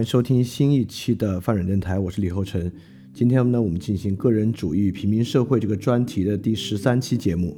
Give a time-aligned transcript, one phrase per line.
[0.00, 2.72] 迎收听新一期的泛软电台，我是李厚成。
[3.12, 7.54] 今天呢，我们进行个人主义平民社会这个专题的第十三期节目。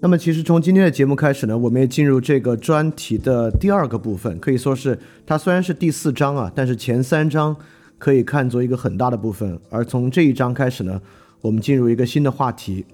[0.00, 7.56] 那么，其实从今天的节目开始呢，我们也进入这个专题的第二个部分，可以说是它虽然是第四章啊，但是前三章
[7.96, 9.58] 可以看作一个很大的部分。
[9.70, 11.00] 而从这一章开始呢，
[11.40, 12.84] 我们进入一个新的话题。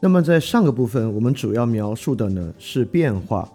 [0.00, 3.50] 那么，在上个部分，我们主要描述的呢是变化，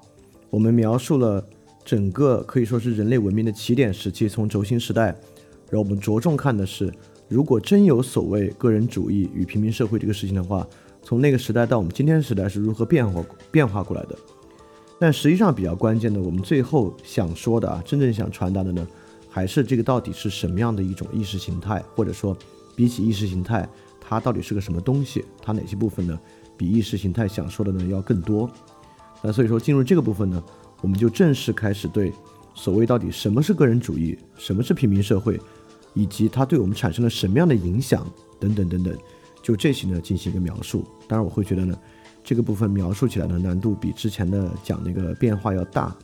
[0.50, 1.46] 我们描述了。
[1.86, 5.06] 整个可以说是人类文明的起点时期，从轴心时代，
[5.70, 6.92] 然后我们着重看的是，
[7.28, 10.66] 如果真有所谓个人主义与平民社会这个事情的话，
[11.02, 14.18] 从那个时代到我们今天时代是如何变化变化过来的。
[15.00, 18.88] 但实际上比较关键的，我们最后想说的啊，真正想传达的呢，
[19.30, 22.38] 还是这个到底是什么样的一种意识形态，或者说
[22.76, 23.68] 比起意识形态，
[24.00, 25.26] 它到底是个什么东西？
[25.42, 26.18] 它哪些部分呢，
[26.56, 28.50] 比意识形态想说的呢要更多？
[29.22, 30.42] 那所以说进入这个部分呢？
[30.84, 32.12] 我们就正式开始对
[32.54, 35.40] 所谓到底什么是个人主义，什么是平民社会，
[35.94, 38.06] 以及它对我们产生了什么样的影响
[38.38, 38.94] 等等等等，
[39.42, 40.86] 就这些呢进行一个描述。
[41.08, 41.74] 当然，我会觉得呢，
[42.22, 45.96] 这个部分描述起来的难度比之前的讲那个变化要大，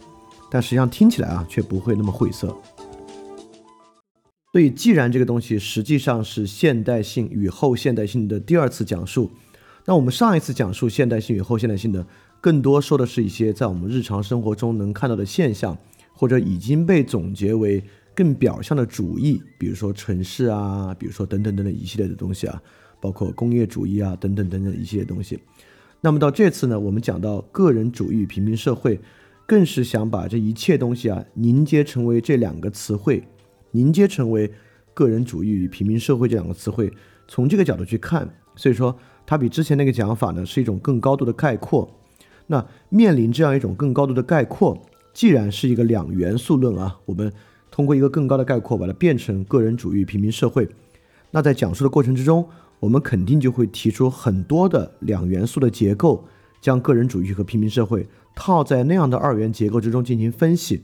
[0.50, 2.48] 但实际上听起来啊却不会那么晦涩。
[4.54, 9.30] 所以，既然这个东西实际上是现代性与后现代性的第二次讲述，
[9.84, 12.06] 那我们上一次讲述现代性与后现代性的。
[12.42, 15.78] 更多说的是一些在我们日常生活中能看到的现象，
[16.14, 17.84] 或者已经被总结为
[18.16, 22.62] 更表象的主义，比如说城市啊，比如说等等等等一系列的东西啊，
[23.02, 25.38] 包括工业主义啊等等等等一系列东西。
[26.00, 29.00] 那么到这次呢，我们讲到个人主义与平民社会，
[29.46, 33.22] 更是想把这一切东西啊凝结成为这两个词汇，
[33.72, 34.50] 凝结成为
[34.94, 36.90] 个人主义与平民社会这两个词汇，
[37.28, 41.94] 从这个角度去看，所以说它比之前那个讲法呢是一种更高度的概括。
[42.51, 44.75] 那面临这样一种更高度的概括，
[45.13, 47.31] 既然是一个两元素论啊，我们
[47.69, 50.68] 通过一个更高的概括把它变成个人主义平民社会，
[51.30, 52.44] 那在讲述的过程之中，
[52.80, 56.25] 我们肯定就会提出很多的两元素的结构，
[56.60, 60.81] 将个人主义和平民社会套在那样的二元结构之中进行分析。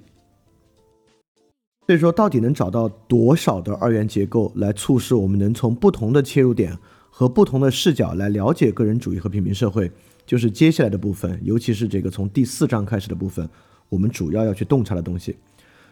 [1.87, 6.77] 所以说，到底能找到多少的二元结构来促使我们能从不同的切入点
[7.09, 9.91] 和不同的视角来了解个人主义和平民社会？
[10.25, 13.47] 就是接下来的部分，尤其是这个从第四章开始的部分，
[13.89, 15.37] 我们主要要去洞察的东西。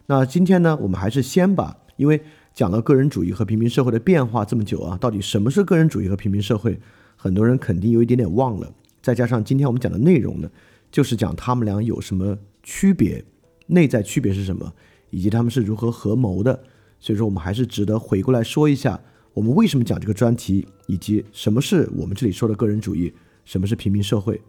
[0.07, 2.21] 那今天呢，我们还是先把，因为
[2.53, 6.79] 讲了个人主义和平民社会的变化这么久啊，到底什么是个人主义和平民社会，
[7.15, 8.73] 很多人肯定有一点点忘了。
[9.01, 10.49] 再加上今天我们讲的内容呢，
[10.91, 13.23] 就是讲他们俩有什么区别，
[13.67, 14.73] 内在区别是什么，
[15.09, 16.63] 以及他们是如何合谋的。
[16.99, 18.99] 所以说，我们还是值得回过来说一下，
[19.33, 23.13] 我们为什么讲这个专题，以及什么是我们这里说的个人主义，
[23.45, 24.41] 什么是平民社会。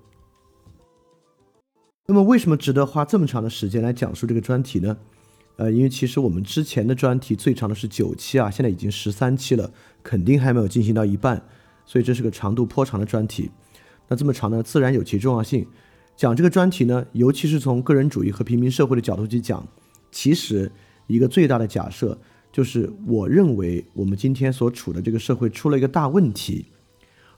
[2.07, 4.97] 那么，为什么值得花这么长的时间来讲述这个专题呢？
[5.57, 11.43] 呃，因为其实我们之前的专题最长的是九期啊，现在已经十三期了，肯定还没有进行到一半，
[11.87, 13.51] 所以这是个长度颇长的专题。
[14.09, 15.67] 那这么长呢，自然有其重要性。
[16.17, 19.67] 讲这个专题呢，尤其是从个人主义和平民社会的角度去讲，
[20.11, 20.71] 其实
[21.07, 22.19] 一个最大的假设
[22.53, 26.67] 就是，我认为我们今天所处的这个社会出了一个大问题，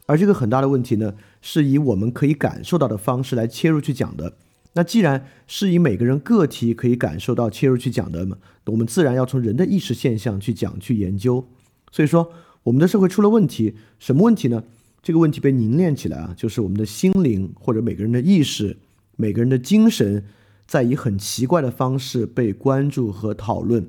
[0.07, 4.35] 而这个很大的问题呢，是以我们可以感受到的方式来切入去讲的。
[4.75, 8.37] 那既然是以每个人个体可以感受到切入去讲的嘛，
[8.67, 11.49] 我们自然要从人的意识现象去讲去研究。
[11.91, 12.31] 所以说，
[12.65, 14.65] 我们的社会出了问题，什么问题呢？
[15.03, 18.77] 这个问题被凝练起来啊，就是我们的心灵或者每个人的意识、
[19.17, 20.25] 每个人的精神，
[20.67, 23.89] 在以很奇怪的方式被关注和讨论。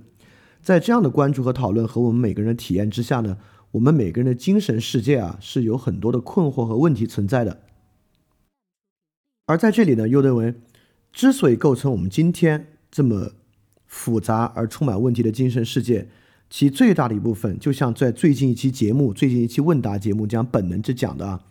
[0.62, 3.38] 在这样的关注和讨论和我们每个人的体验之下呢，
[3.78, 7.62] 我们每个人的精神世界啊是有很多的困惑和问题存在的。
[9.46, 10.56] 而在这里呢，又认为。
[11.14, 13.32] 之所以构成我们今天这么
[13.88, 16.10] 复杂而充满问题的精神世界，
[16.48, 21.42] 其最大的一部分，就像在最近一期节目、最近一期问答节目讲本能之讲的啊，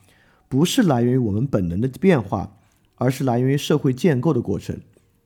[0.49, 2.57] 不是来源于我们本能的变化，
[2.95, 4.79] 而是来源于社会建构的过程，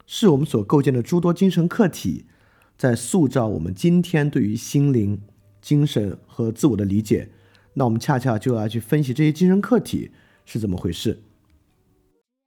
[0.07, 2.25] 是我们所构建的诸多精神客体，
[2.79, 5.21] 在塑造我们今天对于心灵、
[5.61, 7.29] 精神和自我的理解。
[7.75, 10.11] 那我们恰恰就要去分析这些精神客体
[10.45, 11.23] 是怎么回事。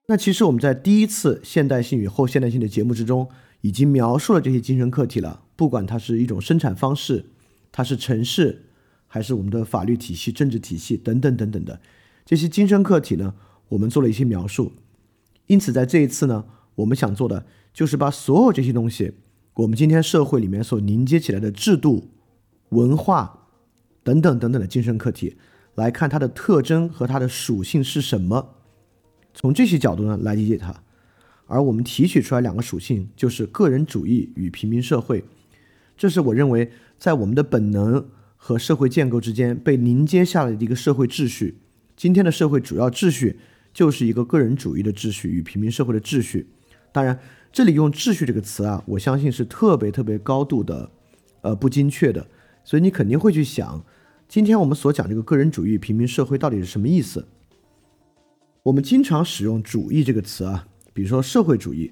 [0.07, 3.29] 那其实我们在第一次现代性与后现代性的节目之中，
[3.61, 5.43] 已经描述了这些精神客体了。
[5.55, 7.27] 不管它是一种生产方式，
[7.71, 8.65] 它是城市，
[9.07, 11.79] 还是我们的法律体系、政治体系等等等等的
[12.25, 13.35] 这些精神客体呢，
[13.69, 14.73] 我们做了一些描述。
[15.47, 16.45] 因此，在这一次呢，
[16.75, 19.13] 我们想做的就是把所有这些东西，
[19.53, 22.09] 我们今天社会里面所凝结起来的制度、
[22.73, 23.47] 文化
[24.03, 25.37] 等等等等的精神客体，
[25.75, 28.55] 来看它的特征和它的属性是什么。
[29.33, 30.83] 从这些角度呢来理解它，
[31.47, 35.23] 而我们提取出来两个属性，就是个人主义与平民社会。
[35.95, 41.59] 这是我认为在我们的本能和社会建构之间被凝结下来的一个社会秩序。
[41.95, 43.39] 今天的社会主要秩序
[43.73, 46.47] 就是一个个人主义的秩序与平民社会的秩序。
[46.91, 47.19] 当然，
[47.51, 50.91] 这里用“秩序”这个词啊，我相信是特别特别高度的，
[51.41, 52.27] 呃，不精确的。
[52.63, 53.83] 所以你肯定会去想，
[54.27, 57.27] 今天我们所讲这个个人主义平民社会到底是什么意思？
[58.63, 61.91] 我们经常使用“主义”这个词啊，比如说社会主义。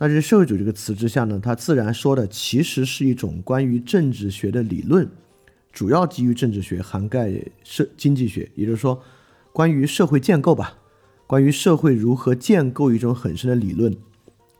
[0.00, 5.08] 但是“社会主义”这个词之下呢，它自然说的其实是一种关于政治学的理论，
[5.72, 7.32] 主要基于政治学，涵盖
[7.64, 9.02] 社经济学，也就是说，
[9.52, 10.78] 关于社会建构吧，
[11.26, 13.96] 关于社会如何建构一种很深的理论。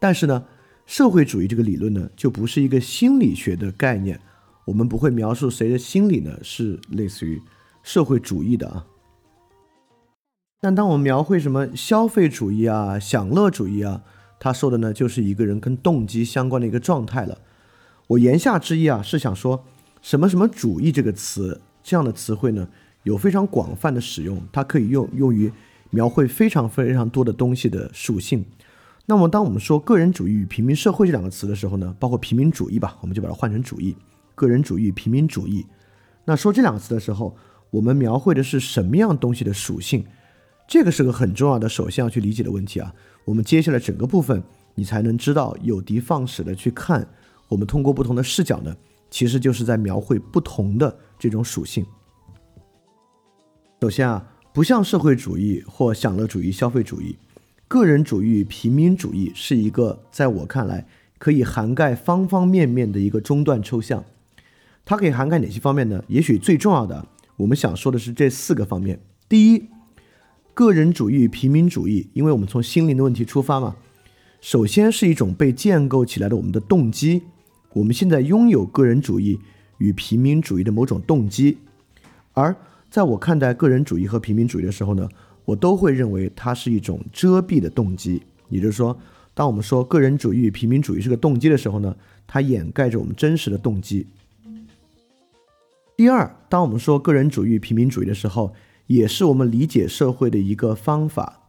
[0.00, 0.44] 但是呢，
[0.86, 4.20] 社会主义这个理论呢，就不是一个心理学的概念，
[4.68, 7.40] 我们不会描述谁的心理呢是类似于
[7.82, 8.84] 社会主义的啊。
[10.60, 14.02] 但当我们描绘什么消费主义啊、享乐主义啊，
[14.38, 17.38] 他说的呢，就是一个人跟动机相关的一个状态了。
[18.08, 19.64] 我言下之意啊，是想说，
[20.02, 22.68] 什么什么主义这个词，这样的词汇呢，
[23.04, 25.50] 有非常广泛的使用，它可以用用于
[25.88, 28.44] 描绘非常非常多的东西的属性。
[29.06, 33.96] 那么，当我们说个人主义与平民社会这两个词的时候呢，包括平民主义吧，我们就把它换成主义。
[34.38, 35.66] 个人主义、平民主义，
[36.24, 37.36] 那说这两个词的时候，
[37.70, 40.06] 我们描绘的是什么样东西的属性？
[40.68, 42.94] 这个是个很重要的，首先要去理解的问题啊。
[43.24, 44.42] 我们接下来整个部分，
[44.76, 47.08] 你才能知道有的放矢的去看。
[47.48, 48.76] 我们通过不同的视角呢，
[49.10, 51.84] 其实就是在描绘不同的这种属性。
[53.80, 57.16] 首先啊，不像社会主义或享乐主义、消费主义，
[57.66, 60.86] 个人主义、平民主义是一个在我看来
[61.18, 64.04] 可以涵盖方方面面的一个中断抽象。
[64.88, 66.02] 它可以涵盖哪些方面呢？
[66.08, 68.98] 也许最重要的，我们想说的是这四个方面。
[69.28, 69.66] 第一。
[70.54, 73.76] 个人主义与平民主义，因为我们从心灵的问题出发嘛，
[74.40, 77.22] 首先是一种被建构起来的我们的动机。
[77.74, 79.38] 我们现在拥有个人主义
[79.76, 81.58] 与平民主义的某种动机，
[82.32, 82.56] 而
[82.90, 85.08] 在我看待个人主义和平民主义的时候呢，
[85.44, 88.22] 我都会认为它是一种遮蔽的动机。
[88.48, 88.98] 也就是说，
[89.34, 91.94] 当我们说个人主义与平民主义是个动机的时候呢，
[92.26, 94.08] 它掩盖着我们真实的动机。
[95.98, 98.54] 第二，当我们说个人主义平民主义的时候，
[98.86, 101.40] 也是我们理解社会的一个方法。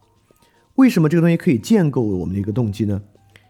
[0.73, 2.99] 为什么这个东西可以建构我们的一个动机呢？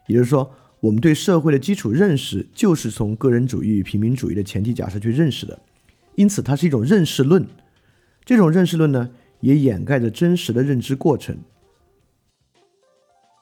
[0.08, 0.52] 也就是说，
[0.82, 5.58] 我们对社会的基础认识就是从个人主义与平民主义的前提假设去认识的，
[6.16, 7.48] 因此它是一种认识论。
[8.26, 11.38] 这种认识论呢，也掩盖着真实的认知过程。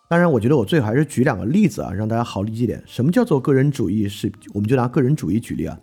[0.07, 2.83] 当然，我觉得我最好还是举两个例子啊，让大家好理解点。
[2.85, 4.07] 什么叫做个人主义？
[4.07, 5.79] 是我们就拿个人主义举例啊。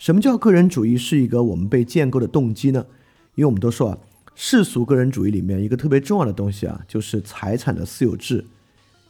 [0.00, 2.86] 什么叫个人主义是一个我们被建构的动机呢？
[3.34, 3.98] 因为我们都说啊，
[4.34, 8.42] 世俗个人主义里面一个特别重要的东西啊，就是财产的私有制。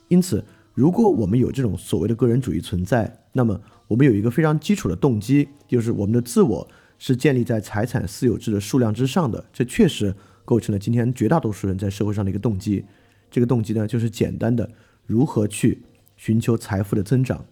[0.09, 0.45] 因此，
[0.75, 6.69] 如果我们有这种所谓的个人主义存在，那么我们有一个非常基础的动机，就是我们的自我
[6.99, 9.45] 是建立在财产私有制的数量之上的。
[9.53, 10.13] 这确实
[10.45, 12.85] 构成了今天绝大多数人在社会上的一个动机。
[13.31, 14.69] 这个动机呢，就是简单的
[15.07, 15.83] 如何去
[16.17, 17.45] 寻求财富的增长。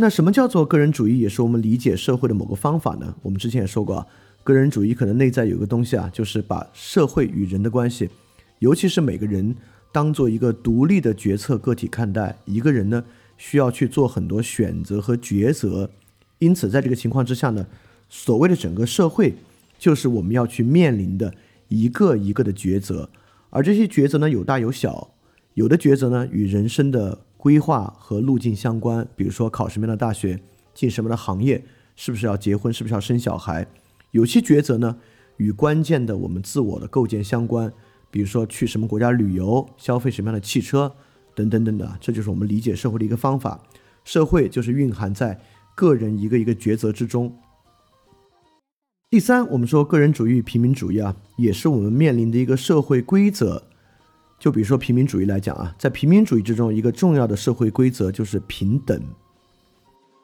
[0.00, 1.18] 那什么叫做个人主义？
[1.18, 3.16] 也是我们理解社会的某个方法呢？
[3.20, 4.06] 我们之前也说过啊，
[4.44, 8.08] 个人主义可能内在有个东西啊，就是把社会与人的关系，
[8.60, 9.56] 尤其是每个人
[9.90, 12.38] 当做一个独立的决策个体看待。
[12.44, 13.04] 一个人呢，
[13.36, 15.90] 需要去做很多选择和抉择，
[16.38, 17.66] 因此在这个情况之下呢，
[18.08, 19.34] 所谓的整个社会，
[19.80, 21.34] 就是我们要去面临的
[21.66, 23.10] 一个一个的抉择。
[23.50, 25.10] 而这些抉择呢，有大有小，
[25.54, 30.38] 有的抉择呢与人生的规划和路径相关，比如说考什么样的大学，
[30.74, 31.64] 进什么的行业，
[31.96, 33.64] 是不是要结婚，是不是要生小孩；
[34.10, 34.98] 有些抉择呢
[35.38, 37.72] 与关键的我们自我的构建相关，
[38.10, 40.94] 比如说去什么国家旅游，消费什么样的汽车，
[41.34, 41.90] 等等等等。
[41.98, 43.58] 这就是我们理解社会的一个方法。
[44.04, 45.40] 社会就是蕴含在
[45.74, 47.34] 个人一个一个抉择之中。
[49.08, 53.62] 第三，我们说个人主义平民主义啊，也是我们面临的一个社会规则。
[54.38, 59.02] 就比如说平民主义来讲啊，在平民主义之中，一个重要的社会规则就是平等。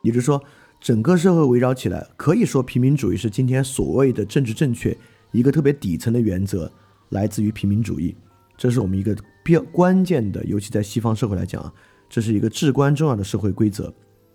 [0.02, 0.42] 也就是说，
[0.80, 4.96] 整个社会围绕起来，可以说平民主义是今天所谓的政治正确
[5.32, 6.70] 一个特别底层的原则，
[7.08, 8.14] 来自于平民主义。
[8.56, 11.72] 这是我们一个比较关键的，尤其在西方社会来讲啊，
[12.08, 13.92] 这是一个至关重要的社会规则。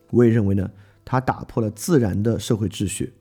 [0.09, 0.69] 我也认为呢，
[1.05, 3.13] 它打破了自然的社会秩序。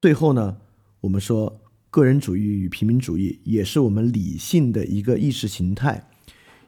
[0.00, 0.56] 最后呢，
[1.02, 1.60] 我们说
[1.92, 6.08] 个人主义与平民主义也是我们理性的一个意识形态，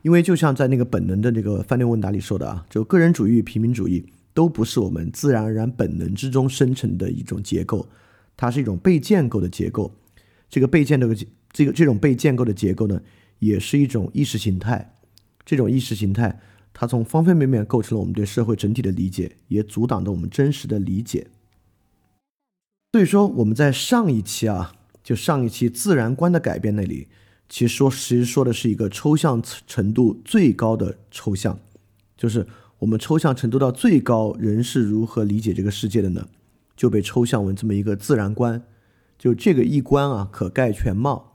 [0.03, 4.05] 因为就像在那个本能的那个饭店问答里说的啊，就个人主义与平民主义
[4.35, 7.89] 都不是我们自然而然本能之中生成的一种结构，
[8.37, 9.91] 它是一种被建构的结构。
[10.51, 13.01] 这个被建构的这个这种被建构的结构呢，
[13.39, 14.95] 也是一种意识形态。
[15.47, 16.39] 这种意识形态，
[16.75, 21.29] 它从方方面面构成了我们对社会整体的理解，也阻挡着我们真实的理解。
[22.93, 27.07] 所以说，我们在上一期啊，就上一期自然观的改变那里，
[27.49, 31.57] 其实说其实说的是一个抽象程度最高的抽象，
[32.17, 32.45] 就是
[32.79, 36.27] 我们抽象程度到最高，人是如何理解这个世界的呢？
[36.75, 38.61] 就被抽象为这么一个自然观，
[39.17, 41.35] 就这个一观啊，可概全貌。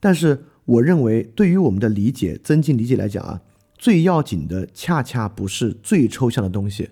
[0.00, 3.42] 但是我认为，对于我们的理解、增进理解来讲啊，
[3.78, 6.90] 最要紧的恰恰不是最抽象的东西，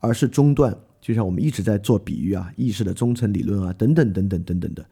[0.00, 0.76] 而是中断。
[1.00, 4.86] 就像我们一直在做比喻啊，意识的中层理论啊，等等等等等等的，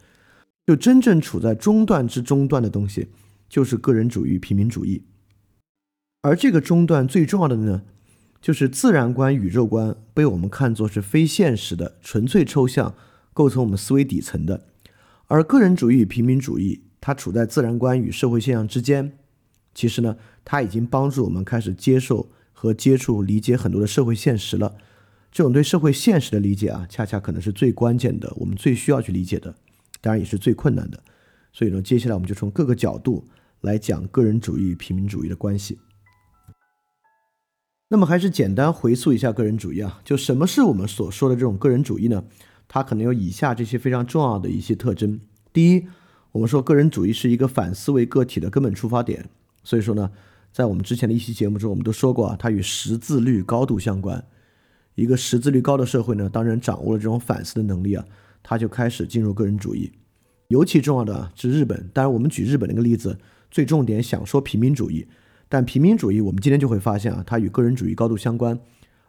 [0.66, 3.08] 就真正处在中段之中段的东西，
[3.48, 5.02] 就是个人主义、平民主义。
[6.22, 7.82] 而这个中段最重要的呢，
[8.40, 12.94] 就是自然观、宇宙观被我们看作是非现实的、纯粹抽象，
[13.32, 14.66] 构成我们思维底层的。
[15.26, 19.18] 而个人主义与平民主义，它处在自然观与社会现象之间。
[19.74, 24.76] 其实呢，它已经帮助我们开始接受和接触、理解很多的社会现实了。
[25.30, 29.56] 这种对社会现实的理解啊，恰恰可能是最关键的，我们最需要去理解的，
[30.04, 31.02] 当然也是最困难的。
[31.50, 33.24] 所以呢，接下来我们就从各个角度
[33.62, 35.78] 来讲个人主义与平民主义的关系。
[37.88, 42.24] 那么还是简单回溯一下个人主义啊，就什么是我们所说的这种个人主义呢？
[42.68, 45.20] 它可能有以下这些非常重要的一些特征。
[45.52, 45.86] 第一，
[46.32, 49.28] 我们说个人主义是一个反思维个体的根本出发点。
[49.62, 50.10] 所以说呢，
[50.50, 54.24] 在我们之前的一期节目中，我们都说过啊，它与识字率高度相关。
[54.94, 58.04] 一个识字率高的社会呢，当然掌握了这种反思的能力啊，
[58.44, 59.90] 他就开始进入个人主义。
[60.48, 63.18] 尤其重要的是日本，当然我们举日本那个例子，
[63.50, 65.08] 最重点想说平民主义。
[65.48, 68.56] 但平民主义我们今天就会发现啊，它与个人主义高度相关。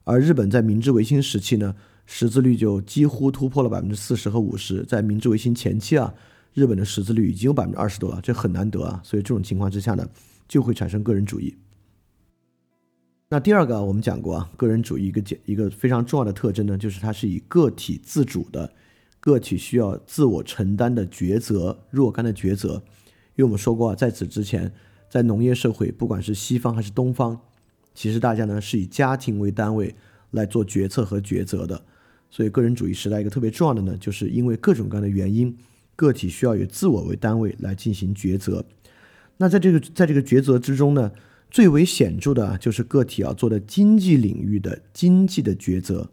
[0.03, 1.75] 而日本在明治维新时期呢，
[2.05, 4.83] 识字率就几乎突破了百分之四十和五十。
[4.83, 6.13] 在明治维新前期啊，
[6.53, 9.01] 日本的识字率已经有百分之二十多了，这很难得啊。
[9.03, 10.07] 所以这种情况之下呢，
[10.47, 11.55] 就会产生个人主义。
[13.27, 18.71] 那第二个，我们讲过啊，个人主义一个简一个非常重要的特征呢，就是它是以个体自主的，
[19.25, 22.83] 个体需要自我承担的抉择，若干的抉择。
[23.35, 24.71] 因为我们说过啊，在此之前，
[25.09, 27.41] 在农业社会，不管是西方还是东方，
[27.95, 29.95] 其实大家呢是以家庭为单位
[30.29, 31.83] 来做决策和抉择的。
[32.29, 35.57] 所以，个人主义时代一个特别重要的呢，就是因为各种各样的原因，
[35.95, 38.63] 个体需要以自我为单位来进行抉择。
[39.37, 41.11] 那在这个在这个抉择之中呢？
[41.51, 46.09] 最为显著的就是个体要做的经济领域的经济的抉择。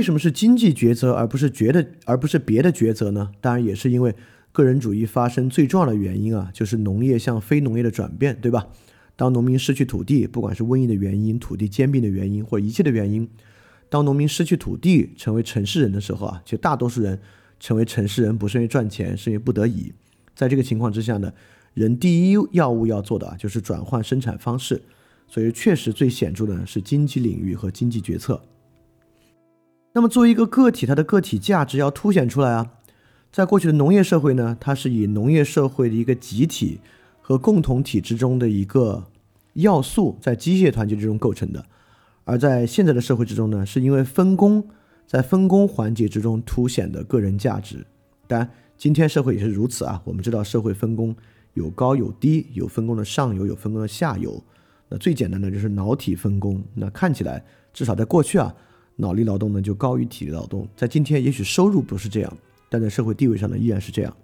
[0.00, 3.32] 为什么是经济抉择而不是觉得而不是别的抉择呢？
[3.38, 4.14] 当然也是因为
[4.50, 8.68] 个人主义发生最重要的原因啊，就是农业向非农业的转变，对吧？
[9.14, 13.28] 当农民失去土地，不管是瘟疫的原因、土地兼并的原因或一切的原因，
[13.90, 17.20] 当农民失去土地成为城市人的时候啊，其实大多数人
[17.58, 19.92] 成为城市人不是因为赚钱，是因为不得已。
[20.34, 21.30] 在这个情况之下呢，
[21.74, 24.80] 人第一要务要做的啊，就是转换生产方式。
[25.28, 28.42] 所以确实最显著的是经济领域和经济决策。
[29.92, 32.70] 那么，作为一个个体，它的个体价值要凸显出来啊。
[33.32, 36.78] 在过去的农业社会呢，它是以农业社会的一个集体
[37.20, 39.04] 和共同体之中的一个
[39.54, 41.62] 要素，在机械团结之中构成的；
[42.24, 44.64] 而在现在的社会之中呢，是因为分工，
[45.08, 47.84] 在分工环节之中凸显的个人价值。
[48.28, 50.00] 当然，今天社会也是如此啊。
[50.04, 51.14] 我们知道，社会分工
[51.54, 54.40] 有高有低，有分工的上游，有分工的下游。
[54.88, 56.62] 那最简单的就是脑体分工。
[56.74, 58.54] 那看起来，至少在过去啊。
[59.00, 62.38] 脑力劳动呢就高于体力劳动，在今天也许收入不是这样，
[62.68, 64.16] 但在社会地位上呢依然是这样。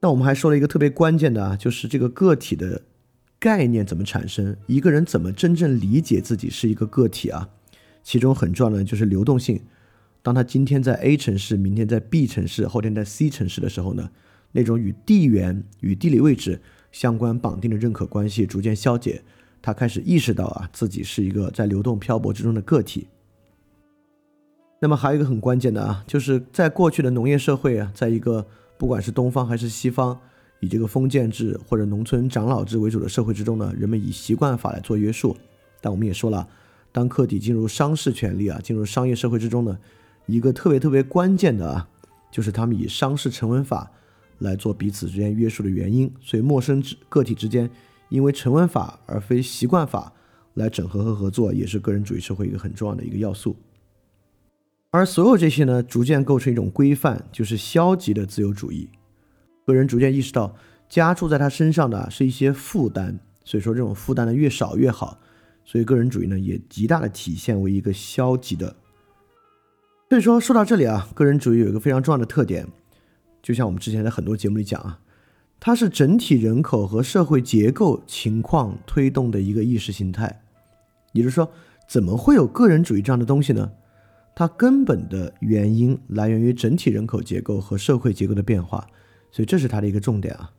[0.00, 2.82] 那我们还说了一个特别关键的啊，就是这个个体的
[3.38, 7.48] 概念怎么产生，一个人怎么真正理解自己是一个个体啊？
[8.02, 9.60] 其中很重要的就是流动性。
[10.22, 14.10] 当他今天在 A 城市，明天在 B 城市，后天在 C 城市的时候呢，
[14.52, 16.60] 那种与地缘与地理位置
[16.92, 19.22] 相关绑定的认可关系逐渐消解。
[19.66, 23.08] 他开始意识到啊，自己是一个在流动漂泊之中的个体。
[24.80, 28.46] 那么还有一个很关键的啊，就是在过去的农业社会啊，在一个
[28.78, 30.16] 不管是东方还是西方，
[30.60, 35.36] 以这个封建制或者农村长老制为主的社会之中呢，人们以习惯法来做约束。
[35.80, 36.46] 但我们也说了，
[36.92, 39.76] 当客体进入商事权利啊，进入商业社会之中呢，
[40.26, 41.88] 一个特别特别关键的啊，
[42.30, 43.90] 就是他们以商事成文法
[44.38, 46.08] 来做彼此之间约束的原因。
[46.20, 47.68] 所以陌生之个体之间。
[48.08, 50.12] 因为成文法而非习惯法
[50.54, 53.56] 来整合和合作，也是个人主义社会一个很重要的一个要素。
[54.90, 58.88] 而所有这些呢，逐渐构成一种规范，就是消极的自由主义。
[59.66, 60.56] 个人逐渐意识到，
[60.88, 65.18] 加注在他身上的是一些负担，所以说这种负担呢越少越好。
[65.64, 68.76] 所以个人主义呢也极大的体现为一个消极的。
[70.08, 72.66] 所以说说到这里啊，个人主义有一个非常重要的特点，
[73.42, 75.00] 就像我们之前在很多节目里讲啊。
[75.58, 80.42] 它是整体人口和社会结构情况推动的一个意识形态，
[81.12, 81.50] 也就是说，
[81.88, 83.72] 怎么会有个人主义这样的东西呢？
[84.34, 88.86] 它根本的原因来源于整体人口结构和社会结构的变化，
[89.30, 90.52] 所以这是它的一个重点啊。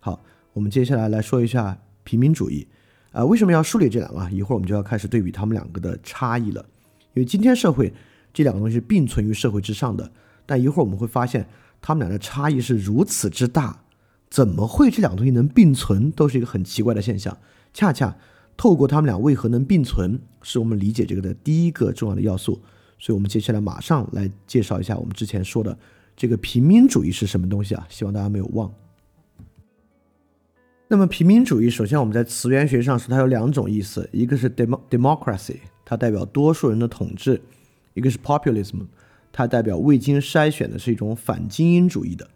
[0.00, 0.20] 好，
[0.52, 2.66] 我们接下来来说一下平民主义
[3.12, 4.28] 啊，为什么要梳理这两个？
[4.30, 6.66] 一会儿我们就要开始对比他们两个的差异了，
[7.14, 7.94] 因为今天社会
[8.34, 10.10] 这两个东西并存于社会之上的，
[10.44, 11.48] 但一会儿我们会发现
[11.80, 13.84] 他们俩的差异是如此之大。
[14.30, 17.36] 怎么会这两个东西能并存，都是一个很奇怪的现象。
[17.74, 18.16] 恰恰
[18.56, 22.60] 透过他们俩为何能并存，是我们理解这个的第一个重要的要素。
[22.96, 25.76] 所以，我们接下来马上来介绍一下我们之前说的
[26.16, 27.84] 这个平民主义是什么东西啊？
[27.88, 28.72] 希望大家没有忘。
[30.86, 37.40] 那么，平民主义首先我们在词源学上说它有两种意思，一个是 democracy，它代表多数人的统治；
[37.94, 38.86] 一个是 populism，
[39.32, 42.30] 它代表未经筛选的是一种反精英主义的。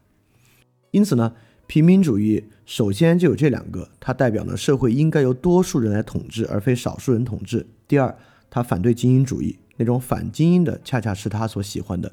[0.91, 1.33] 因此呢。
[1.67, 7.67] 平民主义首先就有这两个，它代表呢社会应该由多数人来统治，而非少数人统治。
[7.89, 8.17] 第二，
[8.51, 12.09] 它反对精英主义，那种反精英的恰恰是他所喜欢的。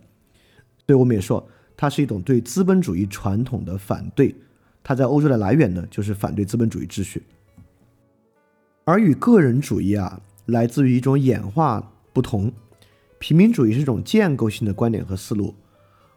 [0.88, 4.36] 所以我们也说，它是一种对资本主义传统的反对。
[4.84, 7.22] 它在欧洲的来源呢，就是反对资本主义秩序。
[8.84, 12.52] 而与个人主义啊，来自于一种演化不同，
[13.20, 15.54] 平民主义是一种建构性的观点和思路，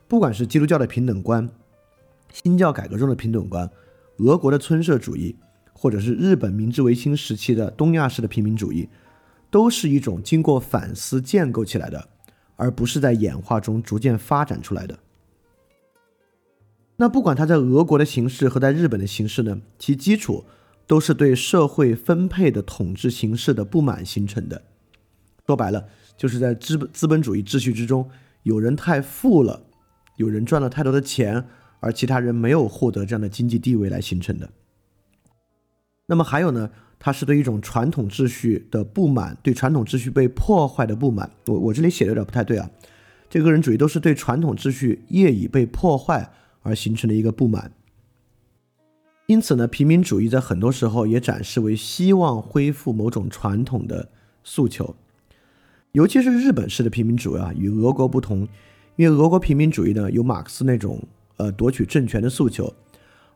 [0.08, 1.48] 不管是基督教的平等观。
[2.42, 3.70] 新教改革中的平等观，
[4.18, 5.36] 俄国的村社主义，
[5.72, 8.88] 或者是日本明治维新时期的东亚式的平民主义，
[9.50, 12.08] 都是一种经过反思建构起来的，
[12.56, 14.98] 而不是在演化中逐渐发展出来的。
[16.96, 20.44] 那不管它在俄国的形式和在日本的形式呢，其基础
[20.88, 24.60] 都是对社会分配的统治形式的不满形成的。
[25.46, 28.10] 说白了，就是在资本资本主义秩序之中，
[28.42, 29.62] 有人太富了，
[30.16, 31.46] 有人赚了太多的钱。
[31.84, 34.48] 而其他人没有获得这样的经济地位来形成的。
[36.06, 36.70] 那么还有呢？
[36.98, 41.30] 它是对一种传统秩序的不满，对传统秩序被破坏的不满。
[41.46, 42.70] 我我这里写的有点不太对啊。
[43.28, 46.30] 这个人主义都是对传统秩序业已被破坏
[46.62, 47.72] 而形成的一个不满。
[49.26, 54.08] 因此呢，平民主义在很多时候也展示为希望恢复某种传统的
[54.42, 54.96] 诉求。
[55.92, 58.48] 尤其是日本式的平民主义啊，与俄国不同，
[58.96, 61.02] 因为俄国平民主义呢有马克思那种。
[61.36, 62.72] 呃，夺取政权的诉求，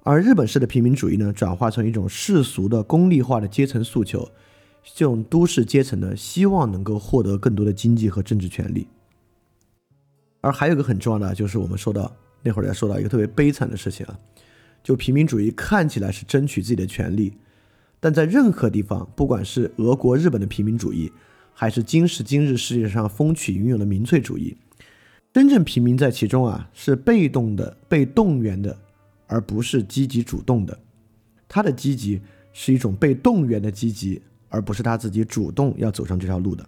[0.02, 4.30] 而日本式的平民主义呢，转化成一种世俗的功利化的阶层诉求，
[4.94, 8.86] 这种都市阶层呢，希望能够获得更多的经济和政治权利。
[10.40, 14.16] 而还有一个很重要的，就是我们说到那会儿要说到一个特别悲惨的事情啊，
[14.84, 17.34] 就平民主义看起来是争取自己的权利，
[17.98, 21.10] 但在任何地方，不管是俄国、日本的平民主义，
[21.52, 24.56] 还是今时今日世界上风起云涌的民粹主义，
[25.32, 28.76] 真正平民在其中啊，是被动的、被动员的，
[29.26, 30.76] 而不是积极主动的。
[31.46, 32.20] 他的积极
[32.52, 36.66] 是一种被动员的积极，而不是他自己主动要走上这条路的。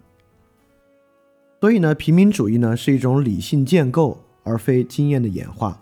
[1.59, 5.81] 所以呢，平民主义呢是一种理性建构，而非经验的演化。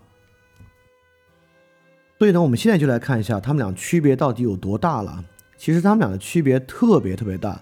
[2.18, 5.24] 所以呢，我们现在就来看一下他们俩区别到底有多大了。
[5.56, 7.60] 其实他们俩的区别特别特别大，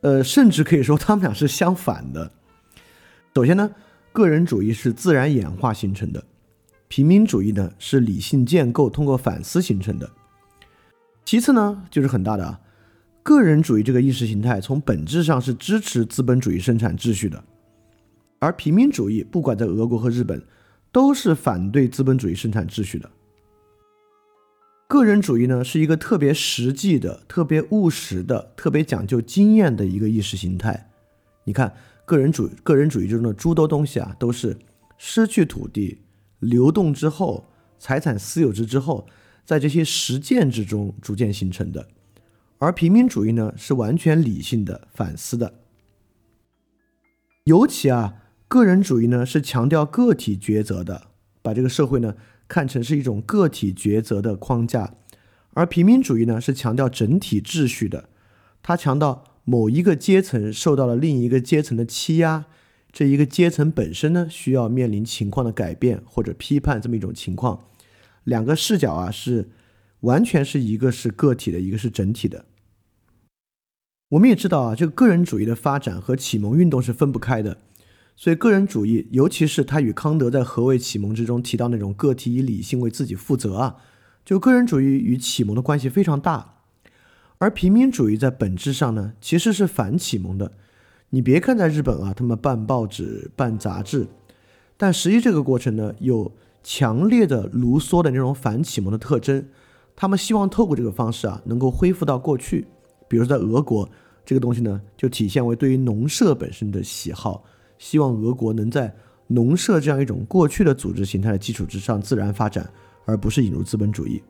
[0.00, 2.30] 呃，甚至可以说他们俩是相反的。
[3.34, 3.70] 首先呢，
[4.12, 6.24] 个人主义是自然演化形成的，
[6.88, 10.10] 平民主义呢是理性建构通过反思形成的。
[11.24, 12.58] 其次呢，就是很大的。
[13.22, 17.44] 个人主义这个意识形态从本质上是支持资本主义生产秩序的，
[18.38, 20.42] 而平民主义不管在俄国和日本，
[20.90, 23.08] 都是反对资本主义生产秩序的。
[24.88, 30.90] 个人主义呢是一个特别实际的、特别务实的、特别讲究经验的一个意识形态。
[31.44, 31.74] 你看，
[32.08, 34.56] 个人主个人主义之中的诸多东西啊，都是
[34.96, 36.00] 失去土地、
[36.38, 39.06] 流动之后、财产私有制之后，
[39.44, 41.86] 在这些实践之中逐渐形成的。
[42.56, 45.60] 而平民主义呢，是完全理性的、反思的。
[47.44, 48.14] 尤其啊，
[48.48, 51.08] 个人主义呢是强调个体抉择的，
[51.42, 52.14] 把这个社会呢
[52.48, 54.94] 看成是一种个体抉择的框架；
[55.52, 58.08] 而平民主义呢是强调整体秩序的，
[58.62, 62.44] 它强调某一个阶层受到了另一个阶层的欺压，
[62.92, 67.66] 这一个阶层本身呢需要面临情况的改变或者批判这么一种情况。
[68.24, 69.50] 两个视角啊是。
[70.02, 72.44] 完全是一个是个体的，一个是整体的。
[74.10, 77.58] 我们也知道啊，这个个人主义的发展和启蒙运动是分不开的。
[78.14, 83.78] 所以，个人主义，尤其是他与康德在《何谓启蒙》之中提到那种个体以理性为自己负责啊，
[84.24, 86.57] 就个人主义与启蒙的关系非常大。
[87.38, 90.52] 而平民主义在本质上呢，其实是反启蒙的。
[91.10, 94.06] 你别看在日本啊，他们办报纸、办杂志，
[94.76, 96.30] 但实际这个过程呢，有
[96.62, 99.44] 强烈的卢梭的那种反启蒙的特征。
[99.96, 102.66] 他们希望透过这个方式啊，能够恢复到过去。
[103.08, 103.88] 比如在俄国，
[104.24, 107.42] 这个东西呢，就体现为对于农社本身的喜好，
[107.78, 108.94] 希望俄国能在
[109.28, 112.68] 农社这样一种过去的组织形态的基础之上自然发展，
[113.06, 114.22] 而不是引入资本主义。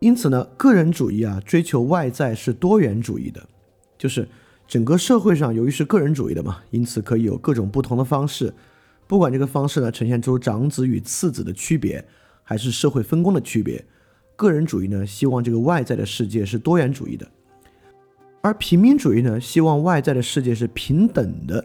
[0.00, 3.48] 因此呢，个人主义啊，追求外在是多元主义的，
[3.96, 4.28] 就是
[4.66, 8.54] 整个社会上由于是个人主义的嘛，因此可以有各种不同的方式，
[9.06, 12.04] 不管这个方式呢呈现出长子与次子的区别，
[12.44, 13.84] 还是社会分工的区别。
[14.36, 17.28] 个人主义呢，希望这个外在的世界是多元主义的，
[18.40, 21.64] 而平民主义呢，希望外在的世界是平等的。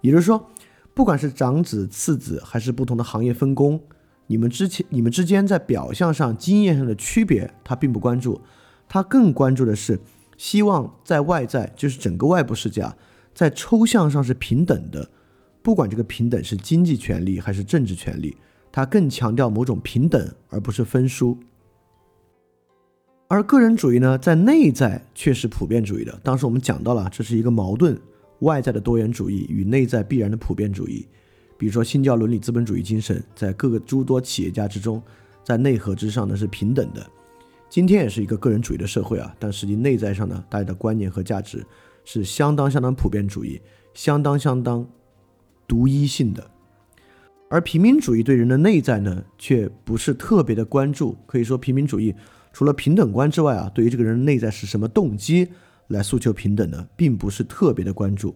[0.00, 0.48] 也就是说，
[0.94, 3.80] 不管是长子、次子，还是不同的行业分工，
[4.26, 8.40] 你们之前、你们之间在表象上、经验上的区别，他并不关注，
[8.88, 10.00] 他更关注的是，
[10.36, 12.96] 希望在外在，就是整个外部世界啊，
[13.34, 15.10] 在抽象上是平等的。
[15.62, 18.36] 不管这个平等是经济权利还是政治权利，
[18.72, 21.38] 他更强调某种平等，而不是分殊。
[23.28, 26.18] 而个人主义呢，在内在却是普遍主义的。
[26.22, 27.98] 当时我们讲到了，这是一个矛盾：
[28.40, 31.08] 外在的多元主义与内在必然的普遍主义。
[31.56, 35.02] 比如说，新教伦理资本主义精神在各个诸多企业家之中，
[35.42, 37.06] 在内核之上呢是平等的。
[37.68, 41.64] 今天也是一个个人主义的社会啊，但实际内在上呢，大家的观念和价值
[42.04, 43.60] 是相当相当普遍主义，
[43.94, 44.86] 相当相当
[45.66, 46.50] 独一性的。
[47.48, 51.16] 而平民主义对人的内在呢，却不是特别的关注。
[51.26, 52.14] 可以说，平民主义。
[52.52, 55.48] 除了平等观之外啊，对于这个人内在是什么动机
[55.88, 58.32] 来诉求平等呢，并不是特别的关注。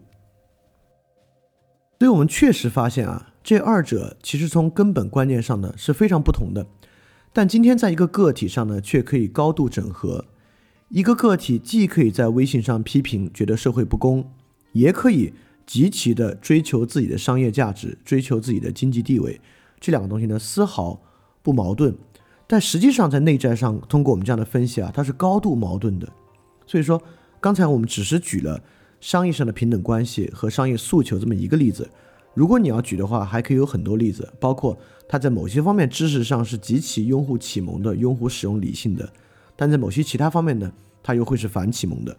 [1.99, 6.67] 所以我们确实发现啊，这二者其实从根本观念上呢是非常不同的。
[7.33, 10.25] 但今天在一个个体上呢，却可以高度整合。
[10.91, 14.31] 一个个体既可以在微信上批评，觉得社会不公，
[14.73, 15.35] 也可以
[15.67, 19.41] 极其的追求自己的商业价值，追求自己的经济地位。
[19.81, 21.03] 这两个东西呢，丝毫
[21.43, 21.95] 不矛盾。
[22.47, 26.09] 但实际上，在内在上，通过我们这样的分析啊，它是高度矛盾的。
[26.65, 27.03] 所以说，
[27.41, 28.63] 刚才我们只是举了
[29.01, 31.89] 商业上的平等关系和商业诉求这么一个例子。
[32.35, 39.13] 如果你要举的话，还可以有很多例子，包括它在某些方面知识上是极其拥护启蒙的，拥护使用理性的，
[39.57, 42.17] 但在某些其他方面呢，它又会是反启蒙的。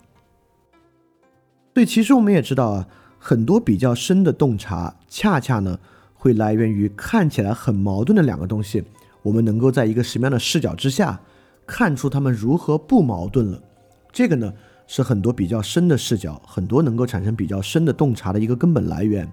[1.74, 2.88] 所以，其实我们也知道啊，
[3.18, 5.80] 很多比较深的洞察，恰恰呢，
[6.14, 8.84] 会来源于看起来很矛盾的两个东西。
[9.22, 11.22] 我们能够在一个什么样的视角之下，
[11.66, 13.64] 看出他们如何不矛盾了。
[14.12, 14.54] 这个呢，
[14.92, 19.32] 是很多比较深的视角，很多能够产生比较深的洞察的一个根本来源。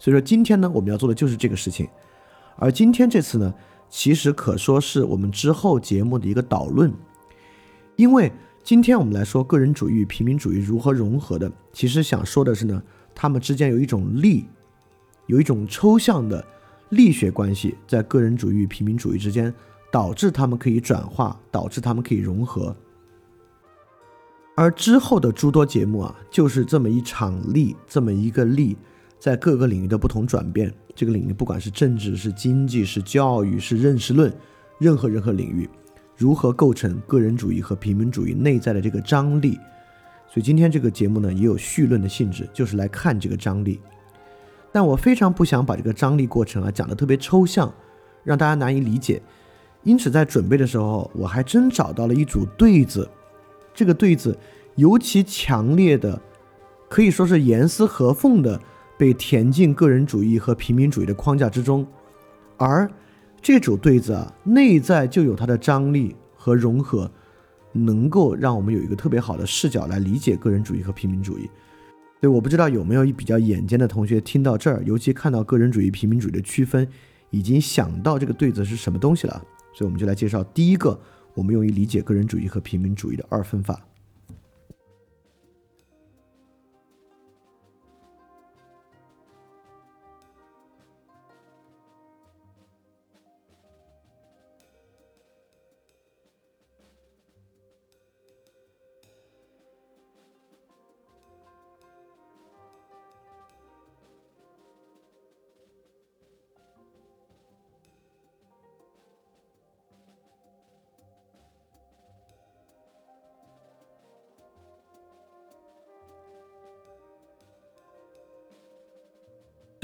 [0.00, 1.86] 所以说，今天呢，我们要做的就是这个事情。
[2.56, 3.54] 而今天这次呢，
[3.88, 6.92] 其实可说是我们之后节目的一个导论，
[7.94, 8.32] 因为
[8.64, 12.82] 今天我们来说个人主义与平民主义如何融合的，其实想说的是呢，
[13.14, 14.48] 他们之间有一种力，
[15.28, 16.44] 有一种抽象的
[16.88, 19.54] 力学关系，在个人主义与平民主义之间，
[19.92, 22.74] 导致他们可以转化，导致他们可以融合。
[24.60, 28.76] 而之后的诸多节目啊，就是这么一场力，这么一个力，
[29.18, 30.70] 在各个领域的不同转变。
[30.94, 34.30] 这个领域不管是政治、是经济、是教育、是认识论，
[34.76, 35.66] 任何任何领域，
[36.14, 39.58] 如何构成个人主义和平民主义内在的这个张力？
[40.28, 43.80] 所以今天这个节目呢，也有绪论的性质，就是来看这个张力。
[44.70, 47.72] 但我非常不想把这个张力过程啊讲得特别抽象，
[48.24, 49.22] 让大家难以理解。
[49.84, 53.08] 因此在准备的时候，我还真找到了一组对子。
[53.74, 54.38] 这个对子
[54.76, 56.20] 尤其强烈的，
[56.88, 58.60] 可以说是严丝合缝的。
[58.98, 61.86] 被填进个人主义和平民主义的框架之中，
[62.58, 62.86] 而
[63.40, 67.10] 这组对子啊，内在就有它的张力和融合，
[67.72, 71.48] 能够让我们有一个特别好的视角来理解个人主义和平民主义。
[72.20, 76.86] 对我不知道有没有比较眼尖的同学听到这儿，尤其看到个人主义、平民主义的区分，
[77.30, 79.42] 已经想到这个对子是什么东西了。
[79.72, 81.00] 所以我们就来介绍第一个
[81.40, 83.82] 我们用于理解个人主义和平民主义的二分法。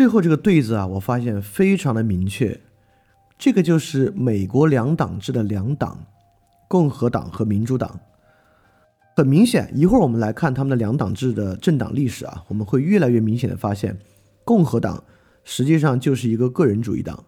[0.07, 2.61] 最后这个对子啊，我发现非常的明确，
[3.37, 6.07] 这个就是美国两党制的两党，
[6.69, 7.99] 共和党和民主党。
[9.17, 13.99] 很明显，一会儿我们来看他们的两党制的政党历史啊，我们会越来越明显的发现，
[14.45, 15.03] 共和党
[15.43, 17.25] 实际上就是一个个人主义党，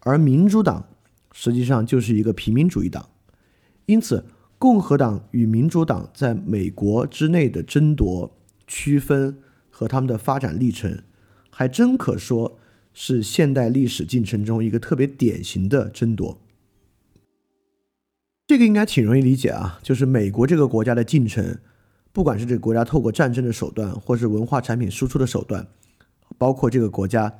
[0.00, 0.84] 而民主党
[1.32, 3.08] 实际上就是一个平民主义党。
[3.86, 4.22] 因此，
[4.58, 8.30] 共和党与民主党在美国之内的争夺、
[8.66, 9.38] 区分
[9.70, 11.02] 和他们的发展历程。
[11.60, 12.58] 还真可说
[12.94, 16.40] 是现代历史进程中一个特别典型的争夺。
[18.46, 21.58] 这个应该挺容易理解啊，就是美国这个国家的进程，
[22.12, 25.68] 不管是这个国家透过战争的手段，或是文化产品输出的手段，
[26.38, 27.30] 包括这个国家，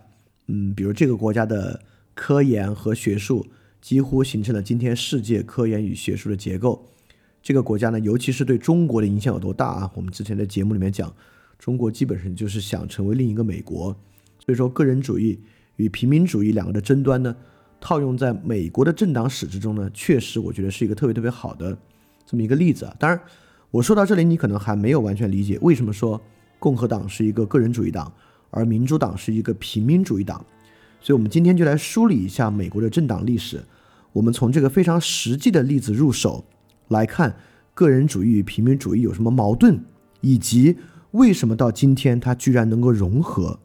[0.49, 1.81] 嗯，比如这个国家的
[2.15, 3.47] 科研和学术，
[3.81, 6.91] 几乎形成了今天世界科研与学术的结构。
[7.43, 9.91] 这个国家呢，尤其是对中国的影响有多大啊？
[9.95, 11.11] 我们之前的节目里面讲，
[11.59, 13.97] 中国基本上就是想成为另一个美国。
[14.51, 15.39] 所以说，个人主义
[15.77, 17.37] 与平民主义两个的争端呢，
[17.81, 21.79] 套用在美国的政党史之中呢，确实我觉得是一个特别特别好的
[22.27, 22.93] 这么一个例子啊。
[22.99, 23.21] 当然，
[23.71, 26.21] 我说到这里，你可能还没有完全理解为什么说
[26.59, 28.13] 共和党是一个个人主义党，
[28.51, 30.45] 而民主党是一个平民主义党。
[31.01, 33.63] 所以，我们今天就来梳理一下美国的政党历史。
[34.13, 36.45] 我们从这个非常实际的例子入手
[36.89, 37.37] 来看，
[37.73, 39.79] 个人主义与平民主义有什么矛盾，
[40.23, 40.77] 以及
[41.13, 43.61] 为什么到今天它居然能够融合。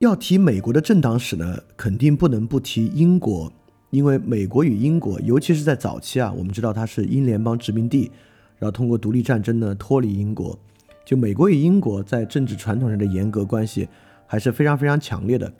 [0.00, 3.50] 要提美国的政党史呢，肯定不能不提英国，
[3.88, 8.10] 因为美国与英国，尤其是在早期啊，我们知道它是英联邦殖民地，
[8.58, 10.58] 然后通过独立战争呢脱离英国，
[11.06, 13.88] 就美国与英国在政治传统上的严格关系
[14.26, 15.50] 还是非常非常强烈的，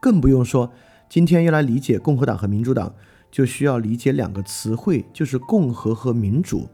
[0.00, 0.70] 更不用说
[1.08, 2.94] 今天要来理解共和党和民主党，
[3.28, 6.68] 就需要理解两个词汇，就是共和和民主。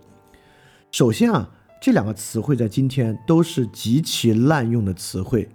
[0.93, 1.49] 首先啊，
[1.81, 5.49] 这两个词汇在今天都是极其滥用的词汇。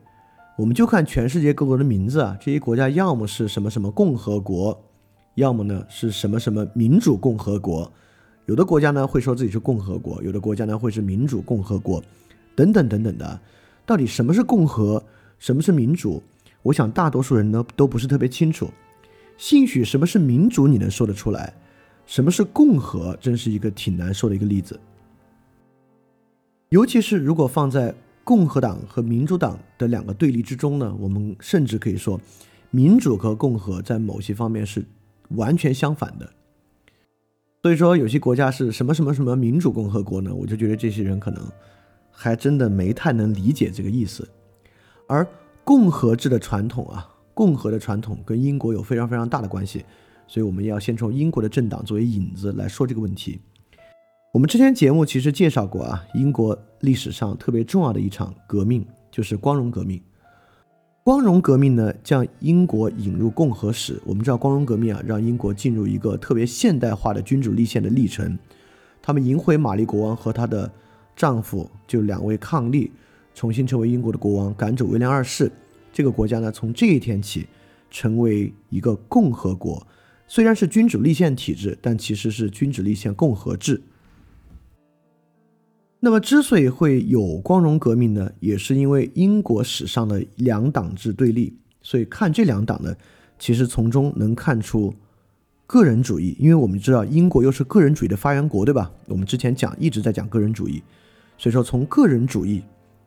[0.62, 4.80] 我们就看全世界各国的名字啊，这些国家要么是什么什么共和国，
[5.34, 7.92] 要么呢是什么什么民主共和国。
[8.46, 12.00] 有的国家呢会说自己是共和国，有的国家呢会是民主共和国，
[12.56, 13.40] 等等等等的。
[13.88, 15.04] 到底什么是共和，
[15.40, 16.22] 什么是民主？
[16.62, 18.70] 我想大多数人呢都不是特别清楚。
[19.38, 21.52] 兴许什么是民主你能说得出来，
[22.06, 24.80] 什么是共和，真是一个挺难说的一个例子。
[26.70, 27.96] 尤其是如果放在。
[28.24, 32.20] 共和党和民主党的两个对立之中呢，我们甚至可以说，
[32.70, 34.86] 民主和共和在某些方面是
[35.30, 36.32] 完全相反的。
[37.64, 40.34] 所以说，有些国家是什么什么什么民主共和国呢？
[40.34, 41.44] 我就觉得这些人可能
[42.10, 44.28] 还真的没太能理解这个意思。
[45.08, 45.28] 而
[45.64, 49.86] 共和制的传统啊，共和的传统跟英国有非常非常大的关系，
[50.28, 53.40] 所以我们要先从英国的政党作为引子来说这个问题。
[54.34, 60.02] 我们之前节目其实介绍过啊，英国历史上特别重要的一场革命就是光荣革命。
[61.04, 64.02] 光荣革命呢，将英国引入共和史。
[64.06, 68.40] 我们知道，光荣革命啊，让英国进入一个特别现代化的君主立宪的历程。
[69.02, 70.72] 他们迎回玛丽国王和她的
[71.14, 72.90] 丈夫，就两位伉俪，
[73.36, 75.52] 重新成为英国的国王，赶走威廉二世。
[75.92, 77.48] 这个国家呢，从这一天起
[77.90, 79.86] 成为一个共和国。
[80.26, 83.82] 虽然是君主立宪体制，但其实是君主立宪共和制。
[86.04, 91.56] 那么，之所以会有光荣革命呢，也是因为英国史上的两党制对立。
[91.82, 92.96] 所以看这两党呢，
[93.40, 94.94] 其实从中能看出。
[95.68, 98.92] 个人主义，因为我们知道英国又是个人主义的发源国，对吧？
[99.08, 100.84] 我们之前讲一直在讲个人主义，
[101.38, 102.62] 所以说从个人主义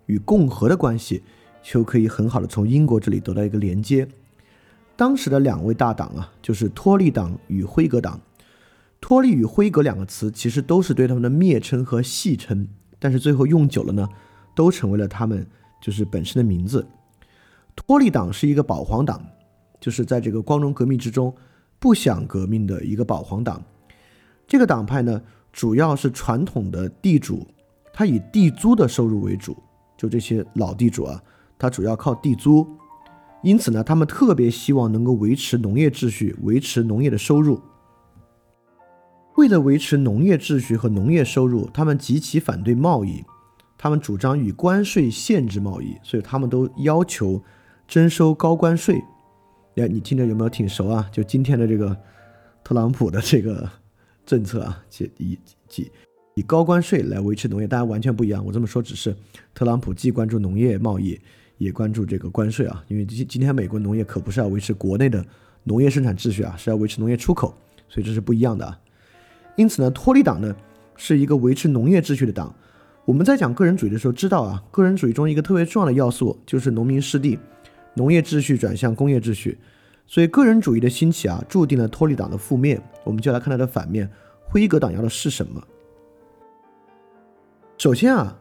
[0.06, 1.22] 与共和的关系，
[1.62, 4.08] 就可以很好的从英国这里得到一个连接。
[4.96, 8.18] 当时的两位大党啊，就是托利党与辉格党。
[8.98, 12.66] 托利与辉格两个词其实都是对他们的蔑称和戏称，
[13.04, 14.08] 但是最后用久了呢，
[14.54, 15.46] 都成为了他们
[15.78, 16.86] 就是本身的名字。
[17.76, 19.22] 托利党是一个保皇党，
[19.78, 21.34] 就是在这个光荣革命之中。
[21.78, 23.62] 不想革命的一个保皇党，
[24.46, 25.20] 这个党派呢，
[25.52, 27.46] 主要是传统的地主，
[27.92, 29.54] 他以地租的收入为主，
[29.98, 31.22] 就这些老地主啊，
[31.58, 32.66] 他主要靠地租，
[33.42, 37.60] 因此呢，他们特别希望能够维持农业秩序，维持农业的收入。
[39.36, 43.24] 为了维持农业秩序和农业收入，他们极其反对贸易，
[43.76, 47.42] 他们主张以关税限制贸易，所以他们都要求
[47.88, 49.02] 征收高关税。
[49.74, 51.08] 哎，你听着有没有挺熟啊？
[51.10, 51.96] 就今天的这个
[52.62, 53.68] 特朗普的这个
[54.24, 55.38] 政策啊，以以
[55.74, 55.90] 以
[56.36, 58.44] 以高关税来维持农业，大家完全不一样。
[58.46, 59.14] 我这么说只是
[59.52, 61.18] 特朗普既关注农业贸易，
[61.58, 62.84] 也关注这个关税啊。
[62.86, 65.26] 因为今今天美国农业可不是要维持国内的
[65.64, 67.52] 农业生产秩序啊，是要维持农业出口，
[67.88, 68.78] 所以这是不一样的啊。
[69.56, 70.54] 因此呢，托利党呢
[70.96, 72.54] 是一个维持农业秩序的党。
[73.04, 77.38] 我们在讲个人主义的时候知道啊，个人主义中一个特别重要的要素就是农民失地。
[77.96, 79.56] 农业秩序转向工业秩序，
[80.04, 82.80] 所以个人主义的兴起啊，注定了托利党的覆灭。
[83.04, 84.10] 我们就来看它的反面，
[84.42, 85.62] 辉格党要的是什么？
[87.78, 88.36] 首先啊，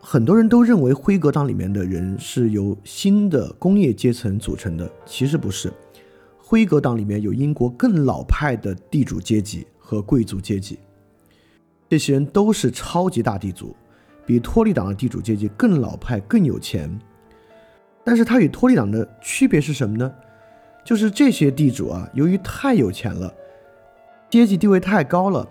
[0.00, 5.72] 很多人都认为辉格党里面的人是由新的工业阶层组成的，其实不是。
[6.38, 10.80] 辉格党里面有英国更老派的地主阶级和贵族阶级，
[11.88, 13.76] 这些人都是超级大地主，
[14.26, 16.90] 比托利党的地主阶级更老派、更有钱。
[18.02, 20.12] 但是它与托利党的区别是什么呢？
[20.84, 23.32] 就是这些地主啊，由于太有钱了，
[24.28, 25.48] 阶级地位太高了，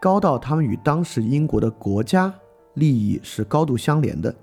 [0.00, 2.32] 高到他们与当时英国的国家
[2.74, 4.34] 利益是高度相连的。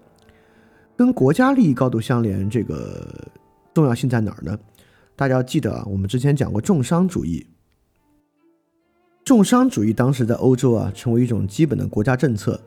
[0.96, 3.28] 跟国家利益高度相连，这个
[3.74, 4.56] 重要性在哪儿呢？
[5.16, 7.44] 大家要记得啊，我们之前讲过重商主义。
[9.24, 12.60] 重商主义当时在欧洲啊，成为一种基本的国家政策。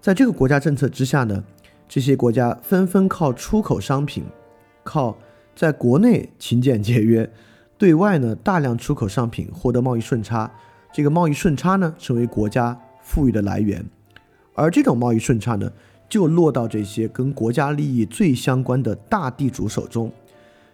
[0.00, 1.44] 在这个国家政策之下呢？
[1.88, 4.24] 这些国家纷纷靠出口商品，
[4.82, 5.16] 靠
[5.54, 7.30] 在国内勤俭节约，
[7.76, 10.50] 对外呢大量出口商品，获得贸易顺差。
[10.90, 13.84] 这个贸易顺差呢，成为国家富裕的来源。
[14.54, 15.70] 而这种贸易顺差呢，
[16.08, 20.10] 就落到这些跟国家利益最相关的大地主手中。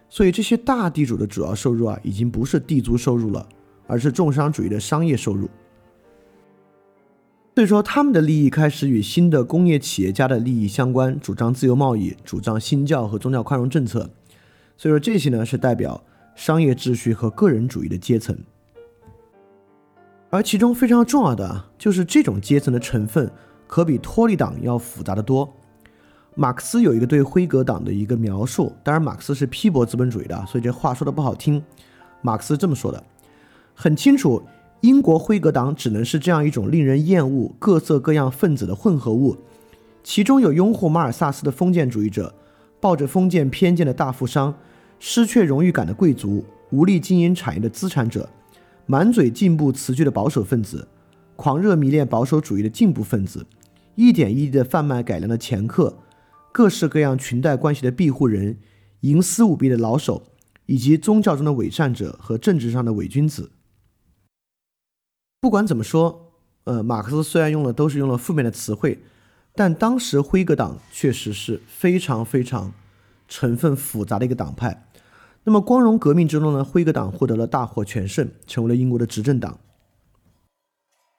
[0.09, 3.45] 所以，这些大地主的主要收入啊，已经不是地租收入了，
[3.89, 5.49] 而是重商主义的商业收入。
[7.55, 14.09] 所以说，他们的利益开始与新的工业企业家的利益相关，主张自由贸易，主张新教和宗教宽容政策。
[14.77, 16.01] 所以说，这些呢是代表
[16.35, 18.37] 商业秩序和个人主义的阶层。
[20.29, 23.29] 而其中非常重要的，就是这种阶层的成分
[23.67, 25.51] 可比托利党要复杂的多。
[26.35, 31.61] 马克思有一个对辉格党的一个描述，当然马克思是批驳资本主义的，所以这话说的不好听。
[32.21, 33.03] 马克思这么说的，
[33.81, 34.43] 很清楚。
[34.81, 39.37] 英国辉格党只能是这样一种令人厌恶、各色各样分子的混合物，
[40.03, 42.33] 其中有拥护马尔萨斯的封建主义者，
[42.81, 44.53] 抱着封建偏见的大富商，
[44.99, 48.27] 失去荣誉感的贵族，无力经营产业的资产者，
[48.85, 50.85] 满嘴进步词句的保守分子，
[51.37, 53.45] 狂热迷恋保守主义的进步分子，
[53.95, 55.97] 一点一滴的贩卖改良的掮客，
[56.51, 58.57] 各式各样裙带关系的庇护人，
[59.01, 60.23] 营私舞弊的老手，
[60.65, 63.49] 以及宗教中的伪善者和政治上的伪君子。
[65.41, 66.33] 不管怎么说，
[66.65, 68.99] 呃，马克思虽然用的都是用了负面的词汇，
[69.55, 72.73] 但当时辉格党确实是非常非常
[73.29, 74.85] 成分复杂的一个党派。
[75.45, 79.57] 那么光荣革命之中呢，辉格党获得了大获全胜，成为了英国的执政党。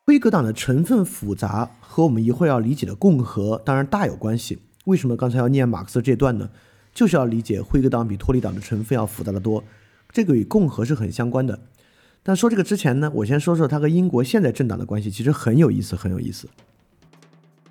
[0.05, 4.59] 辉格党的成分复杂和我们一会儿要理解的共和当然大有关系。
[4.85, 6.51] 为什么刚才要念马克思这段呢？
[6.93, 9.65] 就是要理解辉格党比托利党的成分要复杂的多，
[10.11, 11.59] 这个与共和是很相关的。
[12.23, 16.49] 但说这个之前呢，我先说说他和英国现在政党的关系，其实很有意思，很有意思。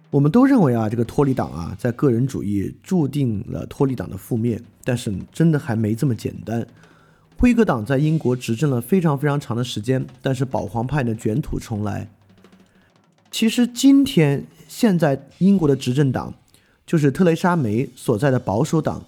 [0.10, 6.66] 我们都认为啊，这个托利党啊，在个人主义注定了托利党的覆灭，但是真的还没这么简单。
[7.38, 12.10] 辉格党在英国执政了非常非常长的时间，但是保皇派呢卷土重来。
[13.30, 16.34] 其实今天现在英国的执政党，
[16.88, 19.06] 就是特蕾莎梅所在的保守党，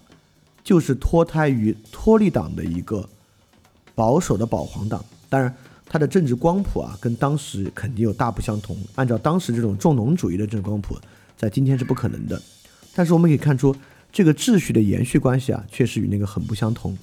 [0.62, 3.08] 就是脱胎于托利党的一个
[3.96, 5.04] 保守的保皇党。
[5.32, 5.52] 当然。
[5.84, 8.74] 它的政治光谱啊，跟当时肯定有大不相同。
[8.94, 10.96] 按照当时这种重农主义的政治光谱，
[11.36, 12.40] 在今天是不可能的。
[12.94, 13.76] 但是我们可以看出，
[14.10, 16.96] 这个秩序的延续关系啊，确实与那个很不相同。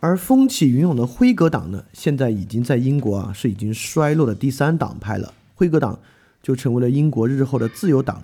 [0.00, 5.34] 而风起云涌的辉格党呢，现在已经在英国啊，是已经衰落的第三党派了。
[5.54, 5.98] 辉格党
[6.42, 8.22] 就成为了英国日后的自由党。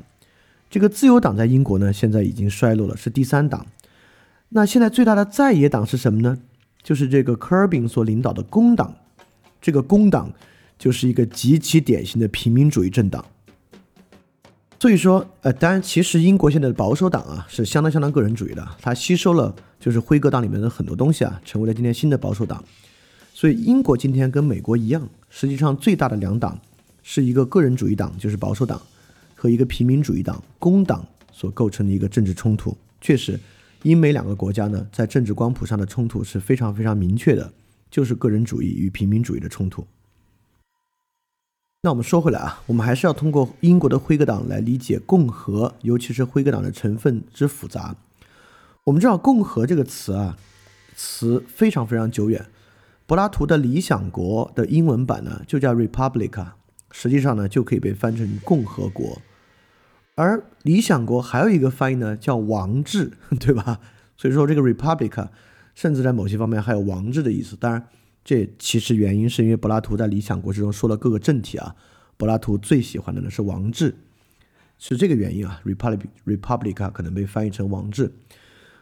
[0.70, 3.66] 这个自由党在英国呢，现在已经衰落了，是第三党。
[4.48, 6.38] 那现在最大的在野党是什么呢？
[6.82, 8.94] 就是这个科尔宾所领导的工党，
[9.60, 10.32] 这个工党
[10.78, 13.24] 就是一个极其典型的平民主义政党。
[14.80, 22.62] 所以说，呃，当然，其实英国现在的保守党啊是相当相当个人主义的，它吸收了就是辉格党里面的很多东西啊，成为了今天新的保守党。
[23.34, 26.56] 所以，英国今天跟美国一样，实际上最大的两党
[27.02, 28.80] 是一个个人主义党，就是保守党，
[29.34, 33.38] 和一个平民主义党工党所构成的一个政治冲突，确实。
[33.82, 37.52] 英美两个国家呢，在政治光谱上的冲突是非常非常明确的，
[37.90, 39.86] 就是个人主义与平民主义的冲突。
[41.82, 47.94] 那我们说回来啊，我们还是要通过英国的辉格党来理解共和，尤其是辉格党的成分之复杂。
[48.84, 50.36] 我们知道“共和”这个词啊，
[50.96, 52.46] 词非常非常久远。
[53.06, 56.48] 柏拉图的《理想国》的英文版呢，就叫 Republica，
[56.90, 59.22] 实际上呢，就可以被翻成共和国。
[60.18, 63.78] 而理想国还有一个翻译呢，叫王制， 对吧？
[64.16, 65.28] 所以说这个 republic，
[65.76, 67.54] 甚至在某些方面还有王制的意思。
[67.54, 67.86] 当然，
[68.24, 71.76] 这其实原因是因为柏拉图在理想国之中说了各个政体啊，
[72.16, 73.94] 柏拉图最喜欢的呢是王制，
[74.76, 75.60] 是这个原因啊。
[75.64, 78.10] republic republic 可能被翻译成王制，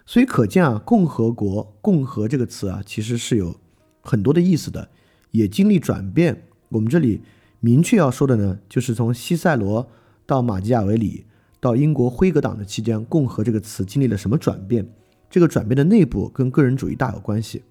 [0.07, 3.61] 所以可见啊，共和国共和这个词啊，其实是有
[4.01, 4.89] 很多的意思的，
[5.33, 6.45] 也经历转变。
[6.71, 7.21] 我们这里
[7.61, 9.91] 明确要说的呢，就是从西塞罗。
[10.27, 11.25] 到马基雅维里，
[11.61, 14.87] 到英国辉格党的期间，“共和”这个词经历了什么转变？
[15.31, 17.63] 这个转变的内部跟个人主义大有关系。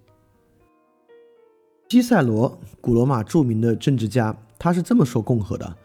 [1.89, 5.77] 西塞罗，古罗马著名的政治家，他是这么说共和的：“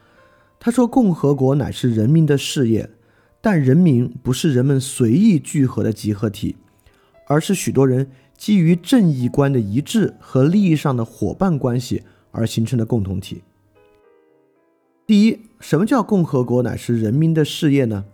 [0.59, 2.91] 他说，共和国乃是人民的事业，
[3.41, 6.57] 但人民不是人们随意聚合的集合体，
[7.27, 12.03] 而是许多人基于正义观的一致和利益上的伙伴关系
[12.33, 13.43] 而形成的共同体。”
[15.07, 18.05] 第一，什么叫共和国乃是人民的事业呢？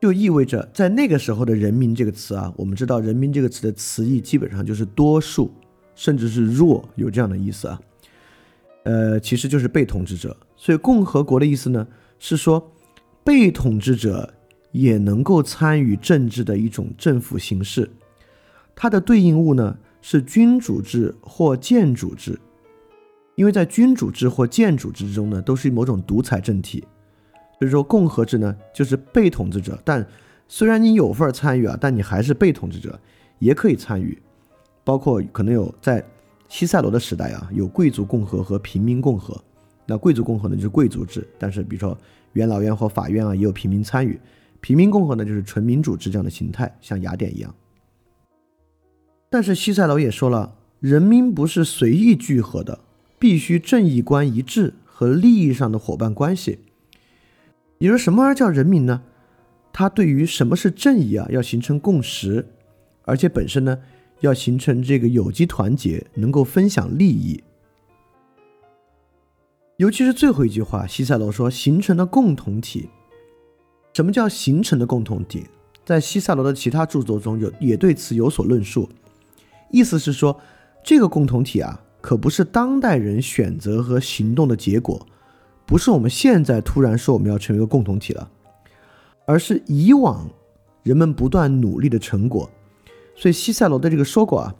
[0.00, 5.52] 就意味着在那个时候的人民这个词啊，我们知道人民这个词的词义基本上就是多数，
[5.94, 7.80] 甚至是弱，有这样的意思啊。
[8.84, 10.36] 呃，其实就是被统治者。
[10.56, 11.86] 所以共和国的意思呢，
[12.18, 12.72] 是说
[13.24, 14.34] 被统治者
[14.70, 17.90] 也能够参与政治的一种政府形式。
[18.76, 22.38] 它的对应物呢是君主制或建主制。
[23.38, 26.84] 因为在君主制或建主制之中呢，都是某种独裁政体，
[27.56, 30.04] 所以说共和制呢就是被统治者，但
[30.48, 32.98] 虽然你有份参与啊，但你还是被统治者，
[33.38, 34.20] 也可以参与，
[34.82, 36.04] 包括可能有在
[36.48, 39.40] 西塞罗的时代啊，有贵族共和和平民共和。
[39.86, 41.96] 那贵族共和呢就是贵族制，但是比如说
[42.32, 44.20] 元老院或法院啊也有平民参与，
[44.60, 47.54] 平民共和呢就是纯民主制这样的形态，像雅典一样。
[49.30, 52.80] 但是西塞罗也说了，人民不是随意聚合的。
[53.18, 56.60] 必须正义观一致和利益上的伙伴关系。
[57.78, 59.02] 你说什么玩意儿叫人民呢？
[59.72, 62.46] 他对于什么是正义啊，要形成共识，
[63.02, 63.78] 而且本身呢，
[64.20, 67.42] 要形成这个有机团结，能够分享利益。
[69.76, 72.88] 尤其是最后一句话，西塞罗说形成的共同体。
[73.94, 75.46] 什么叫形成的共同体？
[75.84, 78.88] 在西塞罗的其他著作中有也对此有所论述，
[79.70, 80.40] 意思是说
[80.82, 81.84] 这个共同体啊。
[82.00, 85.06] 可不是当代人选择和行动的结果，
[85.66, 88.30] 不是我们现在突然说我们要成为一个共同体了，
[89.26, 90.28] 而是以往
[90.82, 92.48] 人们不断努力的成果。
[93.16, 94.54] 所以西塞罗的这个说过啊，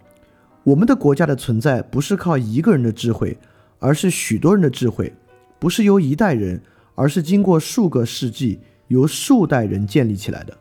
[0.64, 3.38] 我们的国家的存在不是靠一个人的智慧，
[3.78, 5.12] 而是许多人的智慧，
[5.60, 6.60] 不是由一代人，
[6.96, 8.58] 而是经过数个世纪，
[8.88, 10.58] 由数代人建立起来的。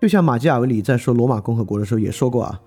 [0.00, 2.60] 就像马基雅维里在说罗马共和国的时候也说过啊。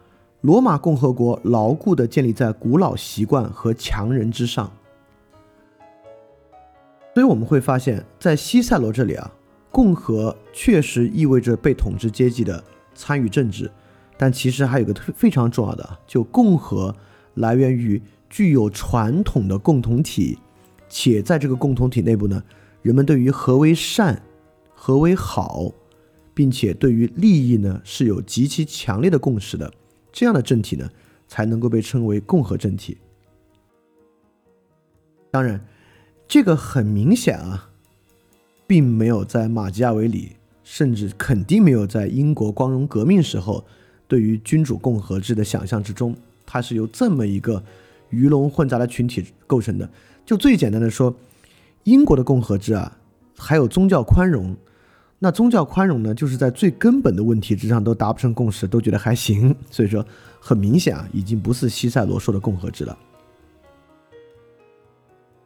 [0.45, 4.71] 罗马共和国牢固地建立在古老习惯和强人之上，
[7.15, 9.31] 所以我们会发现，在西塞罗这里啊，
[9.71, 13.71] 共和确实意味着被统治阶级的参与政治，
[14.19, 16.95] 但其实还有个非常重要的，就共和
[17.33, 20.37] 来源于具有传统的共同体，
[20.87, 22.43] 且在这个共同体内部呢，
[22.83, 24.21] 人们对于何为善、
[24.75, 25.71] 何为好，
[26.35, 29.73] 并且对于利益呢是有极其强烈的共识的，
[30.15, 30.89] 这样的政体呢
[31.27, 32.97] 才能够被称为共和政体。
[35.29, 35.59] 当然，
[36.25, 37.69] 这个很明显啊，
[38.65, 43.65] 并没有在马基亚维里，甚至肯定没有在英国光荣革命时候
[44.07, 46.15] 对于君主共和制的想象之中。
[46.45, 47.61] 它是由这么一个
[48.09, 49.89] 鱼龙混杂的群体构成的。
[50.25, 51.13] 就最简单的说，
[51.83, 52.97] 英国的共和制啊，
[53.37, 54.55] 还有宗教宽容。
[55.17, 59.55] 那宗教宽容呢，就是在最根本的问题之上都达不成共识，都觉得还行。
[59.71, 60.05] 所以说，
[60.39, 62.97] 很明显啊，已经不是西塞罗说的共和制了。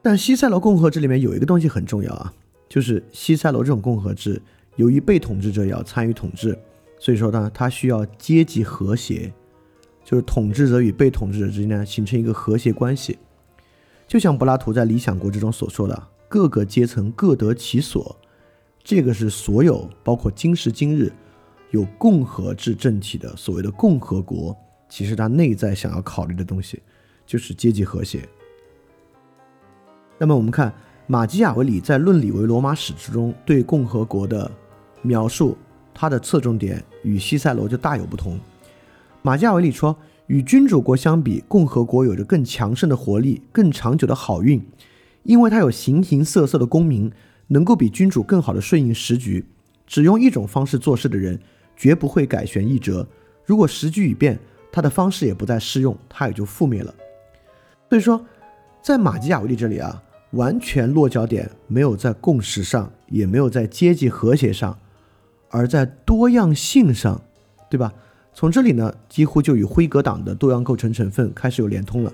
[0.01, 2.33] 但西塞罗共和制里面有一个东西很重要啊，
[2.67, 4.41] 就是西塞罗这种共和制，
[4.75, 6.57] 由于被统治者也要参与统治，
[6.97, 9.31] 所以说呢，它需要阶级和谐。
[10.03, 13.19] 就是统治者与被统治者之间呢，形成一个和谐关系，
[14.07, 18.17] 就像柏拉图在《理想国》之中所说的，各个阶层各得其所，
[18.89, 21.13] 这个是所有包括今时今日
[21.69, 24.57] 有共和制政体的所谓的共和国，
[24.89, 26.81] 其实它内在想要考虑的东西
[27.23, 28.27] 就是阶级和谐。
[30.17, 30.73] 那么我们看
[31.05, 34.49] 马基雅维里在《论理为罗马史》之中对共和国的
[35.03, 35.55] 描述，
[35.93, 38.39] 它的侧重点与西塞罗就大有不同。
[39.21, 44.59] 马基雅维里说，与君主国相比，共和国有着更强盛的活力、更长久的好运，
[45.21, 47.11] 因为它有形形色色的公民，
[47.49, 49.45] 能够比君主更好的顺应时局。
[49.85, 51.37] 只用一种方式做事的人，
[51.75, 53.05] 绝不会改弦易辙。
[53.43, 54.39] 如果时局已变，
[54.71, 56.93] 他的方式也不再适用，他也就覆灭了。
[57.89, 58.23] 所以说，
[58.81, 64.77] 在马基雅维利这里啊，完全落脚点没有在共识上，也没有在阶级和谐上，
[65.49, 67.19] 而在多样性上，
[67.69, 67.91] 对吧？
[68.31, 72.13] 从这里呢，几乎就与辉格党的多样构成成分开始有连通了。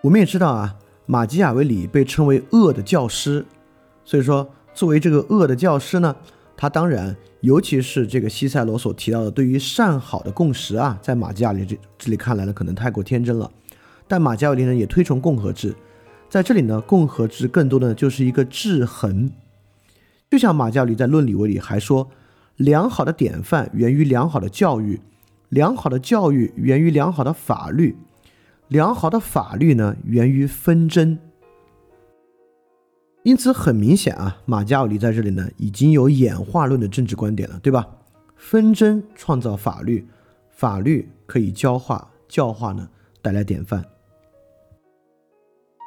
[0.00, 0.76] 我们也知道啊，
[1.06, 3.44] 马基雅维里被称为恶的教师，
[4.04, 6.14] 所以说作为这个恶的教师呢，
[6.56, 13.50] 他当然，尤其是这个西塞罗所提到的对于善好的共识啊，在马基雅维这这里看来呢，可能太过天真了。
[14.06, 15.74] 但马基雅维里呢，也推崇共和制，
[16.28, 19.30] 在这里呢，共和制更多的就是一个制衡，
[20.30, 22.08] 就像马基雅里在《论理维》里还说。
[22.58, 25.00] 良好的典范源于良好的教育，
[25.48, 27.96] 良好的教育源于良好的法律，
[28.68, 31.18] 良好的法律呢源于纷争。
[33.22, 37.86] 因此很明显啊，马加尔尼在这里呢已经有演化论的政治观点了，对吧？
[38.36, 40.06] 纷争创造法律，
[40.50, 42.88] 法律可以教化，教化呢
[43.22, 43.82] 带来典范。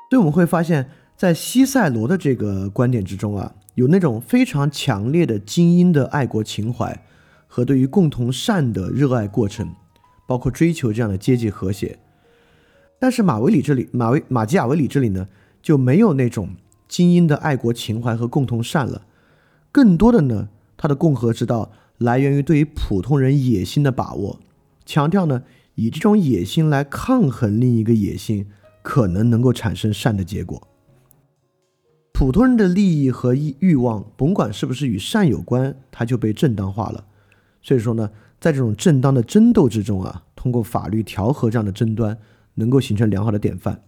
[0.10, 3.54] 所以我们会发现，在西塞罗的这个观点之中啊。
[3.76, 7.06] 有那种非常强烈的精英的爱国情怀
[7.46, 9.72] 和对于共同善的热爱过程，
[10.28, 12.00] 包括追求这样的阶级和谐。
[13.00, 15.28] 但是马维里这里，马维马基雅维里这里呢，
[15.62, 16.50] 就没有那种
[16.88, 19.04] 精英的爱国情怀和共同善了。
[19.72, 24.40] 更多的呢，他的共和之道来源于对于普通人野心的把握，
[24.86, 25.44] 强调呢，
[25.76, 28.48] 以这种野心来抗衡另一个野心，
[28.82, 30.68] 可能能够产生善的结果。
[32.14, 37.06] 普通人的利益和欲望，甭管是不是与善有关，它就被正当化了。
[37.62, 42.18] 所以说呢，在这种正当的争斗之中啊，通过法律调和这样的争端，
[42.58, 43.82] 能够形成良好的典范。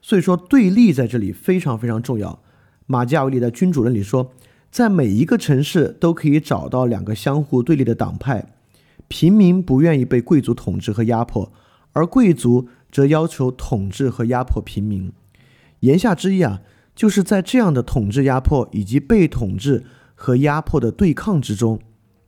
[0.00, 2.42] 所以说，对立在这里非常非常重要。
[2.86, 4.32] 马基雅维利的《君主论》里说，
[4.70, 8.54] 在每一个城市都可以找到两个相互对立的党派：
[9.08, 11.52] 平民不愿意被贵族统治和压迫，
[11.92, 15.12] 而贵族则要求统治和压迫平民。
[15.80, 16.62] 言下之意啊，
[16.94, 21.78] 就是在这样的统治压迫以及被统治和压迫的对抗之中，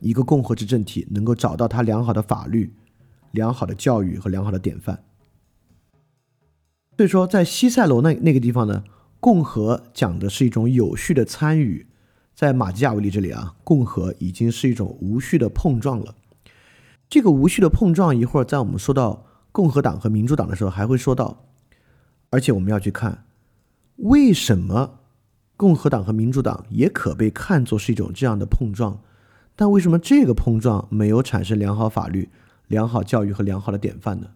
[0.01, 2.75] 一个共和制政体能够找到它良好的法律、
[3.33, 5.03] 良好的教育和良好的典范。
[6.97, 8.85] 所以说，在西塞罗那那个地方呢，
[9.21, 11.87] 共和讲的是一种有序的参与；
[12.35, 16.15] 在马基雅维利这里啊，共和已经是一种无序的碰撞了。
[17.09, 21.45] 这个无序的碰撞，一会儿在我们说到共和党和民主党的时候还会说到，
[22.31, 23.25] 而且我们要去看。
[23.97, 25.01] 为什么
[25.57, 29.01] 共和党和民主党也可被看作是一种这样的碰撞？
[29.57, 32.31] 但为什么这个碰撞没有产生良好法律、
[32.71, 34.29] 良好教育和良好的典范呢？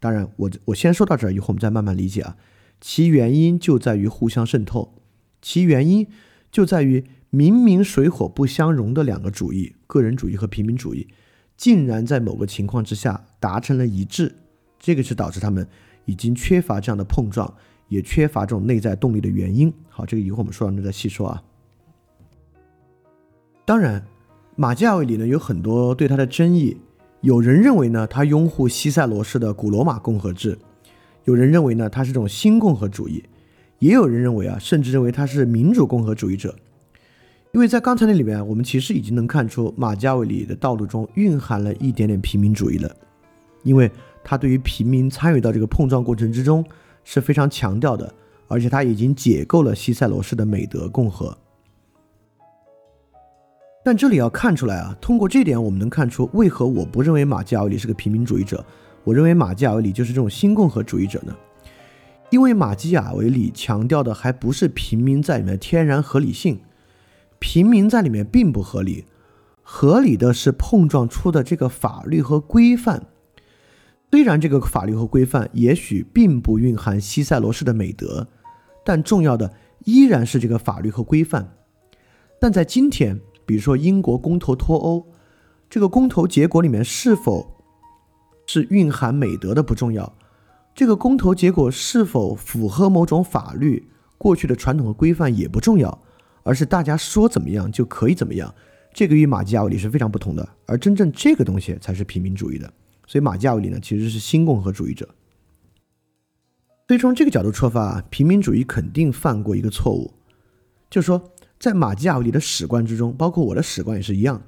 [0.00, 2.36] 当然，我我先说到这儿，以后我们再慢慢理解啊。
[2.80, 4.94] 其原因就在于互相渗透，
[5.42, 6.08] 其原因
[6.50, 11.08] 就在于明明水火不相容的两个主义——个人主义和平民主义，
[11.56, 14.34] 竟然在某个情况之下达成了一致。
[14.78, 15.68] 这个是导致他们
[16.06, 17.54] 已经缺乏这样的碰撞。
[17.88, 19.72] 也缺乏这种内在动力的原因。
[19.88, 21.42] 好，这个以后我们说完再细说啊。
[23.64, 24.06] 当然，
[24.56, 26.76] 马基雅维里呢有很多对他的争议，
[27.20, 30.56] 有人认为呢，他拥护西塞罗式的古罗马共和制；
[31.24, 33.22] 有人认为呢，他是这种新共和主义；
[33.80, 36.54] 也有人认为啊，甚至认为他是民主共和主义者。
[37.52, 42.94] 因为在刚才那里面，我们其实已经能看出马加维里的道路中蕴含了一点点平民主义了，
[43.64, 43.90] 因为
[44.22, 46.64] 他对于平民参与到这个碰撞过程之中
[47.02, 48.14] 是非常强调的，
[48.46, 51.36] 而且他已经解构了西塞罗式的美德共和。
[53.88, 58.62] 但这里要看出来啊，通过这点，我们能看出为何我不认为马基雅维里是个平民主义者，
[59.02, 61.34] 我认为马基雅维里就是这种新共和主义者呢？
[62.28, 66.60] 因为马基雅维里强调的还不是平民在里面天然合理性，
[67.38, 69.06] 平民在里面并不合理，
[69.62, 73.06] 合理的是碰撞出的这个法律和规范。
[74.10, 78.28] 虽然这个法律和规范也许并不蕴含西塞罗式的美德，
[78.84, 79.50] 但重要的
[79.86, 81.54] 依然是这个法律和规范。
[82.38, 83.18] 但在今天。
[83.48, 85.06] 比如说英国公投脱欧，
[85.70, 87.64] 这个公投结果里面是否
[88.46, 90.12] 是蕴含美德的不重要，
[90.74, 93.88] 这个公投结果是否符合某种法律
[94.18, 96.02] 过去的传统和规范也不重要，
[96.42, 98.54] 而是大家说怎么样就可以怎么样。
[98.92, 102.70] 这个与马基雅维里是非常不同的，而真正这个东西才是平民主义的。
[103.06, 105.08] 所以马基雅维里呢其实是新共和主义者。
[106.86, 110.12] 所以从这个角度出发，平民主义肯定犯过一个错误，
[110.90, 111.32] 就是说。
[111.58, 114.42] 在马基雅维里的史观之中，包括我的史观也是一样。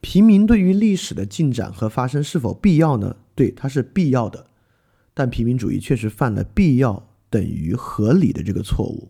[0.00, 3.16] 平民对于历史的进展和发生是否必要呢？
[3.34, 4.46] 对，它是必要的。
[5.14, 9.08] 但平民主义确实犯了必要等于合理的这个错误。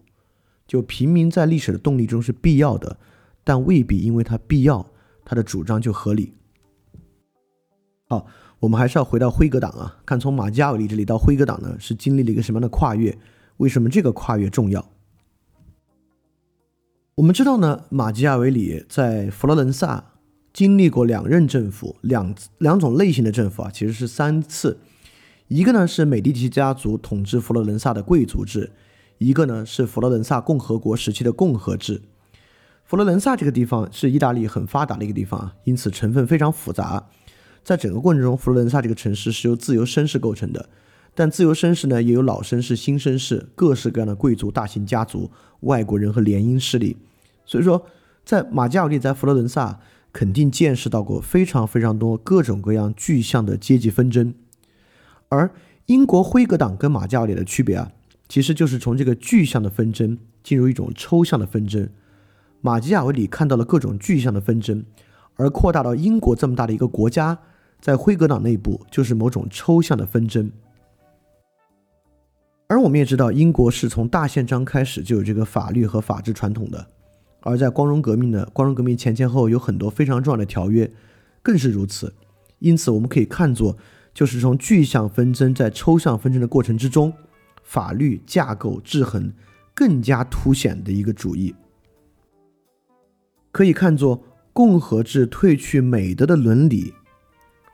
[0.66, 2.98] 就平民在历史的动力中是必要的，
[3.44, 4.86] 但未必因为它必要，
[5.24, 6.34] 他的主张就合理。
[8.08, 8.26] 好，
[8.60, 13.16] 我们还是要回到辉格党啊，看从马基雅维里这里到辉格党呢，是经历了一个什么样的跨越？
[13.56, 14.86] 为什么这个跨越重要？
[17.22, 20.06] 我们知道呢，马基雅维里在佛罗伦萨
[20.52, 24.78] 经历过两任政府，两两种类型的政府啊，其实是三次。
[25.46, 28.72] 一个呢是美第奇家族统治佛罗伦萨的贵族制，
[29.18, 32.02] 一个呢是佛罗伦萨共和国时期的共和制。
[32.84, 37.08] 佛罗伦萨这个地方是意大利很发达的一个地方啊，因此成分非常复杂。
[37.62, 40.68] 在整个过程中，佛罗伦萨这个城市是由自由绅士构成的，
[41.14, 45.30] 但自由绅士呢也有老绅士、新绅士，各式各样的贵族、大型家族。
[45.60, 46.96] 外国人和联姻势力，
[47.52, 47.84] 所以说，
[48.24, 49.78] 在马加尔利在佛罗伦萨
[50.10, 54.32] 肯定见识到过非常非常多各种各样具象的阶级纷争，
[55.28, 55.50] 而
[55.84, 57.92] 英国辉格党跟马加尔利的区别啊，
[58.26, 61.86] 其实就是从这个具象的纷争进入一种抽象的纷争。
[62.62, 64.82] 马基雅维里看到了各种具象的纷争，
[65.34, 67.38] 而扩大到英国这么大的一个国家，
[67.82, 70.50] 在辉格党内部就是某种抽象的纷争。
[72.68, 76.86] 而我们也知道，英国是从大宪章开始就有这个法律和法治传统的，
[77.42, 80.90] 而在光荣革命的光荣革命前前后有很多非常重要的条约，
[81.42, 82.14] 更是如此。
[82.58, 83.76] 因此，我们可以看作
[84.14, 87.12] 就是从具象纷争在抽象纷争的过程之中，
[87.62, 89.32] 法律架构制衡
[89.74, 91.54] 更加凸显的一个主义，
[93.50, 94.22] 可以看作
[94.52, 96.94] 共和制褪去美德的伦理，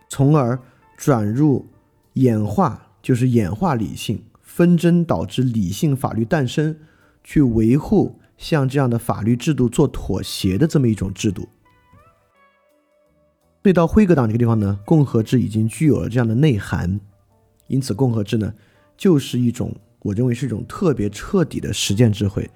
[0.09, 0.59] 从而
[0.97, 1.67] 转入
[2.15, 4.23] 演化，就是演化理性。
[4.41, 6.77] 纷争导致理性法律诞生，
[7.23, 11.47] 去维护像这样的法律制度做妥协的这么一种制度。
[13.61, 16.99] 对到辉格党这个地方呢，共和制已经具有了这样的内涵，
[17.67, 18.55] 因此共和制呢，
[18.97, 22.49] 就是一种我认为是一种特别彻底的实践智慧。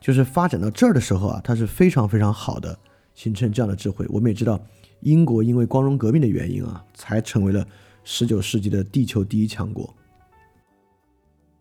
[0.00, 2.78] 就是发展到这儿的时候啊，它是非常非常好的，
[3.14, 4.06] 形成这样的智慧。
[4.08, 4.60] 我们也知道，
[5.00, 7.66] 英国因为光荣革命的原因啊，才成为了
[8.04, 9.92] 十九世纪的地球第一强国。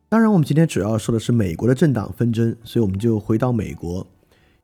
[0.09, 4.07] 当然，我们今天主要说的是美国的政党纷争，所以我们就回到美国。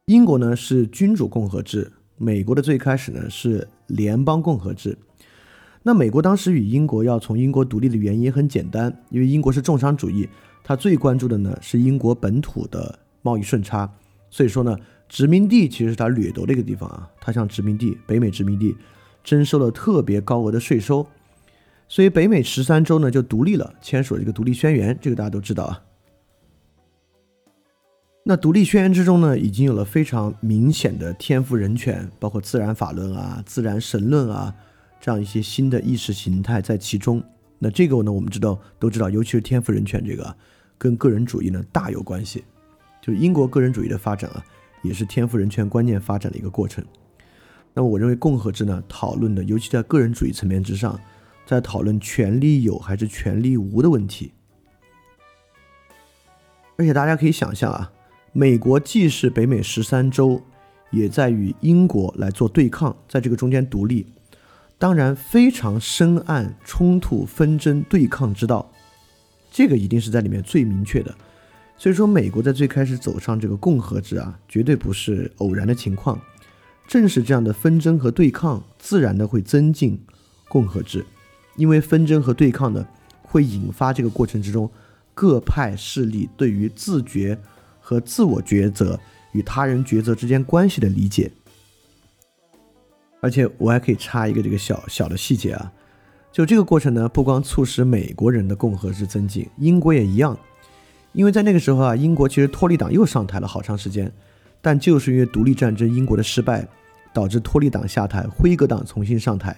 [0.06, 4.98] 英国呢是君主共和制，美国的最开始呢是联邦共和制。
[5.82, 10.30] 那美国当时与英国要从英国独立的原因很简单，因为英国是重商主义，
[10.64, 13.94] 它最关注的呢是英国本土的贸易顺差。
[14.30, 14.78] 所以说呢，
[15.10, 18.74] 殖民地其实是它掠夺的一个地方啊，它向殖民地、北美殖民地
[19.26, 21.06] 征收了特别高额的税收。
[21.88, 25.84] 所以北美十三州呢就独立了，签署了这个独立宣言，这个大家都知道啊。
[28.25, 34.55] 那独立宣言之中呢，已经有了非常明显的天赋人权，包括自然法论啊、自然神论啊
[35.01, 37.21] 这样一些新的意识形态在其中。
[37.59, 40.36] 那这个呢，我们知道都知道，尤其是天赋人权这个，
[40.77, 42.43] 跟个人主义呢大有关系。
[43.01, 44.41] 就是英国个人主义的发展啊，
[44.81, 46.84] 也是天赋人权观念发展的一个过程。
[47.73, 50.97] 那么我认为共和制呢，讨论的尤其在个人主义层面之上。
[51.46, 54.32] 在讨论权力有还是权力无的问题，
[56.78, 57.91] 而且大家可以想象啊，
[58.32, 60.41] 美国既是北美十三州，
[60.91, 64.08] 也在与英国来做对抗，在这个中间独立。
[64.80, 68.70] 当然非常深谙冲突、纷争、对抗之道，
[69.50, 71.16] 这个一定是在里面最明确的。
[71.78, 76.20] 所以说，美国在最开始走上这个共和制啊，绝对不是偶然的情况。
[76.86, 80.00] 正是这样的纷争和对抗，自然的会增进
[80.50, 81.06] 共和制，
[81.56, 82.86] 因为纷争和对抗呢，
[83.22, 84.70] 会引发这个过程之中
[85.14, 87.38] 各派势力对于自觉
[87.80, 88.99] 和自我抉择
[89.32, 91.32] 与他人抉择之间关系的理解。
[93.22, 95.72] 而且我还可以插一个这个小小的细节啊，
[96.30, 100.38] 就这个过程呢，不光促使美国人的共和制增进，英国也一样，
[101.14, 104.12] 因为在那个时候啊，英国其实托利党又上台了好长时间，
[104.62, 106.68] 但就是因为独立战争英国的失败，
[107.14, 109.56] 导致托利党下台，辉格党重新上台，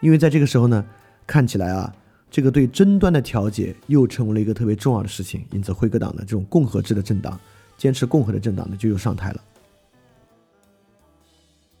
[0.00, 0.84] 因为在这个时候呢，
[1.26, 1.94] 看起来啊，
[2.30, 7.38] 这个对争端的调解又成为了一个特别重要的事情，因此辉格党的这种共和制的政党，
[7.76, 9.40] 坚持共和的政党呢，就又上台了。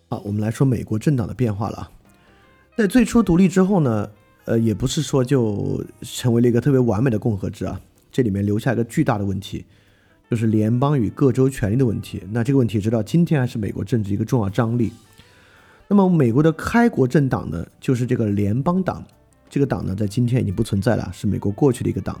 [0.08, 1.90] 好，我们来说美国政党的变化了。
[2.76, 4.10] 在最初独立之后呢，
[4.44, 7.80] 呃，也不是说就成为了一个特别完美的共和制啊。
[8.10, 9.64] 这里面留下一个巨大的问题，
[10.30, 12.22] 就是联邦与各州权力的问题。
[12.30, 14.92] 那这个问题直到今天还是美国政治一个重要张力。
[15.88, 19.02] 那么美国的开国政党呢，就是这个联邦党。
[19.52, 22.18] 这个党呢，在今天已经不存在了，是美国过去的一个党。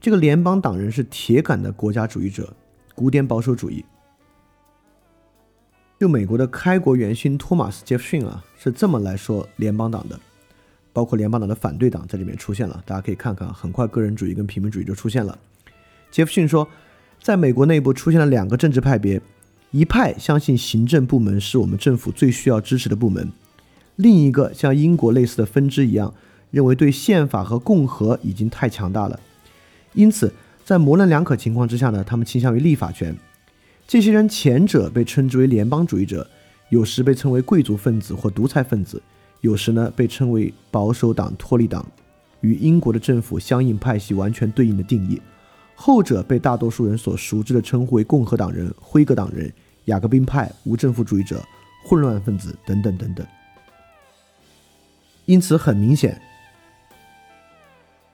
[0.00, 2.54] 这个联邦党人是铁杆的国家主义者，
[2.94, 3.84] 古典保守主义。
[5.98, 10.20] 就美国的开国元勋托马斯·杰弗逊啊，是这么来说联邦党的，
[10.92, 12.80] 包括联邦党的反对党在里面出现了。
[12.86, 15.36] 大家可以看看，很快个人主义跟平民主义就出现了。
[16.12, 16.68] 杰弗逊说，
[17.20, 19.20] 在美国内部出现了两个政治派别，
[19.72, 23.32] 一派相信行政部门是我们政府最需要支持的部门，
[23.96, 26.14] 另一个像英国类似的分支一样，
[26.54, 29.18] 认为对宪法和共和已经太强大了。
[29.92, 30.32] 因此，
[30.64, 33.16] 在模棱两可情况之下呢，他们倾向于立法权。
[33.88, 36.24] 这些人前者被称之为联邦主义者，
[36.68, 39.02] 有时被称为贵族分子或独裁分子，
[39.40, 41.84] 有时呢被称为保守党、托利党，
[42.40, 45.20] 与英国的政府相应派系完全对应的定义。
[45.74, 49.52] 后者被大多数人所熟知的称呼为共和党人、辉格党人、
[49.86, 51.42] 雅各宾派、无政府主义者、
[51.84, 53.26] 混乱分子等等等等。
[55.26, 56.20] 因此，很明显。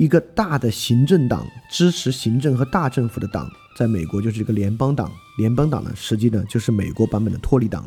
[0.01, 3.47] 一个大的行政党支持行政和大政府的党，
[3.77, 5.13] 在美国就是一个联邦党。
[5.37, 7.87] 联邦党呢，实际呢就是美国版本的托利党。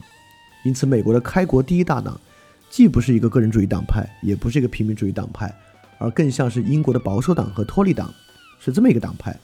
[0.63, 2.21] 因此，美国的开国第一大党，
[2.69, 5.51] 既不是一个个人主义党派，也不是一个平民主义党派，
[5.97, 8.13] 而更像是英国的保守党和托利党，
[8.59, 9.35] 是这么一个党派。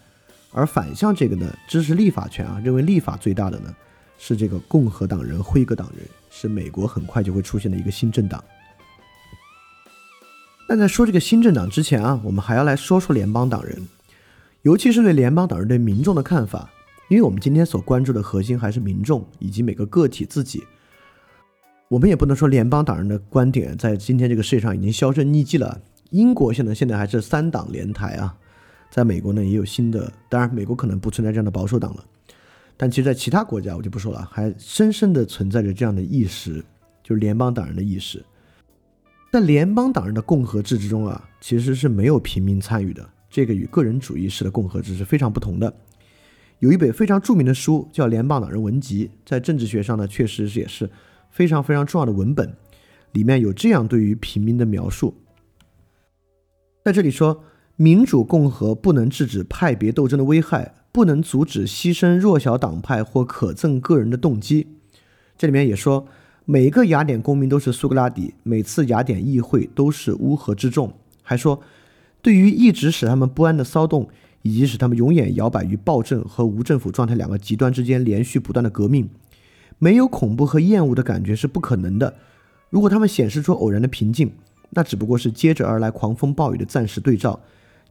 [0.52, 3.76] 而反向这个呢，支持立法权啊，认为立法最大的呢，
[4.20, 8.44] 是这个共和党人、辉格党人，是美国很快就会出现的一个新政党。
[10.70, 13.88] 但在说这个新政党之前啊，我们还要来说说联邦党人，
[14.62, 16.70] 尤其是对联邦党人对民众的看法，
[17.08, 20.64] 因为我们今天所关注的核心还是民众以及每个个体自己。
[21.88, 25.82] 我们也不能说联邦党人的观点在今天这个世界上已经销声匿迹了。
[26.12, 28.36] 英国现在现在还是三党联台啊，
[28.92, 32.06] 在美国呢也有新的，当然美国可能不存在这样的保守党了，
[32.78, 36.64] 但其实，在其他国家我就不说了，还深深的存在着这样的意识，
[37.02, 38.24] 就是联邦党人的意识。
[39.32, 43.08] 在联邦党人的共和制之中啊，其实是没有平民参与的。
[43.30, 45.72] 这个与个人主义式的共和制是非常不同的。
[46.58, 50.90] 有一本非常著名的书叫《联邦党人文集》，在政治学上呢，确实是也是
[51.30, 52.56] 非常非常重要的文本。
[53.12, 55.14] 里面有这样对于平民的描述：
[56.84, 57.44] 在这里说，
[57.76, 64.76] 民主共和不能制止派别斗争的危害，不能阻止牺牲弱小党派或可憎个人的动机。
[65.38, 66.08] 这里面也说。
[66.52, 70.92] 每个雅典公民都是苏格拉底，每次雅典议会都是乌合之众。
[71.22, 71.62] 还说，
[72.24, 74.10] 对于一直使他们不安的骚动，
[74.42, 79.08] 以及使他们永远摇摆于暴政和无政府状态两个极端之间连续不断的革命，
[79.78, 82.16] 没有恐怖和厌恶的感觉是不可能的。
[82.72, 84.32] 如果他们显示出偶然的平静，
[84.72, 87.40] 那只不过是接着而来狂风暴雨的暂时对照。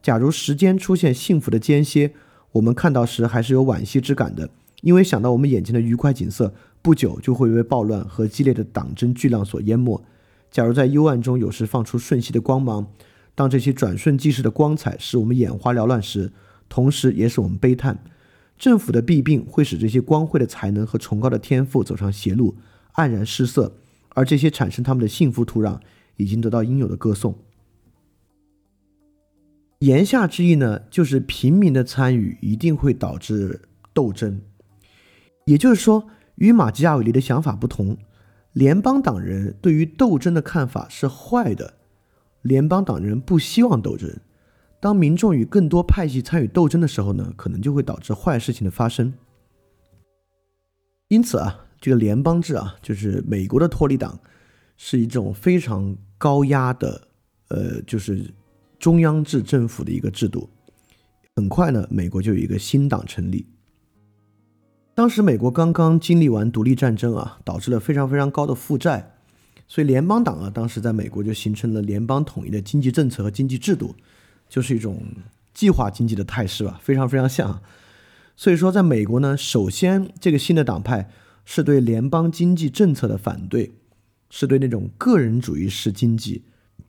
[0.03, 2.11] 假如时间出现幸福的间歇，
[2.51, 4.49] 我们看到时还是有惋惜之感的，
[4.81, 6.53] 因为想到我们眼前的愉快景色。
[6.81, 10.01] 不久就会被暴乱和激烈的党争巨浪所淹没。
[10.49, 12.91] 假如在幽暗中有时放出瞬息的光芒，
[13.35, 16.31] 当这些转瞬即逝的光彩使我们眼花缭乱时，
[16.67, 18.03] 同时也使我们悲叹。
[18.57, 22.55] 政府的弊病会使这些光辉的才能和崇高的天赋走上邪路，
[22.95, 23.73] 黯然失色。
[24.15, 25.79] 而这些产生他们的幸福土壤
[26.17, 27.37] 已经得到应有的歌颂。
[29.79, 33.61] 言下之意呢，就是平民的参与一定会导致
[33.93, 34.41] 斗争，
[35.45, 36.07] 也就是说。
[36.39, 37.97] 与马基雅维利的想法不同，
[38.53, 41.75] 联邦党人对于斗争的看法是坏的。
[42.41, 44.09] 联邦党人不希望斗争。
[44.79, 49.13] 当民众与更多派系参与斗争的时候呢，可能就会导致坏事情的发生。
[51.09, 54.17] 因此啊，这个联邦制啊，就是美国的托利党，
[54.77, 57.09] 是一种非常高压的，
[57.49, 58.33] 呃，就是
[58.79, 60.49] 中央制政府的一个制度。
[61.35, 63.45] 很快呢，美国就有一个新党成立。
[64.99, 69.13] 当时美国刚刚经历完独立战争啊，导致了非常非常高的负债，
[69.65, 73.95] 所以联邦党啊，当时在美国就形成了联邦统一的经济政策和经济制度，
[74.49, 75.01] 就是一种
[75.53, 77.61] 计划经济的态势吧，非常非常像。
[78.35, 81.09] 所以说，在美国呢，首先这个新的党派
[81.45, 83.71] 是对联邦经济政策的反对，
[84.29, 86.43] 是对那种个人主义式经济，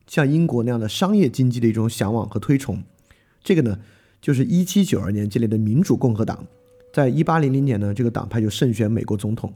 [0.08, 2.82] 像英国那样的商业经济的一种向往和推崇。
[3.44, 3.78] 这个呢，
[4.20, 6.44] 就是一七九二年建立的民主共和党，
[6.92, 9.54] 在一八零零年呢，这个党派就胜选美国总统。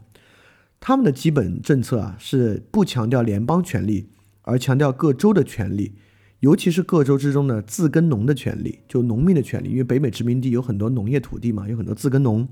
[0.79, 4.09] 他们的基本政策啊，是不强调联邦权力，
[4.43, 5.95] 而强调各州的权利。
[6.41, 12.47] 尤其是各州之中的自耕农的权利，就农民的权利，因为北美殖民地有很多农业土地嘛，有很多自耕农，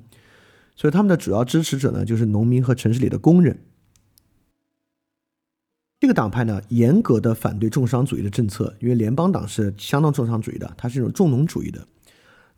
[0.75, 3.59] 所以他们的主要支持者呢，就是农民和城市里的工人。
[5.99, 11.85] 这个党派呢，严格的反对重商主义的政策，因为联邦党是相当重商主义的，它是一种重农主义的。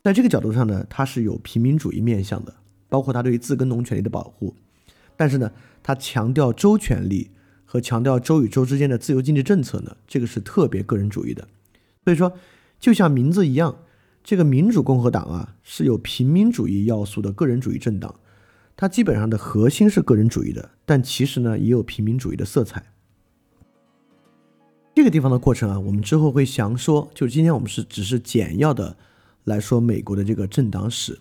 [0.06, 2.54] 在这个角度上呢，它是有平民主义面向的，
[2.88, 4.54] 包括它对于自耕农权利的保护。
[5.16, 5.50] 但是呢，
[5.82, 7.30] 它强调州权利。
[7.68, 11.48] 和强调州与州之间的自由经济政策呢，这个是特别个人主义的。
[12.04, 12.32] 所以说，
[12.78, 13.78] 就像名字一样，
[14.22, 18.14] 这个民主共和党啊是有平民主义要素的个人主义政党，
[18.76, 22.84] 它基本上的核心是个人主义的，但其实呢也有平民主义的色彩。
[24.94, 27.10] 这个地方的过程啊，我们之后会详说。
[27.12, 28.96] 就是今天我们是只是简要的
[29.46, 31.18] 来说美国的这个政党史，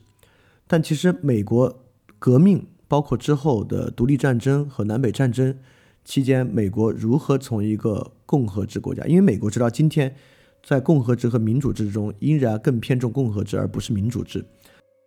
[0.67, 1.85] 但其实美国
[2.19, 5.57] 革命，包括之后的独立战争和南北战争。
[6.03, 9.03] 期间，美国如何从一个共和制国家？
[9.05, 10.15] 因为美国直到今天，
[10.63, 14.45] 在共和制和民主制中，依然更偏重共和制而不是民主制。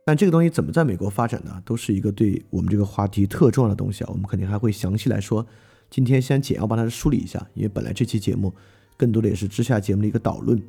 [0.05, 1.63] 但这个东西怎么在美国发展呢？
[1.65, 4.11] 都是一个对我们这个话题特重要的东西啊！
[4.11, 5.47] 我们肯定还会详细来说。
[5.91, 8.53] 今天先简要帮大家梳理一下，因为本来这期节目
[8.97, 10.61] 更多的也是之下节目的一个导论。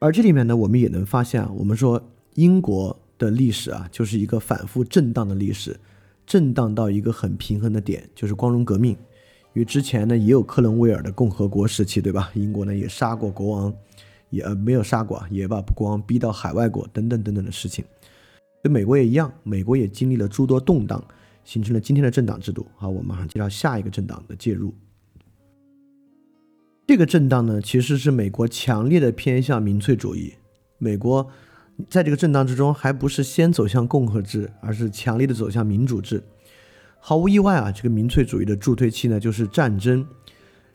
[0.00, 2.00] 而这里面呢，我们也能发现啊，我们说
[2.34, 5.78] 英国的历史啊，就是一个反复震荡的历史。
[6.24, 8.92] 震荡到一个很平衡的点，就是光荣革命。
[9.54, 12.30] 因为之前呢也有克伦威尔的共和国时期，对吧？
[12.34, 13.74] 英国呢也杀过国王，
[14.30, 17.84] 也没有杀过，也把国王逼到海外国，等等等等的事情。
[18.62, 21.02] 跟美国也一样，美国也经历了诸多动荡，
[21.44, 22.64] 形成了今天的政党制度。
[22.76, 24.72] 好，我马上介绍下一个政党的介入。
[26.88, 30.32] 这个震荡呢，其实是美国强烈的偏向民粹主义。
[30.78, 31.30] 美国。
[31.88, 36.24] 在这个震荡之中，还不是先走向共和制，而是强烈的走向民主制。
[36.98, 40.04] 毫无意外啊，这个民粹主义的助推器呢，就是战争。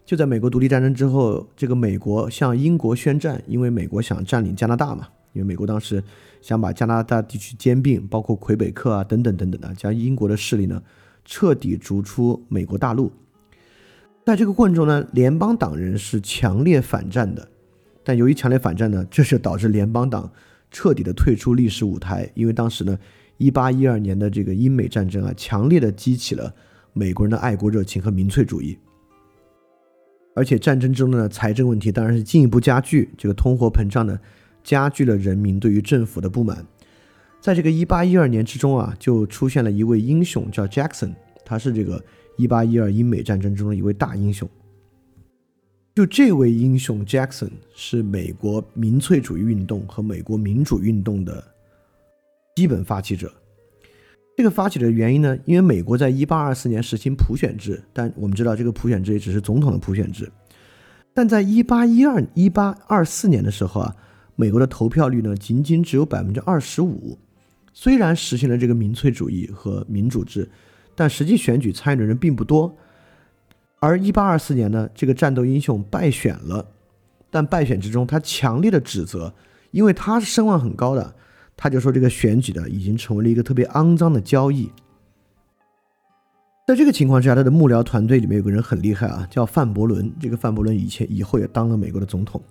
[0.05, 6.01] 就在美国独立战争之后，这个美国向英国宣战，因为美国想占领加拿大嘛，因为美国当时
[6.41, 10.82] 想把加拿大地区兼并，包括魁北克啊等等等等的，将英国的势力呢
[11.26, 13.11] 彻底逐出美国大陆。
[14.26, 17.47] 在这个过程中呢，联邦党人是强烈反战的，
[18.03, 20.32] 但由于强烈反战呢，这是导致联邦党。
[20.76, 22.97] 彻底的退出历史舞台，因为当时呢，
[23.38, 26.51] 一八一二年的这个英美战争啊，强烈的激起了
[26.93, 28.76] 美国人的爱国热情和民粹主义，
[30.34, 34.19] 而且战争中的财政问题当然是进一步加剧，这个通货膨胀呢，
[34.63, 36.65] 加剧了人民对于政府的不满。
[37.39, 41.13] 在这个一八一二年之中啊，就出现了一位英雄叫 Jackson，
[41.45, 42.03] 他是这个
[42.38, 44.49] 一八一二英美战争中的一位大英雄。
[45.95, 51.43] 就这位英雄 Jackson 是美国民粹主义运动和美国民主运动的
[52.55, 53.31] 基本发起者。
[54.36, 60.27] 这个发起的原因呢，因为美国在一八二四年实行普选制，但我们知道这个普选制也只是总统的普选制。
[61.13, 63.95] 但在一八一二一八二四年的时候啊，
[64.36, 67.15] 美国的投票率呢仅仅只有百分之二十五。
[67.71, 70.49] 虽然实行了这个民粹主义和民主制，
[70.96, 72.76] 但实际选举参与的人并不多。
[73.80, 76.66] 而一八二四年呢，这个战斗英雄败选了，
[77.30, 79.34] 但败选之中，他强烈的指责，
[79.72, 81.14] 因为他是声望很高的，
[81.58, 84.72] 他就说这个选举的已经成为了一个特别肮脏的交易。
[86.66, 90.10] 在这个情况之下，他的幕僚团队里面有个人很厉害啊，叫范伯伦。
[90.18, 92.41] 这个范伯伦以前以后也当了美国的总统。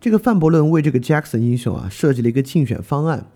[0.00, 3.26] 这个范伯伦为这个 Jackson 英雄啊设计了一个竞选方案，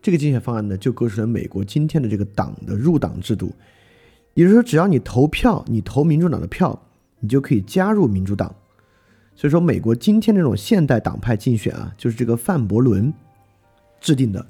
[0.00, 3.52] 这个竞选方案呢就构成了美国今天的这个党的入党制度。
[4.38, 6.80] 也就是说，只要你投票，你投民主党的票，
[7.18, 8.54] 你就可以加入民主党。
[9.34, 13.12] 所以说，美国今天这种现代党派竞选啊，就是这个范伯伦
[14.00, 14.46] 制定的。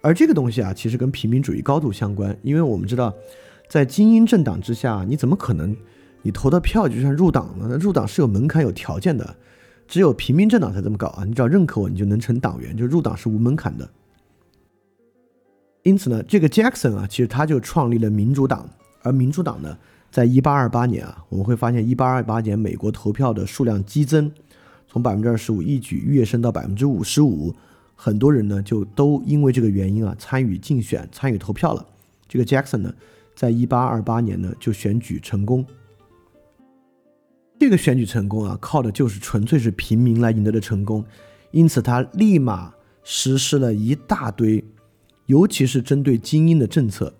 [0.00, 3.14] 而这个东西啊，其实跟平民主义高度相关，因为我们知道，
[3.68, 5.76] 在精英政党之下，你怎么可能
[6.22, 7.68] 你投的票就算入党呢？
[7.70, 9.36] 那入党是有门槛、有条件的，
[9.86, 11.22] 只有平民政党才这么搞啊！
[11.22, 13.88] 你只要认可我，你就能成党员，就入党是无门槛的。
[15.84, 18.68] 因此呢，这个 Jackson 啊，其实他就创立了民主党。
[19.02, 19.76] 而民主党呢，
[20.10, 24.30] 在一八二八年啊，我们会发现一八二八年美国投票的数量激增，
[24.88, 27.54] 从百分之二十五一举跃升到百分之五十五，
[27.94, 31.86] 很多人呢就都因为这个原因啊参与竞选、参与投票了。
[32.28, 32.94] 这个 Jackson 呢，
[33.34, 35.66] 在一八二八年呢就选举成功。
[37.58, 41.04] 这个选举成功啊，靠的就是纯粹是平民来赢得的成功，
[41.52, 42.74] 因此他立马
[43.04, 44.64] 实施了一大堆，
[45.26, 47.14] 尤其是针对精英的政策。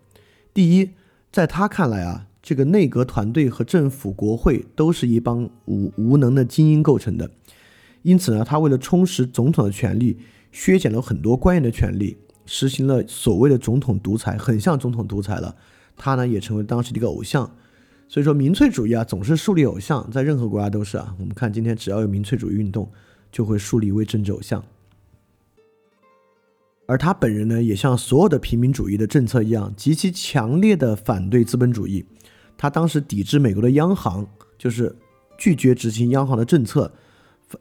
[0.53, 0.91] 第一，
[1.33, 2.29] 在他看来啊。
[2.45, 7.31] 这个内阁团队和政府、国会都是一帮无无能的精英构成的，
[8.03, 10.19] 因此呢，他为了充实总统的权力，
[10.51, 15.55] 削减了很多官员的权利，实行了所谓的总统独裁，很像总统独裁了。
[15.97, 17.49] 他呢，也成为当时的一个偶像。
[18.09, 21.15] 所以说，民粹主义啊，总是树立偶像，在任何国家都是啊。
[21.21, 22.91] 我们看今天，只要有民粹主义运动，
[23.31, 24.65] 就会树立一位政治偶像。
[26.93, 32.05] 而他本人呢，也像所有的平民主义的政策一样，极其强烈的反对资本主义。
[32.59, 34.27] 他当时抵制美国的央行，
[34.59, 34.95] 就是
[35.39, 36.93] 拒绝执行央行的政策，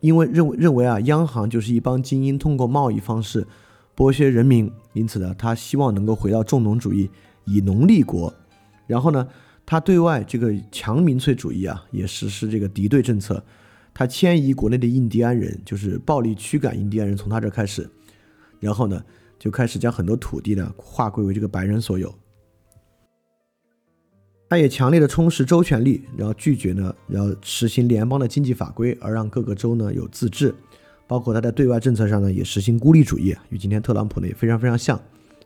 [0.02, 3.48] 因为认为认为啊，央行就是一帮精英通过贸易方式
[3.96, 7.10] 剥削人民，因此呢，他希望能够回到重农主义，
[7.46, 8.34] 以农立国。
[8.88, 9.26] 然后呢，
[9.66, 13.42] 他对外这个强民粹主义啊，也实施这个敌对政策，
[13.94, 17.90] 他迁移国内的印第安人，就是暴力驱赶印第安人，从他这开始，
[18.60, 19.02] 然后呢，
[19.42, 22.14] 就开始将很多土地呢划归为这个白人所有。
[24.48, 30.54] 他也强烈的充实州权力，然后拒绝呢，然后实行联邦的经济法规，而让各个州呢有自治。
[31.08, 34.96] 包括他在对外政策上呢，也实行孤立主义，与今天特朗普呢也非常非常像。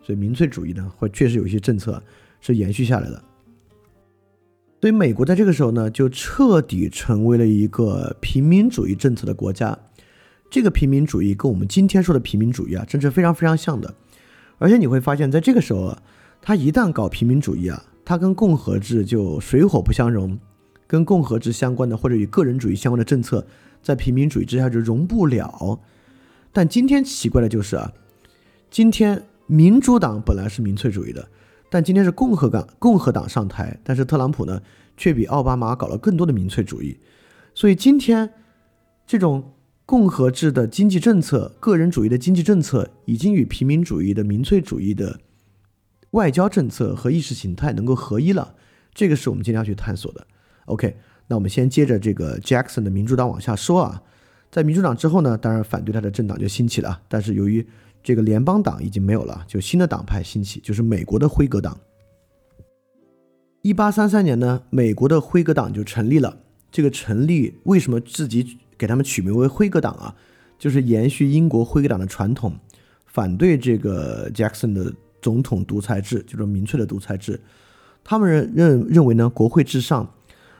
[0.03, 2.03] 所以民粹主义呢，会确实有一些政策
[2.41, 3.23] 是延续下来的。
[4.81, 9.79] 所以美国在这个时候呢，就彻底成为了一个平民主义政策的国家。
[10.49, 13.93] 这个平民主义跟我们今天说的平民主义啊，真是非常非常像的。
[14.57, 16.01] 而且你会发现在这个时候啊，
[16.41, 17.83] 他一旦搞平民主义啊。
[18.07, 20.37] 他跟共和制就水火不相容，
[20.85, 23.47] 跟共和制相关的或者与个人主义相关的政策，
[23.81, 25.79] 在平民主义之下就容不了。
[26.53, 27.91] 但今天奇怪的就是啊，
[28.69, 31.27] 今天民主党本来是民粹主义的，
[31.71, 34.61] 但今天是共和党共和党上台，但是特朗普呢
[34.95, 36.99] 却比奥巴马搞了更多的民粹主义，
[37.55, 38.29] 所以今天
[39.07, 39.51] 这种
[39.85, 45.19] 共和制的经济政策、个人主义的经济政策，已经与平民主义的民粹主义的。
[46.11, 48.55] 外交政策和意识形态能够合一了，
[48.93, 50.25] 这个是我们今天要去探索的。
[50.65, 50.95] OK，
[51.27, 54.01] 那我们先接着这个 Jackson 的民主党往下说啊。
[54.49, 57.67] 在民主党之后呢，当然反对他的政党就兴起了，但是由于
[58.01, 61.77] 这个联邦党已经没有了，就新的党派兴起，就是美国的辉格党。
[63.61, 66.39] 一八三三年呢，美国的辉格党就成立了。
[66.71, 70.15] 这个成立为什么自己给他们取名为辉格党啊？
[70.57, 72.53] 就是延续英国辉格党的传统，
[73.05, 74.93] 反对这个 Jackson 的。
[75.21, 77.41] 总统独裁制就是民粹的独裁制，
[78.03, 80.07] 他们认认认为呢，国会至上。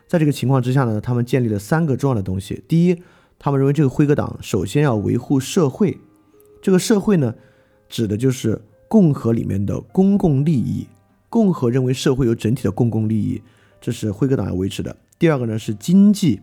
[0.07, 2.63] 在这个情况之下呢，他们建立了三个重要的东西。
[2.68, 2.99] 第一，
[3.38, 5.99] 他们认为这个辉格党首先要维护社会，
[6.63, 7.36] 这个社会呢，
[7.88, 10.88] 指的就是共和里面的公共利益。
[11.30, 13.43] 共和认为社会有整体的公共利益，
[13.80, 14.97] 这是辉格党要维持的。
[15.20, 16.41] 第二个呢是经济，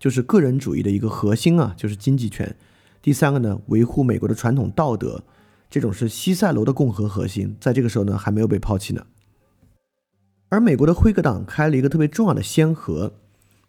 [0.00, 2.56] 就是个人主义的一个核心啊，就是经济权。
[3.00, 5.22] 第三个呢，维护美国的传统道德。
[5.68, 9.06] 这种是西塞罗的共和核心，在这个时候呢还没有被抛弃呢。
[10.48, 13.14] 而美国的辉格党开了一个特别重要的先河，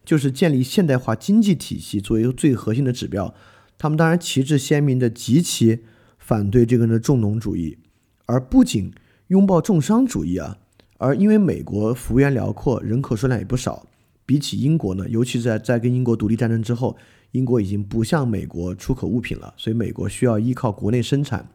[0.04, 3.32] 就是建立现代化经济体系作为一个最核心的指标。
[3.78, 5.84] 他们当然旗帜鲜明的极其
[6.18, 7.78] 反对这个的重农主义，
[8.26, 8.92] 而不仅
[9.28, 10.58] 拥抱重商主义啊。
[10.98, 13.86] 而因为美国幅员辽阔，人口数量也不少，
[14.24, 16.96] 比起英国呢，尤其是在在跟英国独立战争之后，
[17.32, 21.48] 英国已经不向美国出口物品了，所以美国需要依靠国内生产。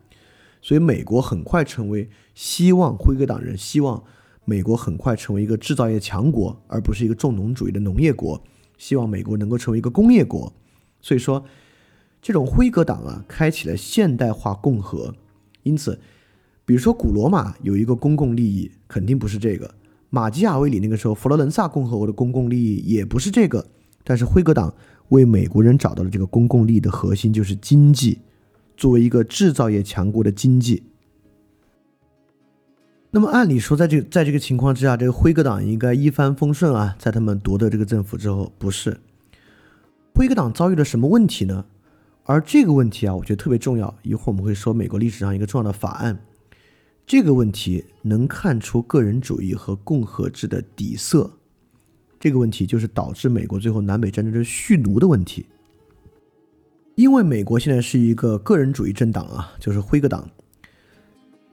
[0.60, 4.04] 所以，美国很快成为希望辉格党人希望
[4.44, 8.44] 美国很快成为一个制造业强国，而不是一个重农主义的农业国。
[8.78, 10.52] 希望美国能够成为一个工业国。
[11.00, 11.46] 所以说，
[12.22, 15.16] 这种辉格党啊，开启了现代化共和。
[15.64, 16.00] 因此，
[16.66, 19.68] 比如说古罗马有一个公共利益，肯定不是这个；
[20.10, 23.66] 马基雅维里那个时候佛罗伦萨共和国的公共利益也不是这个。
[24.04, 24.74] 但是，辉格党
[25.10, 28.20] 为美国人找到了这个公共利益的核心，就是经济。
[28.78, 30.84] 作为一个制造业强国的经济，
[33.10, 36.96] 那么按理说，在这在这个情况之下，这个辉格党应该一帆风顺啊。
[37.00, 39.00] 在他们夺得这个政府之后，不是
[40.14, 41.66] 辉格党遭遇了什么问题呢？
[42.26, 43.94] 而这个问题啊，我觉得特别重要。
[44.04, 46.20] 一会儿我们会说美国历史上一个重要的法案，
[47.08, 51.32] 这个问题能看出个人主义和共和制的底色。
[52.20, 55.46] 这个问题就是导致美国最后南北战争的蓄奴的问题。
[56.96, 60.30] 因为美国现在是一个个人主义政党啊，就是辉格党。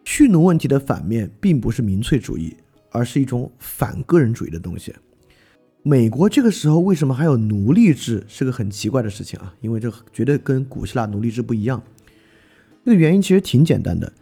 [0.05, 2.57] 蓄奴问题的反面并不是民粹主义，
[2.91, 4.93] 而是一种反个人主义的东西。
[5.85, 11.81] 美国这个时候为什么还有奴隶制，是个很奇怪的事情啊，因为这绝对跟古希腊奴隶制不一样。
[12.85, 14.13] 这个原因其实挺简单的，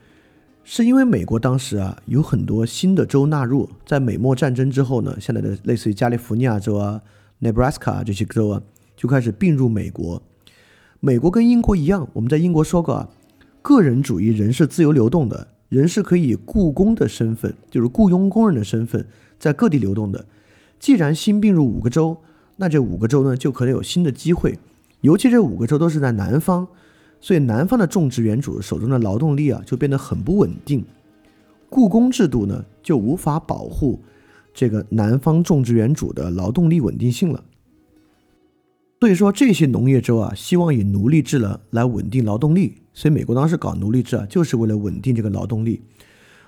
[0.64, 7.00] 是因为美国当时啊有很多新的州纳入，在美墨战争之后呢，现在的类似于加利福尼亚州啊、
[7.40, 8.62] Nebraska 这些州啊，
[8.96, 10.22] 就开始并入美国。
[11.00, 13.08] 美国跟英国一样，我们在英国说过啊，
[13.60, 19.04] 个人主义人是自由流动的，人是可以以雇工的身份，就是雇佣工人的身份，
[19.40, 20.24] 在各地流动的。
[20.78, 22.18] 既然新并入五个州，
[22.56, 24.58] 那这五个州呢就可能有新的机会，
[25.00, 26.68] 尤其这五个州都是在南方，
[27.22, 30.84] 所以南方的种植园主手中的劳动力啊就变得很不稳定，
[31.70, 34.00] 雇工制度呢就无法保护
[34.52, 37.42] 这个南方种植园主的劳动力稳定性了。
[39.00, 45.80] 所以说这些农业州啊希望以奴隶制呢来稳定劳动力，所以美国当时搞奴隶制啊就是为了稳定这个劳动力，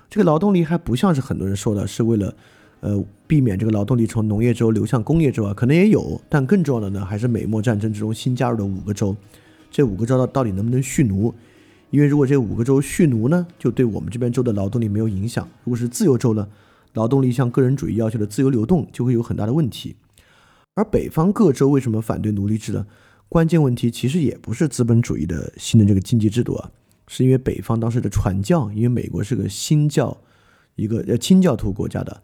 [0.09, 2.35] 这个劳动力还不像是很多人说的是为了。
[2.81, 9.15] 呃，避免这个劳动力从农业州流向工业州啊，可能也有，但更重要的呢，还是美墨战争之中新加入的五个州。
[9.75, 11.33] 这五个州到到底能不能蓄奴？
[11.89, 16.47] 因为如果这五个州蓄奴呢，就对我们这边州的劳动力没有影响；如果是自由州呢，
[16.93, 19.97] 劳动力向个人主义要求的自由流动就会有很大的问题。
[20.75, 22.87] 而北方各州为什么反对奴隶制呢？
[23.27, 26.71] 关键问题其实也不是资本主义的新的这个经济制度啊，
[27.09, 30.17] 是因为北方当时的传教，因为美国是个新教，
[30.75, 32.21] 一个呃清教徒国家的。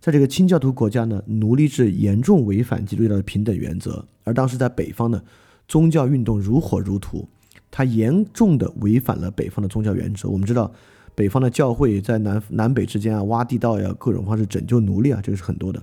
[0.00, 4.06] 在这个清教徒国家呢，奴隶制严重违反基督教的平等原则。
[4.22, 5.22] 而当时在北方呢，
[5.66, 7.28] 宗教运动如火如荼，
[7.70, 10.28] 它严重的违反了北方的宗教原则。
[10.28, 10.72] 我们知道，
[11.14, 15.82] 北方的教会在南南北之间啊挖地道呀，各种方式拯救奴隶啊，这个是很多的。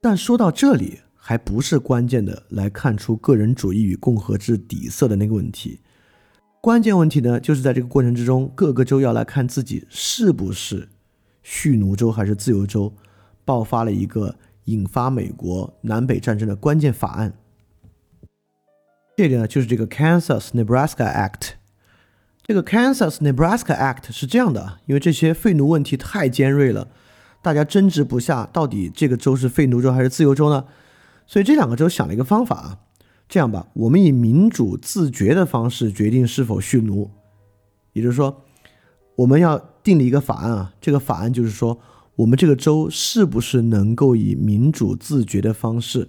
[0.00, 5.80] 但说到这里，还不是关键的，来看出个人主义与共和制底色的那个问题。
[6.60, 10.88] 关键问题呢，就是在这个过程之中，各个州要来看自己是不是。
[11.42, 12.92] 蓄奴州还是自由州，
[13.44, 17.32] 爆发了一个引发美国南北战争的关键法案。
[19.16, 21.52] 这个呢，就是这个 Kansas-Nebraska Act。
[22.42, 26.88] 这个 Kansas-Nebraska Act 是这样的，因为这些废奴问题太尖锐了，
[27.42, 30.66] 大家争执不下，到底这个州是废奴州还是自由州呢？
[31.26, 32.78] 所以这两个州想了一个方法啊，
[33.28, 37.10] 这样吧，我们以民主自觉的方式决定是否蓄奴，
[37.94, 38.44] 也就是说，
[39.16, 39.70] 我们要。
[39.86, 41.78] 定了一个法案啊，这个法案就是说，
[42.16, 46.08] 我们这个州是不是能够以民主自觉的方式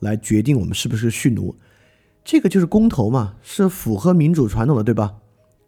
[0.00, 1.54] 来决定我们是不是蓄奴？
[2.26, 5.14] 这个就是公投嘛，是符合民主传统的，对吧？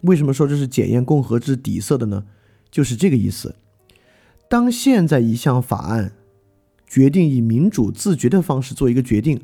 [0.00, 2.24] 为什么说这是检验共和制底色的呢？
[2.68, 3.54] 就是这个意思。
[4.48, 6.14] 当现在一项法案
[6.84, 9.40] 决定以民主自觉的方式做一个决定，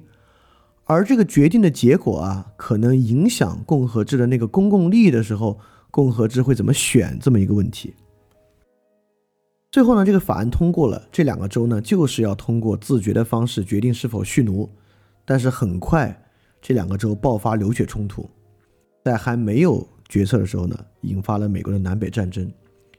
[0.87, 5.61] 而这个决定的结果啊，可能影响共和制的那个公共利益的时候。
[5.93, 7.95] 共和制会怎么选这么一个问题？
[9.71, 14.69] 最后呢，这个法案通过了，这两个州呢就是要通过自觉的方式决定是否蓄奴。
[15.25, 16.24] 但是很快，
[16.67, 18.27] 这两个州爆发流血冲突，
[19.05, 22.51] 在还没有决策的时候呢，引发了美国的南北战争。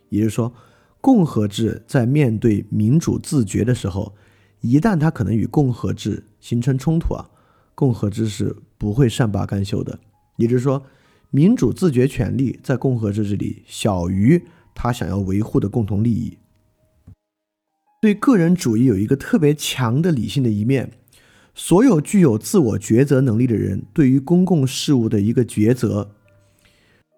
[0.09, 0.53] 也就是说，
[1.01, 4.13] 共和制在面对民主自觉的时候，
[4.61, 7.27] 一旦它可能与共和制形成冲突啊，
[7.73, 9.99] 共和制是不会善罢甘休的。
[10.37, 10.85] 也就是说。
[11.31, 14.41] 民主自觉权利在共和制这里小于
[14.73, 16.37] 他想要维护的共同利益。
[18.01, 20.93] 对个人主义有一个特别强的理性的一面，
[21.55, 26.11] 所有具有自我抉择能力的人对于公共事务的一个抉择，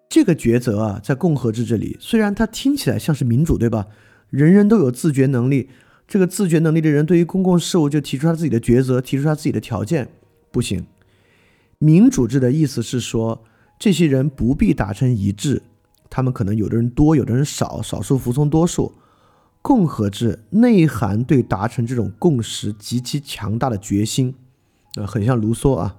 [0.08, 3.88] 这个抉择啊，在共和制这里虽然它听起来像是民主，对吧？
[4.30, 5.68] 人人都有自觉能力，
[6.06, 10.08] 这个自觉能力的人对于公共事务就提出他自己的抉择，提出他自己的条件，
[10.50, 10.86] 不行。
[11.78, 13.44] 民主制的意思是说。
[13.80, 15.62] 这些人不必达成一致，
[16.10, 18.92] 他们可能有的人多，有的人少，少数服从多数。
[19.60, 24.34] 共和制内涵对达成这种共识极其强大的决心，
[24.96, 25.96] 呃，很像卢梭啊。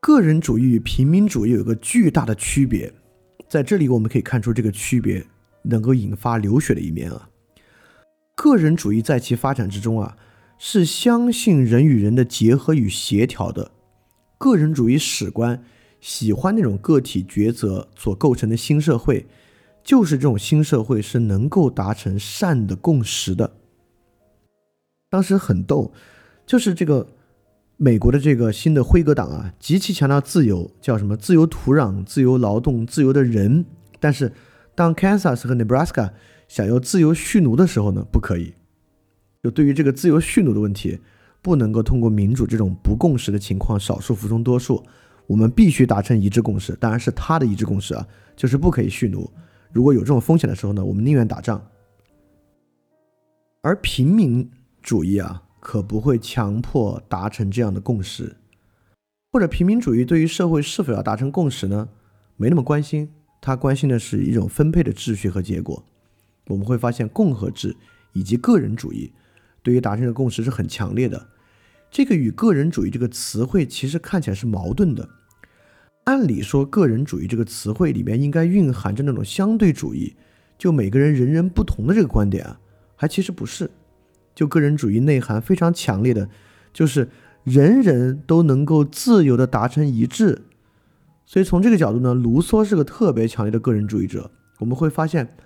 [0.00, 2.92] 个人主义与平民主义有个巨大的区别，
[3.48, 5.24] 在这里我们可以看出这个区别
[5.62, 7.28] 能够引发流血的一面啊。
[8.34, 10.16] 个人主义在其发展之中啊，
[10.58, 13.70] 是相信人与人的结合与协调的，
[14.38, 15.62] 个人主义史观。
[16.00, 19.24] 喜欢那种个体抉择所构成的新社会，
[19.82, 23.52] 就是这种新社会是能够达成善的共识的。
[25.10, 25.92] 当时很逗，
[26.46, 27.06] 就是这个
[27.76, 33.64] 美国的这个新的辉格党啊，极其强调自由，叫什么自由土壤、自由劳动、自由的人。
[34.00, 34.32] 但是
[34.74, 36.12] 当 Kansas 和 Nebraska
[36.48, 38.54] 想要自由蓄奴的时候呢，不可以。
[39.42, 41.00] 就对于这个自由蓄奴的问题，
[41.42, 44.82] 不能够通过民主这种不共识的情况，少数服从多数。
[45.26, 48.06] 我们必须达成一致共识，当然是他的一致共识啊，
[48.36, 49.30] 就是不可以蓄奴。
[49.72, 51.66] 如果有这种风险的时候呢，我们宁愿打仗。
[53.62, 54.50] 而平民
[54.82, 58.36] 主义啊，可不会强迫达成这样的共识，
[59.32, 61.88] 或者平民主义对于社会是否要达成共识呢，
[62.36, 63.08] 没那么关心，
[63.40, 65.84] 他关心的是一种分配的秩序和结果。
[66.48, 67.76] 我们会发现，共和制
[68.12, 69.12] 以及个人主义
[69.62, 71.28] 对于达成的共识是很强烈的。
[71.90, 75.08] 这个与个人主义这个词汇其实看起来是矛盾的。
[76.04, 80.14] 按理说，个人主义这个词汇里面应该蕴含着那种相对主义，
[80.58, 82.60] 就每个人人人不同的这个观点啊，
[82.96, 83.70] 还其实不是。
[84.34, 86.28] 就个人主义内涵非常强烈的，
[86.72, 87.08] 就是
[87.44, 90.42] 人人都能够自由的达成一致。
[91.26, 94.30] 所以从这个角度呢，卢梭是个特别强烈的个人主义者。
[94.58, 95.36] 我们会发现，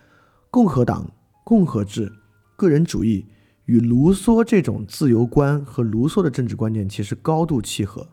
[0.50, 1.10] 共和党、
[1.44, 2.12] 共和制、
[2.56, 3.26] 个人主义。
[3.66, 8.06] 与卢梭这种自由观和卢梭的政治观念其实高度契合，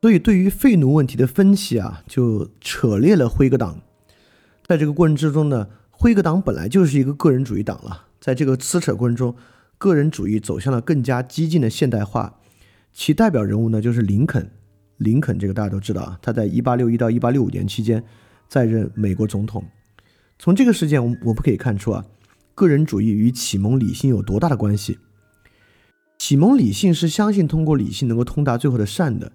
[0.00, 3.80] 所以对于废奴问题的分析啊，就扯裂了辉格党。
[4.64, 9.34] 在这个过程之中呢，辉格党本来就是一个个人主义党了，在这个撕扯过程中，
[9.76, 12.38] 个人主义走向了更加激进的现代化。
[12.92, 14.50] 其代表人物呢，就是林肯。
[14.98, 18.02] 林肯这个大家都知道啊，他在一八六一到一八六五年期间
[18.48, 19.64] 在任美国总统。
[20.38, 22.04] 从这个事件，我我们可以看出啊。
[22.54, 24.98] 个人主义与启蒙理性有多大的关系？
[26.18, 29.30] 启蒙理性是相信通过理性能够通达最后的善的，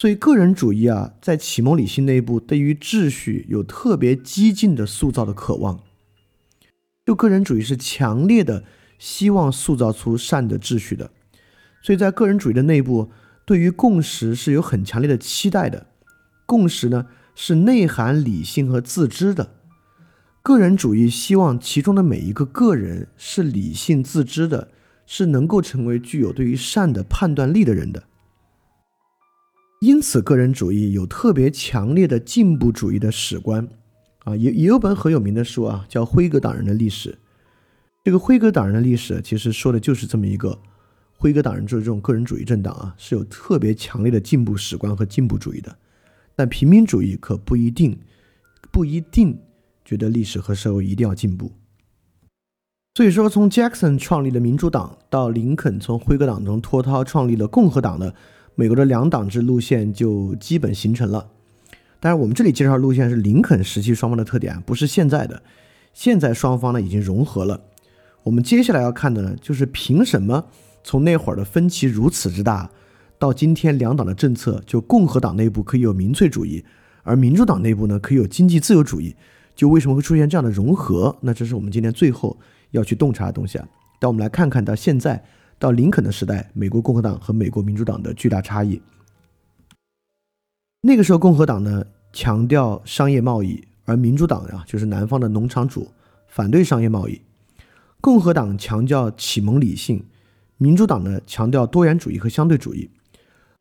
[0.00, 5.80] 所以个人主义啊，在启蒙理性内部对于秩序有特别激进的塑造的渴望。
[7.04, 8.64] 就个人主义是强烈的
[8.98, 11.10] 希望塑造出善的秩序的，
[11.82, 13.10] 所以在个人主义的内部，
[13.44, 15.88] 对于共识是有很强烈的期待的。
[16.46, 17.04] 共识呢，
[17.34, 19.56] 是内涵理性和自知的。
[20.42, 24.70] 个人主义希望其中的每一个个人是理性自知的，
[25.04, 28.04] 是能够成为具有对于善的判断力的人的。
[29.80, 33.68] 因此，个人主义有特别强烈的进步主义的史观。
[34.24, 37.10] 啊，也也有本很有名的书啊，叫《辉格党人的历史》。
[38.04, 40.58] 这个辉格党人的历史其实说的就是这么一个
[41.16, 45.76] 辉格党人就是这种个人主义政党啊，是有特别强烈的进步史观和进步主义的。
[46.36, 47.98] 但平民主义可不一定，
[48.70, 49.38] 不一定。
[49.82, 51.50] 觉得历史和社会一定要进步，
[52.94, 58.14] 所以说从 Jackson 创立的民主党到林肯从辉格党中脱逃创立了共和党的
[58.60, 61.30] 美国的两党制路线就基本形成了。
[61.98, 65.42] 但是，我们这里介绍的路线是林肯时期双方的特点，不是现在的。
[65.94, 67.58] 现在双方呢已经融合了。
[68.22, 70.44] 我们接下来要看的呢，就是凭什么
[70.84, 72.70] 从那会儿的分歧如此之大，
[73.18, 76.62] 到今天两党的政策，就共和党内部可以有民粹主义，
[77.02, 79.16] 而民主党内部呢可以有经济自由主义。
[79.56, 81.16] 就为什么会出现这样的融合？
[81.22, 82.38] 那这是我们今天最后
[82.72, 83.66] 要去洞察的东西啊。
[83.98, 85.24] 但我们来看看到现在
[85.60, 88.80] 到林肯的时代，美国共和党和美国民主党的巨大差异。
[90.80, 91.84] 那个时候，共和党呢
[92.14, 95.88] 强调商业贸易，而民主党呀就是南方的农场主，
[96.26, 97.20] 反对商业贸易。
[98.00, 100.02] 共和党强调启蒙理性，
[100.56, 102.88] 民主党呢强调多元主义和相对主义。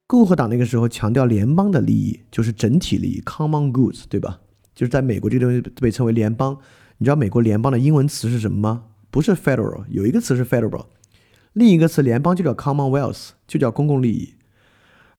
[0.08, 4.40] 共和党那个时候强调联邦的利益，就是整体利益 （common goods），对吧？
[4.74, 6.58] 就是在美国，这个东西被称为联邦。
[6.98, 8.86] 你知道美国联邦的英文词是什么吗？
[9.12, 10.86] 不是 federal，有一个词是 federal，
[11.54, 14.36] 另一个词联邦就叫 commonwealth，就叫公共利益。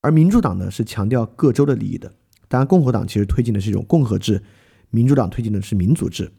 [0.00, 2.12] 而民主党呢是强调各州的利益的。
[2.48, 4.42] 当然，共和党其实推进的是一种共和制，
[4.90, 6.32] 民主党推进的是民主制。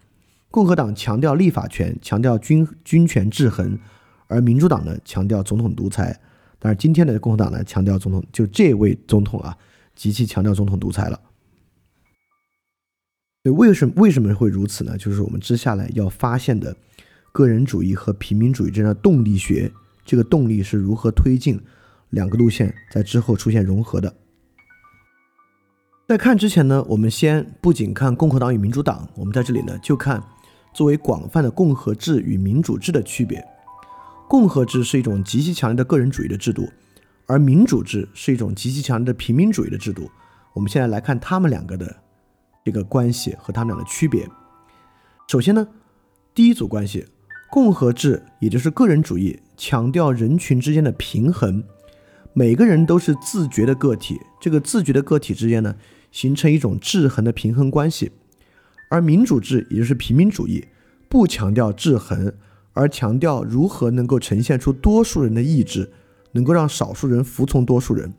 [0.49, 3.77] 共和党强调立法权，强调军军权制衡，
[4.27, 6.19] 而民主党呢强调总统独裁。
[6.59, 9.57] 但是今天的共和党呢强调总统，就这位总统啊
[9.95, 11.19] 极其强调总统独裁了。
[13.43, 14.97] 对，为什么为什么会如此呢？
[14.97, 16.75] 就是我们接下来要发现的，
[17.31, 19.71] 个人主义和平民主义之间的动力学，
[20.05, 21.59] 这个动力是如何推进
[22.09, 24.13] 两个路线在之后出现融合的。
[26.07, 30.21] 在看之前呢，我们先不仅看共和党与民主党，我们在这里呢就看
[30.73, 33.43] 作为广泛的共和制与民主制的区别。
[34.27, 36.69] 共和制是一种极其强烈的个人主义的制度，
[37.25, 40.09] 而民主制是一种极其强烈的平民主义的制度。
[40.53, 41.97] 我们现在来看他们两个的。
[42.63, 44.29] 这个关系和他们俩的区别。
[45.27, 45.67] 首先呢，
[46.35, 47.07] 第一组关系，
[47.51, 51.61] 共和制也就是个人主义，强调人群之间的平衡，
[52.31, 55.75] 每个人都是自觉的个体，这个自觉的个体之间呢，
[56.13, 58.13] 形成一种制衡的平衡关系。
[58.89, 60.65] 而民主制也就是平民主义，
[61.09, 62.33] 不强调制衡，
[62.71, 65.91] 而强调如何能够呈现出多数人的意志，
[66.31, 68.13] 能够让少数人服从多数人。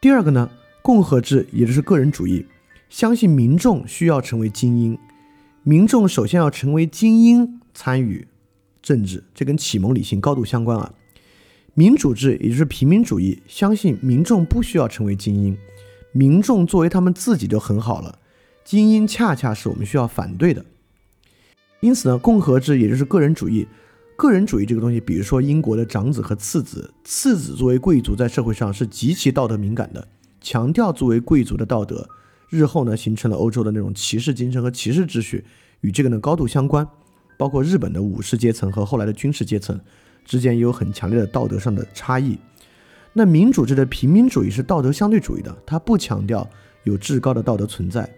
[0.00, 0.48] 第二个呢？
[0.80, 2.46] 共和制也就是个人主义，
[2.88, 4.98] 相信民众需要成为精英，
[5.68, 8.26] 民众首先要成为精英参与
[8.80, 10.94] 政治，这跟启蒙理性高度相关啊。
[11.74, 15.58] 民主制也就是平民主义，相信民众不需要成为精英，
[16.10, 18.18] 民众作为他们自己就很好了，
[18.64, 20.64] 精英恰恰是我们需要反对的。
[21.80, 23.68] 因此呢，共和制也就是个人主义。
[24.16, 30.08] 个人主义这个东西，比如说英国的长子和次子，次子作为贵族在社会上是极其道德敏感的，
[30.40, 32.08] 强调作为贵族的道德，
[32.48, 35.44] 日后呢形成了欧洲的那种骑士精神和骑士秩序，
[35.80, 36.86] 与这个呢高度相关。
[37.36, 39.80] 包括日本的武士阶层和后来的军事阶层
[40.24, 42.36] 之间也有很强烈的道德上的差异。
[43.12, 46.48] 那民主制的平民主义是道德相对主义的，它不强调
[46.82, 48.12] 有至高的道德存在。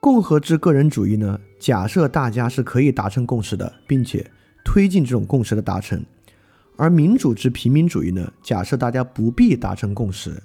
[0.00, 4.30] 共和制个人主义呢，假设大家是可以达成共识的，并且
[4.64, 6.00] 推进这种共识的达成；
[6.76, 10.42] 而民主制平民主义呢，假设大家不必达成共识，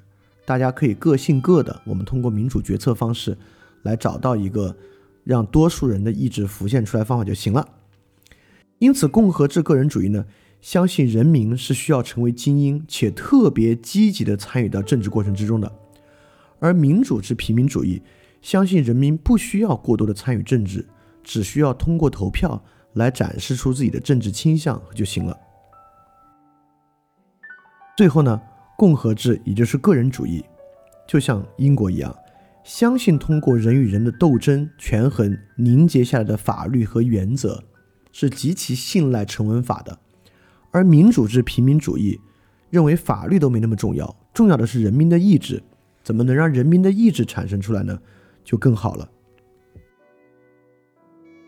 [0.47, 3.37] 大家可以各信各的，我们通过民主决策方式
[3.81, 4.73] 来找到一个
[5.25, 7.67] 让多数人的意志浮现出来方法就行了。
[8.79, 10.25] 因此，共和制个人主义呢，
[10.61, 15.69] 相信人民是需要成为精英，且特别积极地参与到政治过程之中的；
[16.59, 18.01] 而民主制平民主义。
[18.39, 20.87] 相信人民不需要过多的参与政治，
[21.23, 22.63] 只需要通过投票
[22.93, 25.37] 来展示出自己的政治倾向就行了。
[27.97, 28.39] 最后呢，
[28.77, 30.45] 共和制也就是个人主义，
[31.05, 32.15] 就像英国一样，
[32.63, 37.63] 相信通过人与人的斗争、权衡凝结下来的法律和原则，
[38.11, 39.99] 是极其信赖成文法的。
[40.69, 42.19] 而民主制平民主义
[42.69, 45.63] 认为法律都没那么重要，重要的是人民的意志。
[46.03, 47.99] 怎么能让人民的意志产生出来呢？
[48.45, 49.09] 就更好了。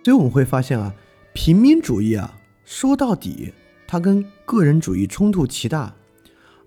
[0.04, 0.94] 所以我们会发现啊，
[1.34, 2.36] 平民主义啊，
[2.66, 3.54] 说到底，
[3.88, 5.96] 它跟个人主义冲突极大，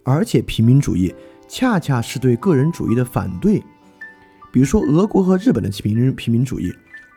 [0.04, 1.14] 而且平民主义
[1.48, 3.62] 恰恰是对个人主义的反对。
[4.52, 6.72] 比如说，俄国和日本的平民平民主义，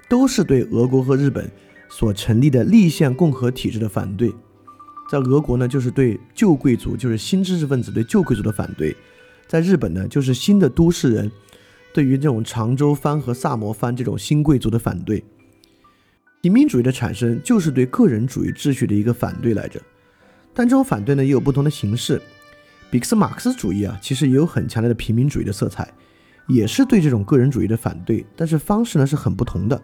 [0.07, 1.51] 都是对俄国和日本
[1.89, 4.33] 所成立的立宪共和体制的反对。
[5.09, 8.95] 在俄国呢，就是对旧贵族，就是新知识分子对旧贵族的反对；
[9.47, 11.31] 在日本呢，就是新的都市人。
[11.93, 15.23] 对于这种长州藩和萨摩藩这种新贵族的反对，
[16.41, 19.79] 平民主义的产生就是对个人主义秩序的一个反对来着。
[20.53, 22.21] 但这种反对呢，也有不同的形式。
[22.95, 25.85] 比克斯马克思主义啊，其实也有很强烈的平民主义的色彩，
[26.47, 29.75] 也是对这种个人主义的反对，但是方式呢是很不同的。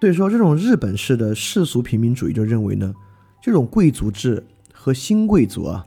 [0.00, 2.92] 所以说，这种日本式的世俗平民主义就认为呢，
[3.40, 5.86] 这种贵族制和新贵族啊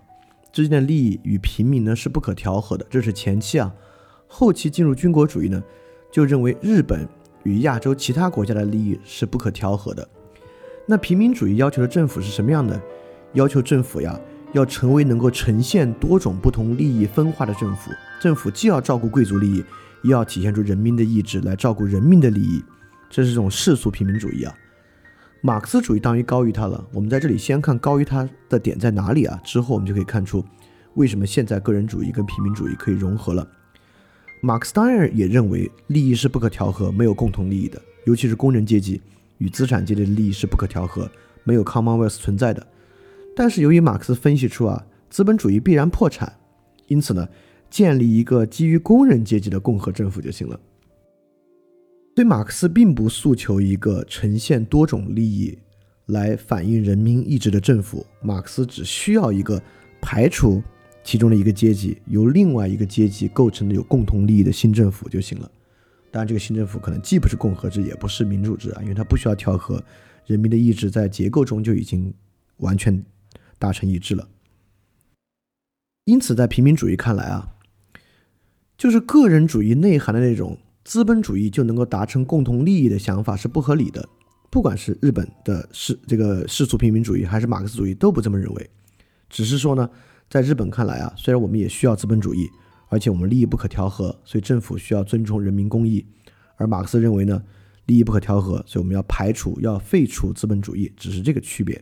[0.54, 3.70] 之间的利益与平民呢是不可调和的，这是前期啊。
[4.30, 5.62] 后期进入军国主义呢，
[6.10, 7.06] 就认为日本
[7.44, 10.08] 与亚洲其他国家的利益是不可调和的。
[10.88, 12.82] 那平民主义要求的政府是什么样的？
[13.34, 14.18] 要求政府呀，
[14.56, 17.92] 要成为能够呈现多种不同利益分化的政府。
[18.22, 19.64] 政府既要照顾贵族利益，
[20.04, 22.64] 又要体现出人民的意志来照顾人民的利益。
[23.10, 24.56] 这是一种世俗平民主义啊。
[25.42, 26.82] 马克思主义当然高于它了。
[26.94, 29.38] 我们在这里先看高于它的点在哪里啊？
[29.44, 30.44] 之后我们就可以看出
[30.94, 33.46] 为什么现在个人主义跟平民主义可以融合了。
[34.42, 39.02] 马克思当然也认为利益是不可调和、没有共同利益的，尤其是工人阶级
[39.40, 41.12] 与资产阶级的利益是不可调和、
[41.44, 42.66] 没有 Commonwealth 存在的。
[43.36, 46.32] 但是由于马克思分析出啊，资本主义必然破产，
[46.88, 47.28] 因此呢，
[47.70, 50.60] 建立一个基于工人阶级的共和政府就行了。
[52.16, 55.58] 所以马克思并不诉求一个呈现多种利益
[56.06, 59.62] 来反映人民意志的政府，马克思只需要一个
[60.02, 60.64] 排除。
[61.04, 65.52] 其中的一个阶级由另外一个阶级构成的有共同利益的新政府就行了。
[66.10, 69.80] 当然，这个新政府可能既不是共和制，也不是民主制啊，因为它不需要调和
[70.26, 72.12] 人民的意志，在结构中就已经
[72.58, 73.06] 完全
[73.58, 74.28] 达成一致了。
[76.06, 77.56] 因此，在平民主义看来啊，
[78.78, 84.08] 就是个人主义内涵的那种资本主义就能够达成共同利益的想法是不合理的。
[84.50, 88.70] 不管是日本的世这个世俗平民主义，还是马克思主义，都不这么认为。
[89.30, 89.90] 只是说呢。
[90.28, 92.50] 在日本看来啊，虽然我们也需要资本主义，
[92.90, 96.04] 而且我们利益不可调和，所以政府需要尊重人民公益。
[96.56, 97.44] 而马克思认为呢，
[97.86, 101.80] 利益不可调和，所以我们要排除、要废除资本主义，只是这个区别。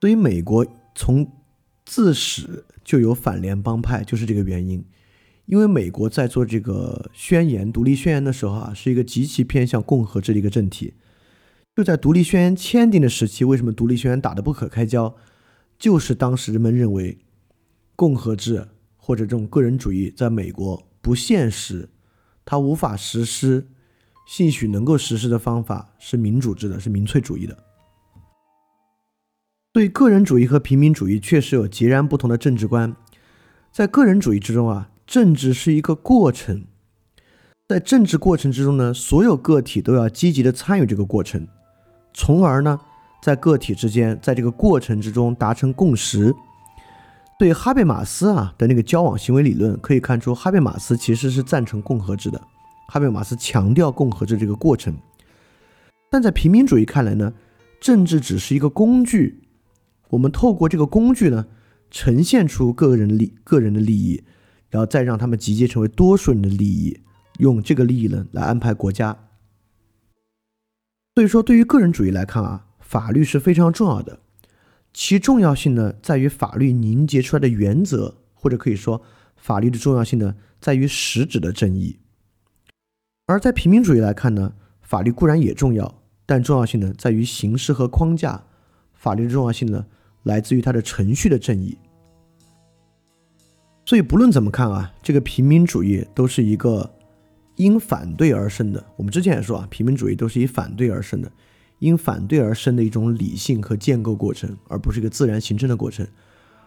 [0.00, 1.30] 所以美国从
[1.84, 4.84] 自始就有反联邦派，就是这个原因。
[5.46, 10.94] 因为美国在做这个宣言、独立宣言的时候啊，是一个极其偏向共和制的一个政体。
[11.74, 15.14] 就在独立宣言签订的时期，为什么独立宣言打得不可开交？
[15.78, 17.18] 就是当时人们认为，
[17.96, 21.88] 共和制或者这种个人主义在美国不现实，
[22.44, 23.68] 它无法实施。
[24.26, 27.69] 兴许能够实施的方法是民主制的，是民粹主义的。
[29.72, 32.96] 对个人主义和平民主义确实有截然不同的政治观。
[33.70, 36.64] 在个人主义之中啊，政治是一个过程，
[37.68, 41.46] 在政治过程之中呢，所有个体都要积极的参与这个过程，
[42.12, 42.78] 从而呢。
[43.22, 46.34] 在个体之间，在这个过程之中达成共识。
[47.38, 52.40] 对哈贝马斯啊的那个交往行为理论可以看出，哈贝马斯其实是赞成共和制的。
[52.88, 54.96] 哈贝马斯强调共和制这个过程。
[56.10, 57.34] 但在平民主义看来呢，
[57.78, 59.39] 政治只是一个工具，
[60.10, 61.46] 我们透过这个工具呢，
[61.90, 64.22] 呈现出个人利个人的利益，
[64.68, 67.00] 然后再让他们集结成为多数人的利益，
[67.38, 69.16] 用这个利益呢来安排国家。
[71.14, 74.20] 所以说，对于个人主义来看啊，法律是非常重要的，
[74.92, 79.02] 其重要性呢在于法律凝结出来的原则，或者可以说，
[79.36, 81.98] 法律的重要性呢在于实质的正义。
[83.26, 86.02] 而在平民主义来看呢，法律固然也重要。
[86.26, 88.44] 但重要性呢，在于形式和框架。
[88.94, 89.86] 法律的重要性呢，
[90.24, 91.76] 来自于它的程序的正义。
[93.86, 96.88] 所以不论怎么看啊，这个平民主义都是一个
[97.56, 98.84] 因反对而生的。
[98.96, 101.32] 我们之前也说啊，平民主义都是以反对而生的，
[101.80, 106.06] 因反对而生的一种理性和建构过程，而不是一个自然形成的过程。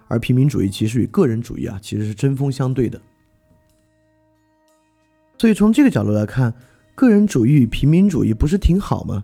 [0.10, 3.02] 而平民主义其实与个人主义啊，其实是针锋相对的。
[5.38, 6.54] 所以从这个角度来看，
[6.94, 9.24] 个人主义与平民主义不是挺好吗？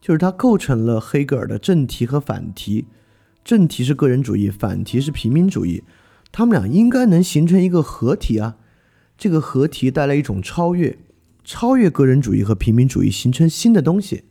[0.00, 2.86] 就是它构成了黑格尔的正题和反题，
[3.46, 5.84] 正题是个人主义，反题是平民主义，
[6.32, 8.56] 他们俩应该能形成一个合体啊。
[9.16, 10.98] 这个合体带来一种超越，
[11.44, 14.24] 超越个人主义和平民主义，形成新的东西。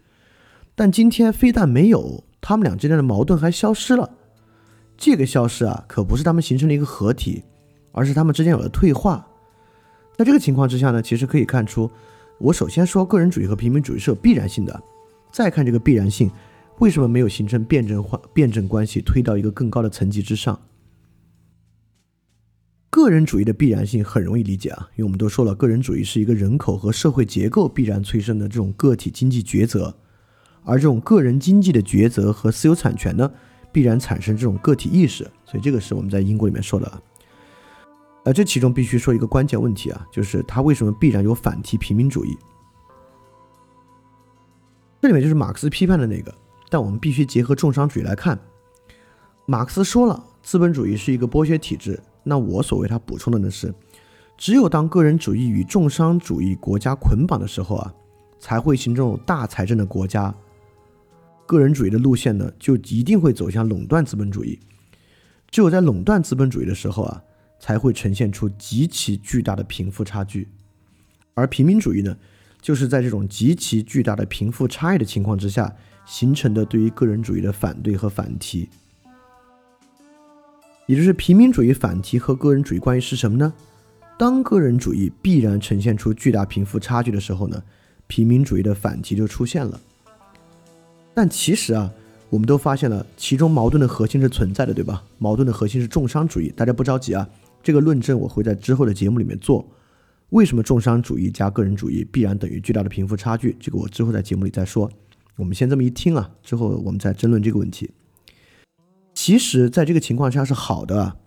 [0.76, 4.18] 但今天非但没有，他们俩之间的矛盾还消失了。
[4.98, 7.46] 这个消失啊，可不是他们形成了一个合体，
[7.94, 9.26] 而是他们之间有了退化。
[10.18, 11.90] 在这个情况之下呢，其实可以看出，
[12.38, 14.84] 我首先说个人主义和平民主义是有必然性的。
[15.32, 16.30] 再看这个必然性，
[16.80, 20.60] 为什么没有形成辩证化、辩证关系，推到一个更高的层级之上？
[22.90, 29.94] 个人主义的必然性很容易理解啊，因为我们都说了，个人主义是一个人口和社会结构必然催生的这种个体经济抉择，
[30.64, 33.30] 而这种个人经济的抉择和私有产权呢，
[33.72, 37.02] 必然产生这种个体意识，所以这个是我们在英国里面说的。
[38.24, 42.38] 呃，这其中必须说一个关键问题啊，就是它为什么必然有反提平民主义？
[45.02, 46.34] 这里面就是马克思批判的那个，
[46.76, 48.38] 但我们必须结合重商主义来看。
[49.46, 51.98] 马克思说了，资本主义是一个剥削体制。
[52.22, 53.74] 那我所为他补充的呢是，
[54.38, 57.94] 只有当个人主义与重商主义国家捆绑的时候啊，
[58.40, 60.36] 才会形成大财政的国家。
[61.46, 64.60] 个人主义的路线呢，就一定会走向垄断资本主义。
[65.50, 67.24] 只有在垄断资本主义的时候啊，
[67.58, 70.50] 才会呈现出极其巨大的贫富差距。
[71.36, 72.18] 而平民主义呢？
[72.62, 75.74] 就是在这种极其巨大的贫富差异的情况之下
[76.06, 78.70] 形成的对于个人主义的反对和反提，
[80.86, 83.54] 也就是平民主义反提和个人主义关系是什么呢？
[84.18, 87.62] 当个人主义必然呈现出巨大贫富差距的时候呢，
[88.08, 89.80] 平民主义的反提就出现了。
[91.14, 91.92] 但其实啊，
[92.30, 95.04] 我们都发现了其中矛盾的核心是存在的，对吧？
[95.18, 96.54] 矛盾的核心是重商主义。
[96.56, 97.28] 大家不着急啊，
[97.62, 99.68] 这个论证我会在之后的节目里面做。
[100.30, 103.56] 为什么重商主义加个人主义必然等于巨大的贫富差距？
[103.60, 104.90] 这个我之后在节目里再说。
[105.38, 107.92] 我们先这么一听啊，之后我们再争论这个问题。
[109.14, 111.18] 其实，在这个情况下是好的。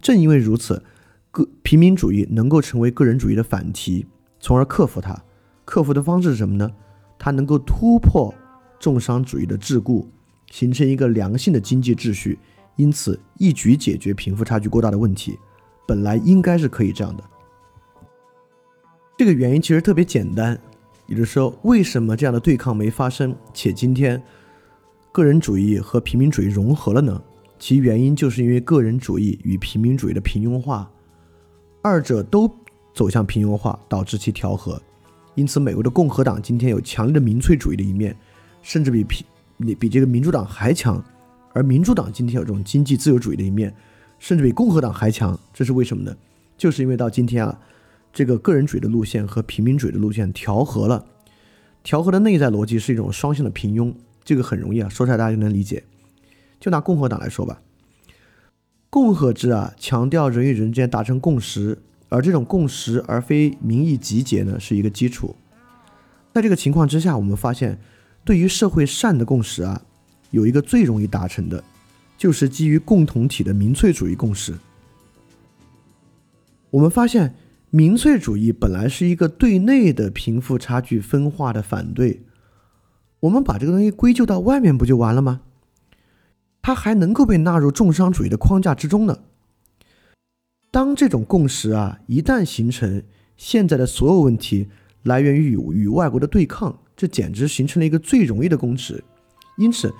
[0.00, 0.82] 正因为如此，
[1.30, 4.06] 个平民主义能够成为个人主义的反题，
[4.40, 5.22] 从而克服它。
[5.64, 6.70] 克服的方式是什么呢？
[7.18, 8.32] 它能够突破
[8.78, 10.06] 重商主义的桎梏，
[10.50, 12.38] 形成一个良性的经济秩序，
[12.76, 15.38] 因此一举解决贫富差距过大的问题。
[15.88, 17.24] 本来应该是可以这样的。
[19.16, 20.60] 这个原因其实特别简单，
[21.06, 24.20] 也就是说，为什么这样的对抗没发生，且今天
[25.12, 27.22] 个人主义和平民主义融合了呢？
[27.58, 30.90] 其原因就是因为个人主义与平民主义的平庸化，
[31.80, 32.50] 二者都
[32.92, 34.82] 走向平庸化，导致其调和。
[35.36, 38.14] 因此，美国的共和党今天有强烈的民粹主义的一面，
[38.60, 39.24] 甚至比平
[39.56, 41.00] 你比这个民主党还强；
[41.52, 43.72] 而民主党今天有这种经济自由主义的一面，
[44.18, 45.38] 甚至比共和党还强。
[45.54, 46.14] 这是为什么呢？
[46.58, 47.58] 就是因为到今天啊。
[48.16, 51.04] 这个个人主义的路线和平民主义的路线调和了，
[51.82, 53.92] 调和的内在逻辑是一种双向的平庸，
[54.24, 55.84] 这个很容易啊，说出来大家就能理解。
[56.58, 57.60] 就拿共和党来说吧，
[58.88, 61.76] 共和制啊强调人与人之间达成共识，
[62.08, 65.36] 而这种共识而非民意集结呢是一个基础。
[66.32, 67.78] 在这个情况之下，我们发现
[68.24, 69.82] 对于社会善的共识啊，
[70.30, 71.62] 有一个最容易达成的，
[72.16, 74.54] 就是基于共同体的民粹主义共识。
[76.70, 77.34] 我们发现。
[77.70, 82.22] 民粹主义本来是一个对内的贫富差距分化的反对，
[83.20, 85.42] 我们把这个东西归咎到外面不就完了吗？
[86.62, 89.18] 它还能够被纳入重商主义的框架之中呢。
[90.70, 93.02] 当这种共识啊一旦形成，
[93.36, 94.68] 现在的所有问题
[95.02, 99.02] 来源于与外国的对抗，这简直形成了一个最容易的公式。
[99.58, 99.92] 因此，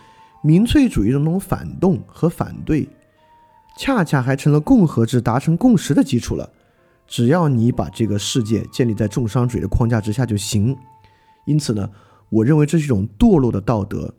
[0.42, 2.88] 民粹主义的那种反动和反对，
[3.78, 6.50] 恰恰还成了共和制达成共识的基础了。
[7.06, 10.76] 只要你把这个世界建立在重商主义的框架之下就行。
[11.46, 11.90] 因此呢，
[12.28, 14.14] 我认为这是一种堕落的道德，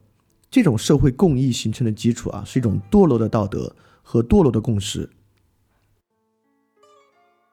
[0.50, 5.10] 这种社会共益形成的基础啊，是一种堕落的道德和堕落的共识。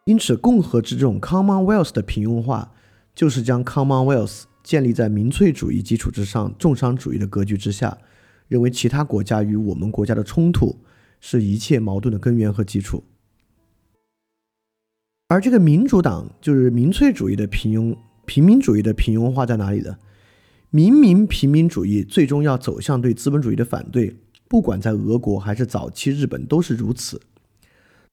[0.05, 2.73] 因此，共和制这种 Commonwealth 的平庸化，
[3.15, 7.99] 就是将 Commonwealth 建立在民粹主义基础之上、重商主义的格局之下，
[8.47, 10.79] 认为其他国家与我们国家的冲突
[11.21, 13.03] 是一切矛盾的根源和基础。
[15.29, 17.97] 而这个民主党就是民粹主义的平庸、
[18.27, 19.97] 平民主义的平庸化在哪里呢？
[20.71, 24.17] 明明平民主义最终要走向对资本主义的反对，
[24.49, 27.21] 不管在俄国还是早期日本都是如此。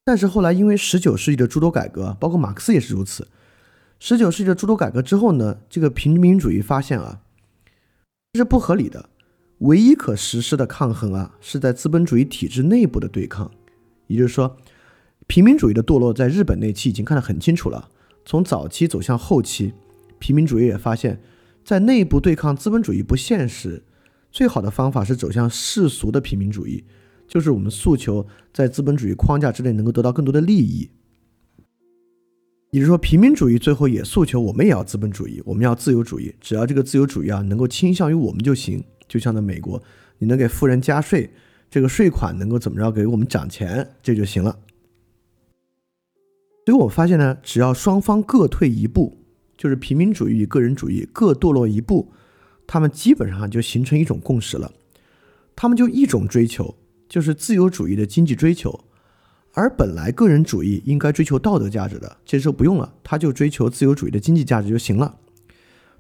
[0.03, 3.27] 但是后来，因为十九世纪的诸多改革，包括马克思也是如此。
[3.99, 7.21] 十九世纪的诸多改革之后呢，这个平民主义发现啊，
[8.33, 9.09] 这是不合理的。
[9.59, 13.51] 唯一可实施的抗衡啊，是在资本主义体制内部的对抗。
[14.07, 14.57] 也就是说，
[15.31, 17.89] 平民主义的堕落在日本那期已经看得很清楚了。
[18.25, 19.71] 从早期走向后期，
[20.19, 21.21] 平民主义也发现，
[21.63, 23.81] 在内部对抗资本主义不现实，
[24.29, 26.83] 最好的方法是走向世俗的平民主义。
[27.29, 30.89] 就是我们诉求在资本主义框架之内能够得到更多的利益，
[32.71, 38.83] 也就是说，平民主义最后也诉求我们也要资本主义，我们要自由主义，只要这个自由主义啊能够倾向于我们就行。
[39.07, 39.81] 就像在美国，
[40.17, 41.29] 你能给富人加税，
[41.69, 44.59] 这个税款能够怎么着给我们涨钱，这就行了。
[46.71, 49.17] 所以我发现呢，只要双方各退一步，
[49.57, 52.13] 就是平民主义与个人主义各堕落一步，
[52.65, 54.71] 他们基本上就形成一种共识了，
[55.53, 56.77] 他们就一种追求。
[57.09, 58.85] 就是自由主义的经济追求，
[59.51, 65.17] 而本来个人主义应该追求道德价值的，这时候不用了，他就追求自由主义的经济价值就行了。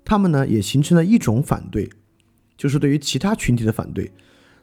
[0.05, 1.89] 他们呢也形成了一种反对，
[2.55, 4.09] 就是对于其他群体的反对，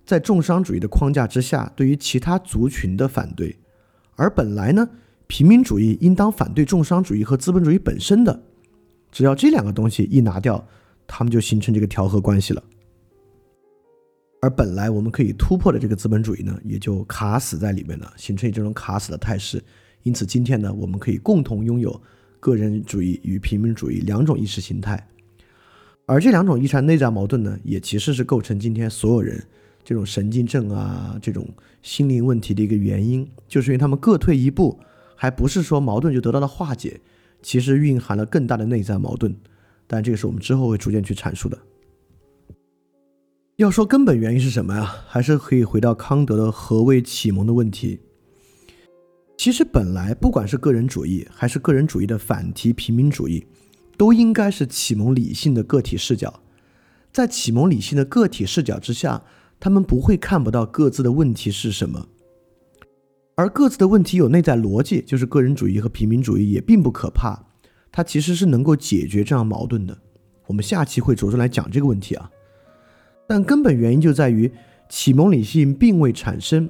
[0.07, 3.59] 在重商主义的框架之下，对于其他族群的反对。
[4.17, 4.89] 而本来呢，
[5.29, 8.43] 平民主义应当反对重商主义和资本主义本身的，
[9.13, 10.67] 只要这两个东西一拿掉，
[11.07, 12.63] 他们就形成这个调和关系了。
[14.41, 19.63] 而本来我们可以突破的这个资本主义呢，也就卡死在里面了，形成这种卡死的态势。
[20.03, 22.01] 因此，今天呢，我们可以共同拥有
[22.41, 25.09] 个人主义与平民主义两种意识形态。
[26.07, 29.45] 而这两种意识内在矛盾呢，也其实是构成今天所有人
[29.85, 31.47] 这种神经症啊、这种
[31.83, 34.79] 心灵问题的一个原因，就是因为他们各退一步，
[35.21, 37.01] 还不是说矛盾就得到了化解，
[37.43, 39.37] 其实蕴含了更大的内在矛盾。
[39.89, 41.59] 但这个是我们之后会逐渐去阐述的。
[43.57, 44.85] 要说根本原因是什么呀？
[45.09, 47.99] 还是可以回到康德的何谓启蒙的问题。
[49.37, 53.45] 其实本来不管是个人主义，还是个人主义的反题平民主义，
[53.97, 56.41] 都应该是启蒙理性的个体视角。
[57.13, 59.25] 在启蒙理性的个体视角之下，
[59.59, 62.07] 他们不会看不到各自的问题是什么，
[63.39, 67.41] 而各自的问题有内在逻辑，就是个人主义和平民主义也并不可怕，
[67.93, 69.97] 它其实是能够解决这样矛盾的。
[70.49, 72.29] 我们下期会着重来讲这个问题啊。
[73.29, 74.51] 但根本原因就在于
[74.89, 76.69] 启蒙理性并未产生，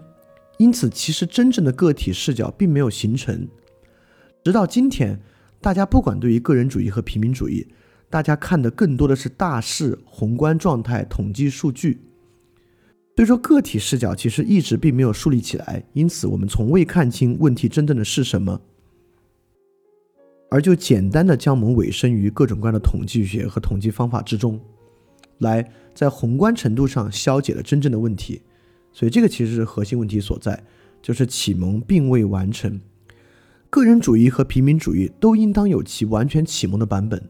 [0.59, 3.49] 因此其实真正的个体视角并没有形成。
[4.45, 5.19] 直到今天，
[5.63, 7.67] 大家不管对于个人主义和平民主义，
[8.11, 12.03] 大家看的更多的是大势、宏观状态、统计数据。
[13.19, 18.61] 所以说，个体视角其实一直并没有树立起来，因此我们从未看清问题真正的是什么，
[20.53, 24.61] 而就简单的将我们委身于各种各样的统计学和统计方法之中。
[25.39, 28.41] 来在宏观程度上消解了真正的问题，
[28.93, 30.63] 所以这个其实是核心问题所在，
[31.03, 32.81] 就是启蒙并未完成。
[33.69, 37.21] 个人主义和平民主义都应当有其完全启蒙的版本，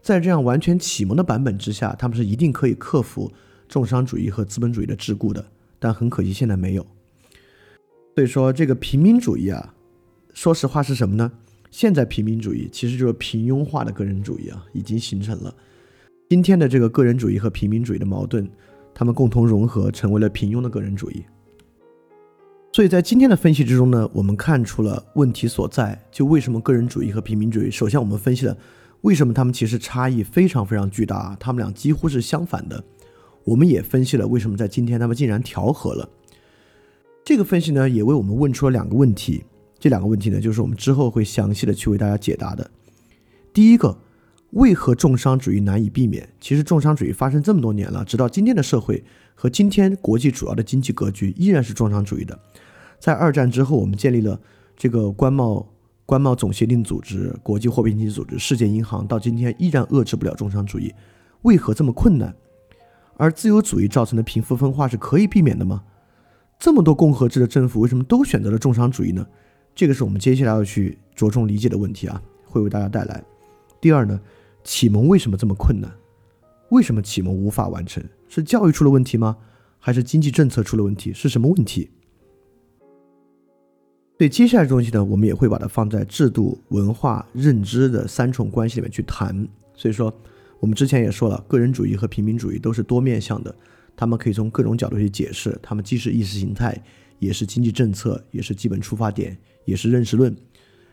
[0.00, 3.32] 在这样完全启蒙的版本之下，他们是一定可以克服
[3.68, 5.44] 重商主义和资本主义的桎梏的。
[5.78, 6.86] 但很可惜，现在没有。
[8.14, 9.74] 所以说，这个平民主义啊，
[10.32, 11.30] 说实话是什么呢？
[11.70, 15.54] 现在平民主义其实就是平庸化的个人主义啊，已经形成了。
[16.30, 18.48] 今天的这个个人主义和平民主义的矛盾，
[18.94, 21.22] 他们共同融合，成为了平庸的个人主义。
[22.72, 27.70] 所以在今天的分析之中呢，我们看出了问题所在，就为什么个人主义和平民主义？
[27.70, 28.56] 首先，我们分析了
[29.02, 32.82] 为什么他们其实差异非常非常巨大啊，他们俩几乎是相反的。
[33.46, 36.06] 我们也分析了为什么在今天他们竟然调和了。
[37.24, 39.42] 这个分析呢，也为我们问出了两个问题。
[39.78, 42.70] 这两个问题呢，就是我们之后会详细的去为大家解答的。
[43.54, 43.96] 第一个。
[44.52, 46.26] 为何重商主义难以避免？
[46.40, 49.02] 其实重商主义发生这么多年了，直到今天的社会
[49.34, 52.38] 和今天国际主要的经济格局依然是重商主义的。
[52.98, 54.40] 在二战之后，我们建立了
[54.76, 55.66] 这个关贸
[56.06, 60.94] 关贸总协定组织、国际货币经济组织、世界银行，到今天依然遏制不了重商主义。
[61.42, 62.34] 为何这么困难？
[63.16, 65.82] 而自由主义造成的贫富分化是可以避免的吗？
[66.58, 69.26] 这么多共和制的政府为什么都选择了重商主义呢？
[69.74, 73.22] 这个是我们接下来要去着重理解的问题啊，会为大家带来。
[73.80, 74.18] 第二呢，
[74.64, 75.90] 启蒙为什么这么困难？
[76.70, 78.02] 为什么启蒙无法完成？
[78.28, 79.36] 是教育出了问题吗？
[79.78, 81.12] 还是经济政策出了问题？
[81.12, 81.90] 是什么问题？
[84.18, 89.46] 对接下来的东西呢，我们也会把它放在制度、文化、认知的三重关系里面去谈。
[89.74, 90.12] 所以说，
[90.60, 93.54] 我们之前也说了，个人主义和平民主义都是多面向的，
[93.96, 96.82] 他们可以从各种角度去解释，他们既是意识形态，
[97.18, 100.34] 也是经济政策，也是基本出发点，也是认识论。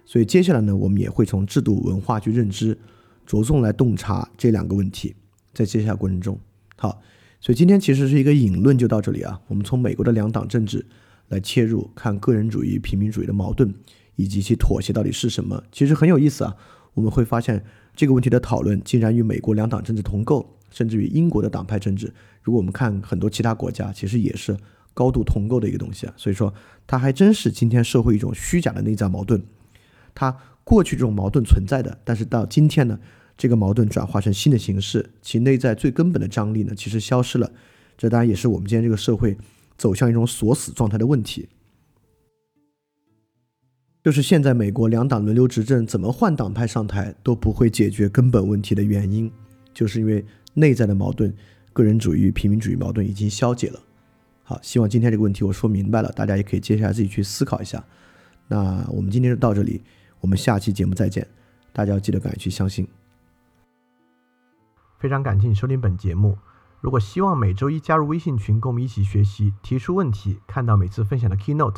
[0.06, 2.78] 所以接下来呢，我们也会从制度、文化去认知，
[3.26, 5.16] 着重来洞察这两个问题。
[5.54, 6.40] 在接下来过程中，
[6.78, 7.02] 好，
[7.40, 9.40] 所以今天其实是一个引论，就到这里啊。
[9.48, 10.86] 我们从美国的两党政治。
[11.30, 13.74] 来切入看个人主义、平民主义的矛盾，
[14.18, 16.56] 以及其妥协到底是什么，其实很有意思啊。
[16.94, 17.64] 我们会发现
[17.96, 22.14] 这个问题的讨论竟然与美国两党政治同构，甚至于英国的党派政治。
[22.42, 24.58] 如果我们看很多其他国家，其实也是
[24.94, 26.14] 高度同构的一个东西啊。
[26.18, 26.54] 所以说，
[26.86, 29.42] 它还真是今天社会一种虚假的内在矛盾。
[30.16, 33.00] 它过去这种矛盾存在的，但是到今天呢，
[33.38, 37.52] 这个矛盾转化成新的形式，其内在最根本的张力呢，其实消失了。
[37.98, 39.38] 这当然也是我们今天这个社会。
[39.76, 41.50] 走向一种锁死状态的问题，
[44.04, 49.32] 就是现在美国两党轮流执政，怎么换党派上台都不会解决根本问题的原因，
[49.74, 51.34] 就是因为内在的矛盾，
[51.72, 53.80] 个人主义与平民主义矛盾已经消解了。
[54.44, 57.82] 好，希望今天这个问题我说明白了，大家也可以接下来自己去思考一下。
[58.50, 59.82] 那我们今天就到这里，
[60.20, 61.26] 我们下期节目再见，
[61.72, 62.86] 大家要记得赶快去相信。
[65.00, 66.38] 非常感谢你收听本节目。
[66.82, 71.78] 如果希望每周一加入微信群，跟我们一起学习、提出问题、看到每次分享的 keynote，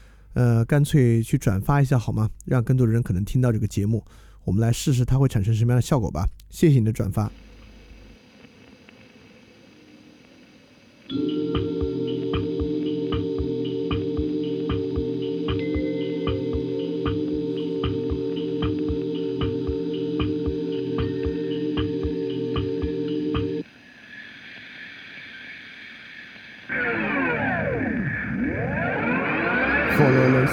[0.33, 2.29] 呃，干脆去转发一下好吗？
[2.45, 4.03] 让更多的人可能听到这个节目，
[4.43, 6.27] 我们来试试它会产生什么样的效果吧。
[6.49, 7.31] 谢谢你的转发。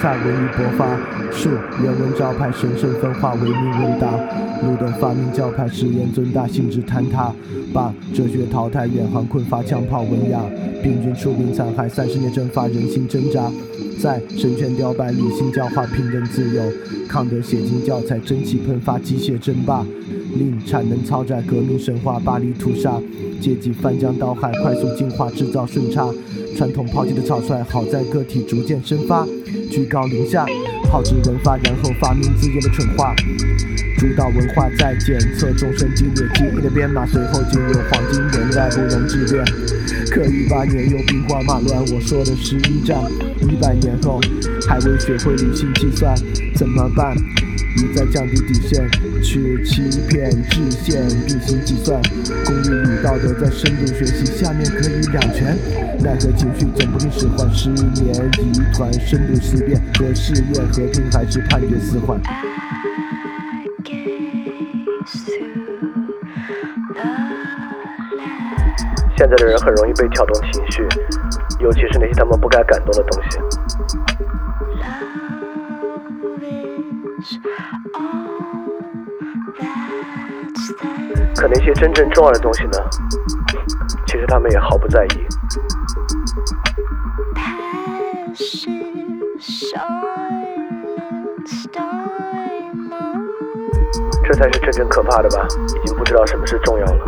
[0.01, 0.97] 萨文艺勃发，
[1.31, 1.49] 树
[1.83, 4.09] 人文招牌神圣分化，唯命问答。
[4.65, 7.33] 路灯发明教派实验尊大，性质坍塌。
[7.73, 10.39] 把哲学淘汰，远航困乏，枪炮文雅。
[10.81, 13.51] 病菌出兵残害，三十年蒸发，人心挣扎。
[14.01, 16.63] 在神权雕败，理性教化，平等自由。
[17.07, 19.85] 康德写进教材，蒸汽喷发，机械争霸。
[20.35, 23.01] 令产能超载，革命神话，巴黎屠杀。
[23.41, 26.07] 阶级翻江倒海，快速进化，制造顺差。
[26.59, 29.25] 传统抛弃的草率，好在个体逐渐生发。
[29.71, 30.45] 居高临下，
[30.89, 33.15] 炮制文化，然后发明自己的蠢话。
[33.97, 39.41] 主导文化在检测众生激烈记忆的编码，随后进入黄金年代，不容置辩。
[40.11, 42.99] 可一八年又兵荒马乱，我说的是一战。
[43.49, 44.19] 一百年后
[44.67, 46.13] 还未学会理性计算，
[46.55, 47.15] 怎么办？
[47.77, 48.85] 一再降低底线，
[49.23, 52.01] 去欺骗制限，并行计算。
[52.43, 55.57] 功利与道德在深度学习，下面可以两全。
[56.01, 62.19] 奈何情绪总不听使唤，十年一团深度思辨和试验和平还是判决死缓。
[69.17, 70.87] 现在的人很容易被挑动情绪，
[71.59, 73.37] 尤其是那些他们不该感动的东西。
[81.35, 82.77] 可那些真正重要的东西呢？
[84.07, 85.25] 其实他们也毫不在意。
[94.23, 95.45] 这才是真正可怕的吧？
[95.83, 97.05] 已经不知道什么是重要了。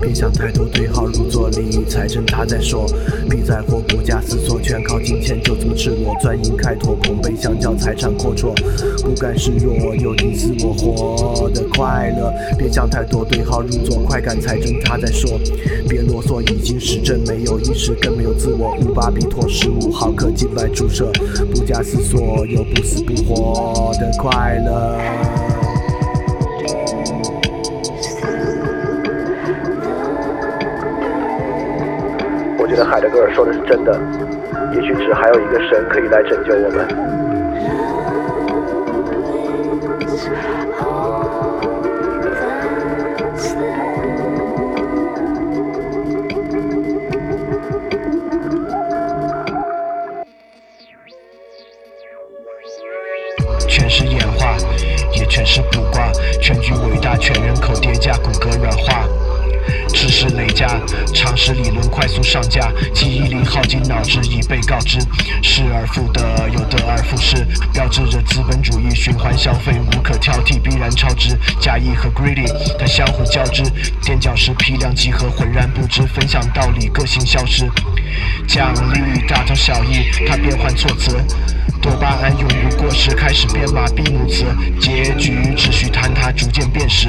[0.00, 2.86] 别想太多，对号入座，理财政他在说，
[3.28, 8.54] 别在乎不假思索，全靠金钱就这么赤裸，专营开拓，捧杯相交，财产阔绰，
[9.02, 15.38] 不甘示弱，有你自我活得快乐，别想太多，对号入座，快感财政他在说，
[15.88, 21.12] 别啰嗦，已经实证，没有意识，更没有自我，五巴比妥十五毫克静脉注射，
[21.54, 25.39] 不假思索，有不死不活的快乐。
[32.90, 33.96] 海德格尔说的是真的，
[34.74, 37.09] 也许只还有一个神可以来拯救我们。
[62.30, 65.00] 上架，记忆力耗尽，脑汁已被告知，
[65.42, 71.36] 失而复得，又得而复失，标志着资本主义循环消费无可挑剔，必然超值。
[71.60, 72.46] 假意和 greedy
[72.78, 73.64] 它相互交织，
[74.04, 77.68] 垫脚石批量集合，浑然不知，分享道理，个性消失。
[78.46, 81.20] 奖励大同小异，它变换措辞，
[81.82, 84.44] 多巴胺永不过时，开始编码闭母词，
[84.78, 87.08] 结局只需坍塌，逐渐变实。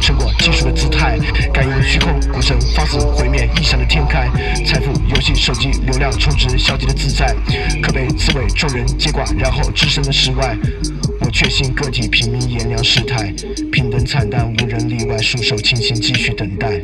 [0.00, 1.18] 成果，技术的姿态，
[1.52, 4.28] 感应虚空，股神放肆毁灭，异想的天开，
[4.64, 7.34] 财富游戏，手机流量充值，消极的自在，
[7.82, 10.56] 可被刺猬众人接管，然后置身的世外。
[11.20, 13.34] 我确信个体平民炎凉世态，
[13.70, 16.80] 平等惨淡，无人例外，束手清心，继续等待。